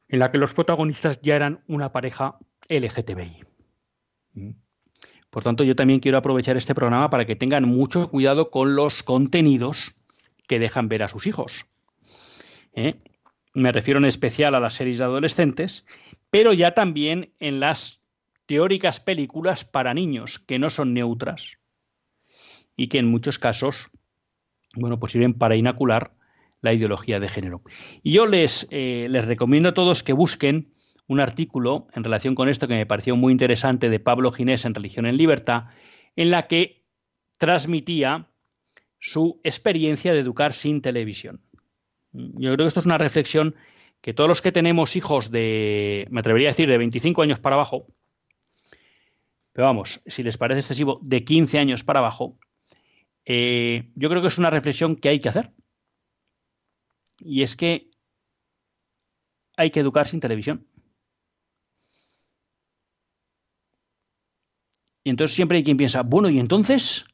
en 0.09 0.19
la 0.19 0.31
que 0.31 0.37
los 0.37 0.53
protagonistas 0.53 1.21
ya 1.21 1.35
eran 1.35 1.63
una 1.67 1.91
pareja 1.91 2.37
LGTBI. 2.69 3.43
¿Mm? 4.33 4.51
Por 5.29 5.43
tanto, 5.43 5.63
yo 5.63 5.75
también 5.75 5.99
quiero 5.99 6.17
aprovechar 6.17 6.57
este 6.57 6.73
programa 6.73 7.09
para 7.09 7.25
que 7.25 7.35
tengan 7.35 7.65
mucho 7.65 8.09
cuidado 8.09 8.49
con 8.49 8.75
los 8.75 9.03
contenidos 9.03 9.95
que 10.47 10.59
dejan 10.59 10.87
ver 10.87 11.03
a 11.03 11.09
sus 11.09 11.27
hijos. 11.27 11.65
¿Eh? 12.73 12.95
Me 13.53 13.71
refiero 13.71 13.99
en 13.99 14.05
especial 14.05 14.55
a 14.55 14.59
las 14.59 14.75
series 14.75 14.99
de 14.99 15.03
adolescentes, 15.03 15.85
pero 16.31 16.53
ya 16.53 16.71
también 16.73 17.33
en 17.39 17.59
las 17.59 18.01
teóricas 18.45 18.99
películas 18.99 19.65
para 19.65 19.93
niños, 19.93 20.39
que 20.39 20.57
no 20.57 20.69
son 20.69 20.93
neutras 20.93 21.57
y 22.75 22.87
que 22.87 22.99
en 22.99 23.07
muchos 23.07 23.39
casos, 23.39 23.89
bueno, 24.75 24.99
pues 24.99 25.11
sirven 25.11 25.33
para 25.33 25.57
inocular 25.57 26.16
la 26.61 26.73
ideología 26.73 27.19
de 27.19 27.29
género. 27.29 27.61
Y 28.03 28.13
yo 28.13 28.25
les, 28.25 28.67
eh, 28.71 29.07
les 29.09 29.25
recomiendo 29.25 29.69
a 29.69 29.73
todos 29.73 30.03
que 30.03 30.13
busquen 30.13 30.73
un 31.07 31.19
artículo 31.19 31.87
en 31.93 32.03
relación 32.03 32.35
con 32.35 32.49
esto 32.49 32.67
que 32.67 32.75
me 32.75 32.85
pareció 32.85 33.15
muy 33.15 33.31
interesante 33.31 33.89
de 33.89 33.99
Pablo 33.99 34.31
Ginés 34.31 34.65
en 34.65 34.73
Religión 34.73 35.05
en 35.05 35.17
Libertad, 35.17 35.65
en 36.15 36.29
la 36.29 36.47
que 36.47 36.83
transmitía 37.37 38.27
su 38.99 39.39
experiencia 39.43 40.13
de 40.13 40.19
educar 40.19 40.53
sin 40.53 40.81
televisión. 40.81 41.41
Yo 42.11 42.53
creo 42.53 42.57
que 42.57 42.67
esto 42.67 42.79
es 42.79 42.85
una 42.85 42.97
reflexión 42.97 43.55
que 44.01 44.13
todos 44.13 44.27
los 44.27 44.41
que 44.41 44.51
tenemos 44.51 44.95
hijos 44.95 45.31
de, 45.31 46.07
me 46.09 46.19
atrevería 46.19 46.49
a 46.49 46.51
decir, 46.51 46.69
de 46.69 46.77
25 46.77 47.21
años 47.21 47.39
para 47.39 47.55
abajo, 47.55 47.87
pero 49.53 49.67
vamos, 49.67 50.01
si 50.05 50.21
les 50.23 50.37
parece 50.37 50.59
excesivo, 50.59 50.99
de 51.01 51.23
15 51.23 51.57
años 51.57 51.83
para 51.83 51.99
abajo, 51.99 52.37
eh, 53.25 53.89
yo 53.95 54.09
creo 54.09 54.21
que 54.21 54.27
es 54.27 54.37
una 54.37 54.49
reflexión 54.49 54.95
que 54.95 55.09
hay 55.09 55.19
que 55.19 55.29
hacer. 55.29 55.51
Y 57.19 57.43
es 57.43 57.55
que 57.55 57.89
hay 59.55 59.71
que 59.71 59.79
educar 59.79 60.07
sin 60.07 60.19
televisión. 60.19 60.67
Y 65.03 65.09
entonces 65.09 65.35
siempre 65.35 65.57
hay 65.57 65.63
quien 65.63 65.77
piensa, 65.77 66.03
bueno, 66.03 66.29
y 66.29 66.37
entonces, 66.37 67.05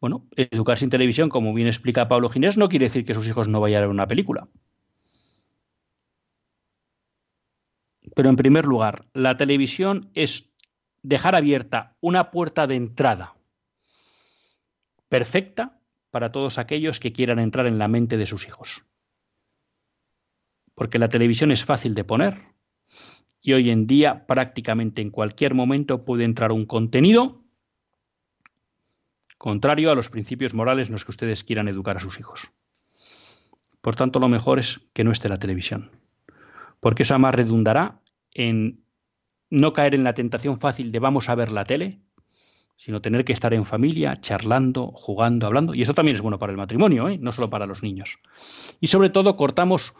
bueno, 0.00 0.26
educar 0.36 0.76
sin 0.76 0.90
televisión, 0.90 1.28
como 1.28 1.54
bien 1.54 1.68
explica 1.68 2.08
Pablo 2.08 2.28
Ginés, 2.28 2.56
no 2.56 2.68
quiere 2.68 2.86
decir 2.86 3.04
que 3.04 3.14
sus 3.14 3.28
hijos 3.28 3.46
no 3.46 3.60
vayan 3.60 3.78
a 3.78 3.80
ver 3.82 3.90
una 3.90 4.08
película. 4.08 4.48
Pero 8.16 8.28
en 8.28 8.36
primer 8.36 8.64
lugar, 8.66 9.06
la 9.14 9.36
televisión 9.36 10.10
es 10.14 10.50
dejar 11.02 11.36
abierta 11.36 11.96
una 12.00 12.30
puerta 12.32 12.66
de 12.66 12.74
entrada 12.74 13.36
perfecta 15.08 15.78
para 16.10 16.32
todos 16.32 16.58
aquellos 16.58 16.98
que 16.98 17.12
quieran 17.12 17.38
entrar 17.38 17.66
en 17.66 17.78
la 17.78 17.86
mente 17.86 18.16
de 18.16 18.26
sus 18.26 18.46
hijos. 18.46 18.84
Porque 20.74 20.98
la 20.98 21.08
televisión 21.08 21.50
es 21.50 21.64
fácil 21.64 21.94
de 21.94 22.04
poner, 22.04 22.52
y 23.42 23.52
hoy 23.52 23.70
en 23.70 23.86
día 23.86 24.26
prácticamente 24.26 25.02
en 25.02 25.10
cualquier 25.10 25.54
momento 25.54 26.04
puede 26.04 26.24
entrar 26.24 26.52
un 26.52 26.64
contenido 26.64 27.42
contrario 29.36 29.90
a 29.90 29.96
los 29.96 30.08
principios 30.08 30.54
morales 30.54 30.86
en 30.86 30.92
los 30.92 31.04
que 31.04 31.10
ustedes 31.10 31.42
quieran 31.42 31.66
educar 31.66 31.96
a 31.96 32.00
sus 32.00 32.20
hijos. 32.20 32.52
Por 33.80 33.96
tanto, 33.96 34.20
lo 34.20 34.28
mejor 34.28 34.60
es 34.60 34.80
que 34.92 35.02
no 35.02 35.10
esté 35.10 35.28
la 35.28 35.38
televisión, 35.38 35.90
porque 36.78 37.02
eso 37.02 37.14
además 37.14 37.34
redundará 37.34 38.00
en 38.32 38.84
no 39.50 39.72
caer 39.72 39.96
en 39.96 40.04
la 40.04 40.14
tentación 40.14 40.60
fácil 40.60 40.92
de 40.92 41.00
vamos 41.00 41.28
a 41.28 41.34
ver 41.34 41.50
la 41.50 41.64
tele, 41.64 42.00
sino 42.76 43.02
tener 43.02 43.24
que 43.24 43.32
estar 43.32 43.52
en 43.52 43.66
familia, 43.66 44.16
charlando, 44.20 44.92
jugando, 44.92 45.46
hablando. 45.46 45.74
Y 45.74 45.82
eso 45.82 45.94
también 45.94 46.14
es 46.14 46.22
bueno 46.22 46.38
para 46.38 46.52
el 46.52 46.58
matrimonio, 46.58 47.08
¿eh? 47.08 47.18
no 47.18 47.32
solo 47.32 47.50
para 47.50 47.66
los 47.66 47.82
niños. 47.82 48.18
Y 48.80 48.86
sobre 48.86 49.10
todo 49.10 49.36
cortamos 49.36 49.94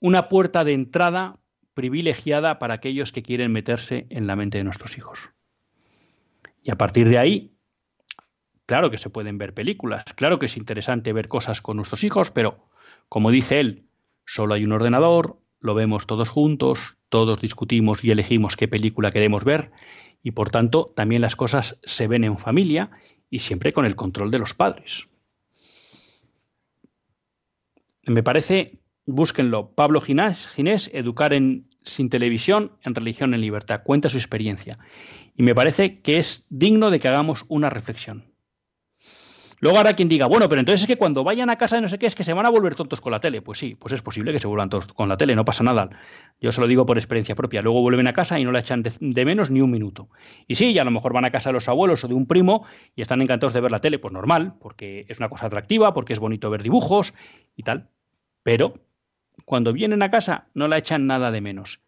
una 0.00 0.28
puerta 0.28 0.64
de 0.64 0.72
entrada 0.72 1.38
privilegiada 1.74 2.58
para 2.58 2.74
aquellos 2.74 3.12
que 3.12 3.22
quieren 3.22 3.52
meterse 3.52 4.06
en 4.10 4.26
la 4.26 4.36
mente 4.36 4.58
de 4.58 4.64
nuestros 4.64 4.98
hijos. 4.98 5.30
Y 6.62 6.72
a 6.72 6.76
partir 6.76 7.08
de 7.08 7.18
ahí, 7.18 7.54
claro 8.66 8.90
que 8.90 8.98
se 8.98 9.10
pueden 9.10 9.38
ver 9.38 9.54
películas, 9.54 10.04
claro 10.16 10.38
que 10.38 10.46
es 10.46 10.56
interesante 10.56 11.12
ver 11.12 11.28
cosas 11.28 11.62
con 11.62 11.76
nuestros 11.76 12.04
hijos, 12.04 12.30
pero 12.30 12.68
como 13.08 13.30
dice 13.30 13.60
él, 13.60 13.86
Solo 14.32 14.54
hay 14.54 14.64
un 14.64 14.70
ordenador, 14.70 15.40
lo 15.58 15.74
vemos 15.74 16.06
todos 16.06 16.28
juntos, 16.28 16.98
todos 17.08 17.40
discutimos 17.40 18.04
y 18.04 18.12
elegimos 18.12 18.54
qué 18.54 18.68
película 18.68 19.10
queremos 19.10 19.42
ver 19.42 19.72
y 20.22 20.30
por 20.30 20.50
tanto 20.50 20.92
también 20.94 21.20
las 21.20 21.34
cosas 21.34 21.80
se 21.82 22.06
ven 22.06 22.22
en 22.22 22.38
familia 22.38 22.92
y 23.28 23.40
siempre 23.40 23.72
con 23.72 23.86
el 23.86 23.96
control 23.96 24.30
de 24.30 24.38
los 24.38 24.54
padres. 24.54 25.08
Me 28.04 28.22
parece, 28.22 28.78
búsquenlo, 29.14 29.72
Pablo 29.74 30.00
Ginés, 30.00 30.48
Educar 30.92 31.32
en, 31.34 31.66
sin 31.84 32.08
televisión, 32.08 32.72
en 32.82 32.94
religión 32.94 33.34
en 33.34 33.40
libertad, 33.40 33.82
cuenta 33.84 34.08
su 34.08 34.18
experiencia. 34.18 34.78
Y 35.36 35.42
me 35.42 35.54
parece 35.54 36.00
que 36.00 36.18
es 36.18 36.46
digno 36.50 36.90
de 36.90 36.98
que 36.98 37.08
hagamos 37.08 37.44
una 37.48 37.70
reflexión. 37.70 38.30
Luego 39.62 39.76
habrá 39.76 39.92
quien 39.92 40.08
diga, 40.08 40.26
bueno, 40.26 40.48
pero 40.48 40.60
entonces 40.60 40.80
es 40.82 40.86
que 40.86 40.96
cuando 40.96 41.22
vayan 41.22 41.50
a 41.50 41.56
casa 41.56 41.76
de 41.76 41.82
no 41.82 41.88
sé 41.88 41.98
qué 41.98 42.06
es 42.06 42.14
que 42.14 42.24
se 42.24 42.32
van 42.32 42.46
a 42.46 42.50
volver 42.50 42.74
tontos 42.74 43.02
con 43.02 43.12
la 43.12 43.20
tele. 43.20 43.42
Pues 43.42 43.58
sí, 43.58 43.74
pues 43.74 43.92
es 43.92 44.00
posible 44.00 44.32
que 44.32 44.40
se 44.40 44.46
vuelvan 44.46 44.70
tontos 44.70 44.94
con 44.94 45.06
la 45.06 45.18
tele, 45.18 45.36
no 45.36 45.44
pasa 45.44 45.62
nada. 45.62 45.90
Yo 46.40 46.50
se 46.50 46.62
lo 46.62 46.66
digo 46.66 46.86
por 46.86 46.96
experiencia 46.96 47.34
propia. 47.34 47.60
Luego 47.60 47.82
vuelven 47.82 48.08
a 48.08 48.14
casa 48.14 48.40
y 48.40 48.44
no 48.44 48.52
la 48.52 48.60
echan 48.60 48.82
de, 48.82 49.24
menos 49.26 49.50
ni 49.50 49.60
un 49.60 49.70
minuto. 49.70 50.08
Y 50.48 50.54
sí, 50.54 50.72
ya 50.72 50.80
a 50.80 50.84
lo 50.86 50.90
mejor 50.90 51.12
van 51.12 51.26
a 51.26 51.30
casa 51.30 51.50
de 51.50 51.54
los 51.54 51.68
abuelos 51.68 52.02
o 52.04 52.08
de 52.08 52.14
un 52.14 52.26
primo 52.26 52.64
y 52.96 53.02
están 53.02 53.20
encantados 53.20 53.52
de 53.52 53.60
ver 53.60 53.70
la 53.70 53.80
tele, 53.80 53.98
pues 53.98 54.14
normal, 54.14 54.54
porque 54.58 55.04
es 55.08 55.18
una 55.18 55.28
cosa 55.28 55.46
atractiva, 55.46 55.92
porque 55.92 56.14
es 56.14 56.18
bonito 56.20 56.48
ver 56.48 56.62
dibujos 56.62 57.12
y 57.54 57.62
tal. 57.62 57.90
Pero 58.42 58.80
cuando 59.50 59.72
vienen 59.72 60.00
a 60.04 60.12
casa 60.12 60.46
no 60.54 60.68
la 60.68 60.78
echan 60.78 61.08
nada 61.08 61.32
de 61.32 61.40
menos. 61.40 61.80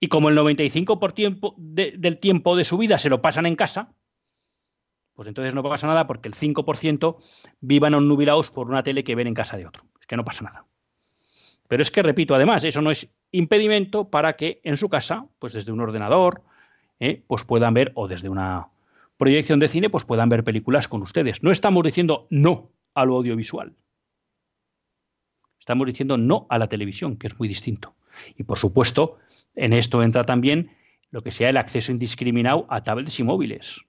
Y 0.00 0.06
como 0.06 0.30
el 0.30 0.38
95% 0.38 1.54
del 1.58 2.18
tiempo 2.18 2.56
de 2.56 2.64
su 2.64 2.78
vida 2.78 2.96
se 2.96 3.10
lo 3.10 3.20
pasan 3.20 3.44
en 3.44 3.56
casa, 3.56 3.92
pues 5.12 5.28
entonces 5.28 5.54
no 5.54 5.62
pasa 5.62 5.86
nada 5.86 6.06
porque 6.06 6.30
el 6.30 6.34
5% 6.34 7.18
vivan 7.60 7.92
nubilados 8.08 8.50
por 8.50 8.70
una 8.70 8.82
tele 8.82 9.04
que 9.04 9.14
ven 9.14 9.26
en 9.26 9.34
casa 9.34 9.58
de 9.58 9.66
otro. 9.66 9.84
Es 10.00 10.06
que 10.06 10.16
no 10.16 10.24
pasa 10.24 10.44
nada. 10.44 10.64
Pero 11.68 11.82
es 11.82 11.90
que, 11.90 12.02
repito, 12.02 12.34
además, 12.34 12.64
eso 12.64 12.80
no 12.80 12.90
es 12.90 13.12
impedimento 13.32 14.08
para 14.08 14.36
que 14.36 14.62
en 14.64 14.78
su 14.78 14.88
casa, 14.88 15.26
pues 15.38 15.52
desde 15.52 15.72
un 15.72 15.82
ordenador, 15.82 16.40
eh, 17.00 17.22
pues 17.26 17.44
puedan 17.44 17.74
ver, 17.74 17.92
o 17.96 18.08
desde 18.08 18.30
una 18.30 18.68
proyección 19.18 19.60
de 19.60 19.68
cine, 19.68 19.90
pues 19.90 20.04
puedan 20.04 20.30
ver 20.30 20.42
películas 20.42 20.88
con 20.88 21.02
ustedes. 21.02 21.42
No 21.42 21.50
estamos 21.50 21.84
diciendo 21.84 22.26
no 22.30 22.70
al 22.94 23.10
audiovisual. 23.10 23.74
Estamos 25.68 25.86
diciendo 25.86 26.16
no 26.16 26.46
a 26.48 26.56
la 26.56 26.66
televisión, 26.66 27.18
que 27.18 27.26
es 27.26 27.38
muy 27.38 27.46
distinto. 27.46 27.94
Y 28.38 28.44
por 28.44 28.56
supuesto, 28.56 29.18
en 29.54 29.74
esto 29.74 30.02
entra 30.02 30.24
también 30.24 30.70
lo 31.10 31.20
que 31.20 31.30
sea 31.30 31.50
el 31.50 31.58
acceso 31.58 31.92
indiscriminado 31.92 32.66
a 32.70 32.84
tablets 32.84 33.20
y 33.20 33.22
móviles. 33.22 33.82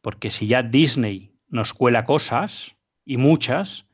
Porque 0.00 0.30
si 0.30 0.46
ya 0.46 0.62
Disney 0.62 1.34
nos 1.50 1.74
cuela 1.74 2.06
cosas, 2.06 2.74
y 3.04 3.18
muchas, 3.18 3.84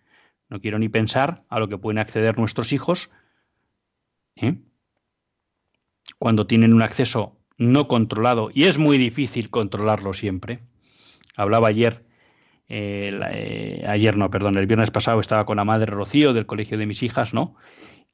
no 0.48 0.60
quiero 0.60 0.78
ni 0.78 0.88
pensar 0.88 1.42
a 1.48 1.58
lo 1.58 1.66
que 1.66 1.78
pueden 1.78 1.98
acceder 1.98 2.38
nuestros 2.38 2.72
hijos, 2.72 3.10
¿eh? 4.36 4.54
cuando 6.20 6.46
tienen 6.46 6.74
un 6.74 6.82
acceso 6.82 7.40
no 7.58 7.88
controlado, 7.88 8.52
y 8.54 8.66
es 8.66 8.78
muy 8.78 8.98
difícil 8.98 9.50
controlarlo 9.50 10.14
siempre. 10.14 10.60
Hablaba 11.36 11.66
ayer, 11.66 12.06
eh, 12.68 13.18
eh, 13.30 13.84
ayer 13.88 14.16
no, 14.16 14.30
perdón, 14.30 14.56
el 14.56 14.66
viernes 14.66 14.90
pasado 14.90 15.20
estaba 15.20 15.44
con 15.44 15.56
la 15.56 15.64
madre 15.64 15.86
Rocío 15.86 16.32
del 16.32 16.46
colegio 16.46 16.78
de 16.78 16.86
mis 16.86 17.02
hijas, 17.02 17.34
¿no? 17.34 17.56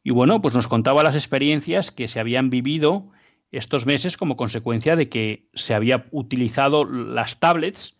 Y 0.03 0.11
bueno, 0.11 0.41
pues 0.41 0.55
nos 0.55 0.67
contaba 0.67 1.03
las 1.03 1.15
experiencias 1.15 1.91
que 1.91 2.09
se 2.09 2.21
habían 2.21 2.51
vivido 2.51 3.11
estos 3.53 3.87
meses 3.87 4.17
como 4.17 4.37
consecuencia 4.37 4.97
de 4.97 5.09
que 5.09 5.49
se 5.55 5.75
había 5.75 6.07
utilizado 6.11 6.85
las 6.85 7.41
tablets 7.41 7.99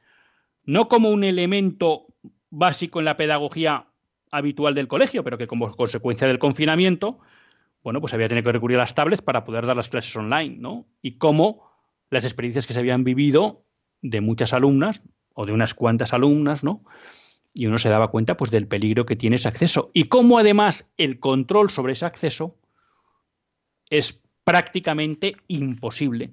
no 0.65 0.89
como 0.89 1.11
un 1.11 1.25
elemento 1.25 2.07
básico 2.51 3.01
en 3.01 3.05
la 3.05 3.17
pedagogía 3.17 3.87
habitual 4.31 4.75
del 4.75 4.89
colegio, 4.89 5.25
pero 5.25 5.39
que 5.39 5.47
como 5.47 5.75
consecuencia 5.75 6.29
del 6.29 6.39
confinamiento, 6.39 7.19
bueno, 7.83 8.01
pues 8.01 8.15
había 8.15 8.29
tenido 8.29 8.45
que 8.45 8.53
recurrir 8.53 8.77
a 8.77 8.83
las 8.83 8.95
tablets 8.95 9.23
para 9.23 9.45
poder 9.45 9.67
dar 9.67 9.77
las 9.77 9.89
clases 9.89 10.15
online, 10.15 10.57
¿no? 10.59 10.87
Y 11.03 11.19
cómo 11.19 11.71
las 12.11 12.25
experiencias 12.25 12.67
que 12.67 12.75
se 12.75 12.81
habían 12.81 13.05
vivido 13.05 13.65
de 14.03 14.21
muchas 14.21 14.53
alumnas 14.53 15.03
o 15.35 15.47
de 15.47 15.53
unas 15.53 15.75
cuantas 15.75 16.13
alumnas, 16.13 16.63
¿no? 16.63 16.85
Y 17.53 17.67
uno 17.67 17.79
se 17.79 17.89
daba 17.89 18.11
cuenta 18.11 18.37
pues 18.37 18.51
del 18.51 18.69
peligro 18.69 19.07
que 19.07 19.17
tiene 19.17 19.37
ese 19.37 19.49
acceso 19.49 19.91
y 19.93 20.05
cómo 20.05 20.39
además 20.39 20.89
el 20.97 21.19
control 21.19 21.71
sobre 21.71 21.95
ese 21.95 22.07
acceso 22.07 22.57
es 23.89 24.21
prácticamente 24.45 25.37
imposible. 25.49 26.31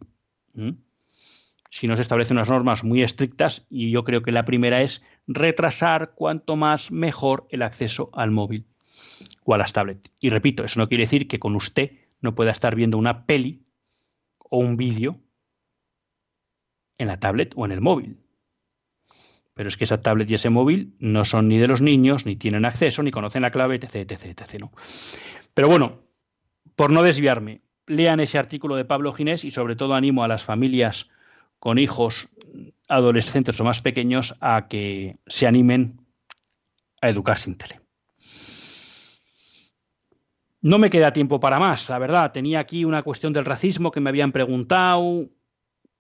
Si 1.70 1.88
no 1.88 1.96
se 1.96 2.02
establecen 2.02 2.38
unas 2.38 2.50
normas 2.50 2.84
muy 2.84 3.04
estrictas, 3.04 3.66
y 3.70 3.92
yo 3.92 4.04
creo 4.04 4.22
que 4.22 4.32
la 4.32 4.46
primera 4.46 4.82
es 4.82 5.04
retrasar 5.28 6.14
cuanto 6.16 6.56
más 6.56 6.92
mejor 6.92 7.48
el 7.50 7.62
acceso 7.62 8.10
al 8.14 8.32
móvil 8.32 8.66
o 9.44 9.54
a 9.54 9.58
las 9.58 9.74
tablets. 9.74 10.12
Y 10.22 10.30
repito, 10.30 10.64
eso 10.64 10.80
no 10.80 10.88
quiere 10.88 11.04
decir 11.04 11.28
que 11.28 11.40
con 11.40 11.56
usted 11.56 11.92
no 12.22 12.36
pueda 12.36 12.52
estar 12.52 12.76
viendo 12.76 12.98
una 12.98 13.26
peli 13.26 13.64
o 14.38 14.60
un 14.60 14.78
vídeo 14.78 15.20
en 16.98 17.08
la 17.08 17.20
tablet 17.20 17.54
o 17.56 17.66
en 17.66 17.72
el 17.72 17.82
móvil. 17.82 18.18
Pero 19.58 19.68
es 19.70 19.76
que 19.76 19.84
esa 19.84 20.02
tablet 20.02 20.30
y 20.30 20.36
ese 20.36 20.50
móvil 20.50 20.94
no 21.00 21.26
son 21.26 21.50
ni 21.50 21.58
de 21.58 21.68
los 21.68 21.82
niños, 21.82 22.26
ni 22.26 22.36
tienen 22.36 22.64
acceso, 22.64 23.04
ni 23.04 23.12
conocen 23.12 23.42
la 23.42 23.52
clave, 23.52 23.76
etc, 23.76 23.96
etc, 23.96 24.26
etc. 24.26 24.62
¿no? 24.62 24.72
Pero 25.54 25.68
bueno, 25.68 26.00
por 26.76 26.92
no 26.92 27.02
desviarme, 27.02 27.62
lean 27.88 28.20
ese 28.20 28.38
artículo 28.38 28.76
de 28.76 28.86
Pablo 28.86 29.14
Ginés 29.14 29.44
y 29.44 29.52
sobre 29.52 29.76
todo 29.76 29.96
animo 29.96 30.24
a 30.24 30.28
las 30.28 30.44
familias 30.44 31.10
con 31.60 31.80
hijos 31.80 32.30
adolescentes 32.88 33.60
o 33.60 33.64
más 33.64 33.82
pequeños 33.82 34.36
a 34.40 34.68
que 34.68 35.18
se 35.26 35.48
animen 35.48 36.00
a 37.02 37.10
educar 37.10 37.38
sin 37.38 37.58
tele. 37.58 37.82
No 40.62 40.78
me 40.78 40.90
queda 40.90 41.14
tiempo 41.14 41.40
para 41.40 41.60
más, 41.60 41.90
la 41.90 41.98
verdad. 41.98 42.32
Tenía 42.32 42.60
aquí 42.60 42.84
una 42.84 43.04
cuestión 43.04 43.34
del 43.34 43.46
racismo 43.46 43.92
que 43.92 44.00
me 44.00 44.10
habían 44.10 44.32
preguntado, 44.32 45.30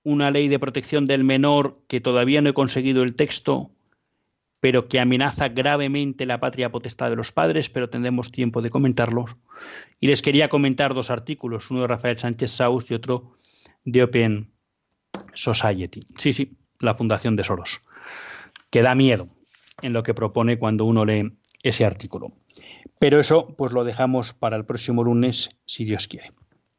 una 0.07 0.31
ley 0.31 0.47
de 0.47 0.57
protección 0.57 1.03
del 1.03 1.25
menor 1.25 1.81
que 1.89 1.99
todavía 1.99 2.41
no 2.41 2.49
he 2.49 2.53
conseguido 2.53 3.03
el 3.03 3.15
texto, 3.15 3.71
pero 4.61 4.87
que 4.87 5.01
amenaza 5.01 5.49
gravemente 5.49 6.25
la 6.25 6.39
patria 6.39 6.71
potestad 6.71 7.09
de 7.09 7.17
los 7.17 7.33
padres, 7.33 7.69
pero 7.69 7.89
tendremos 7.89 8.31
tiempo 8.31 8.61
de 8.61 8.69
comentarlos. 8.69 9.35
Y 9.99 10.07
les 10.07 10.21
quería 10.21 10.47
comentar 10.47 10.93
dos 10.93 11.09
artículos, 11.09 11.69
uno 11.71 11.81
de 11.81 11.87
Rafael 11.87 12.17
Sánchez 12.17 12.51
Saus 12.51 12.89
y 12.89 12.93
otro 12.93 13.33
de 13.83 14.03
Open 14.03 14.49
Society. 15.33 16.07
Sí, 16.17 16.31
sí, 16.31 16.55
la 16.79 16.95
Fundación 16.95 17.35
de 17.35 17.43
Soros, 17.43 17.81
que 18.69 18.81
da 18.81 18.95
miedo 18.95 19.27
en 19.81 19.91
lo 19.91 20.03
que 20.03 20.13
propone 20.13 20.57
cuando 20.57 20.85
uno 20.85 21.03
lee 21.03 21.33
ese 21.63 21.83
artículo. 21.83 22.31
Pero 22.97 23.19
eso 23.19 23.53
pues 23.57 23.73
lo 23.73 23.83
dejamos 23.83 24.33
para 24.33 24.55
el 24.55 24.63
próximo 24.63 25.03
lunes, 25.03 25.49
si 25.65 25.83
Dios 25.83 26.07
quiere. 26.07 26.31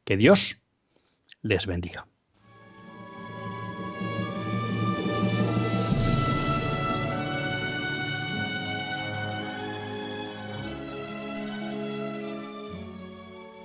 Que 0.07 0.17
Dios 0.17 0.63
les 1.43 1.67
bendiga. 1.67 2.07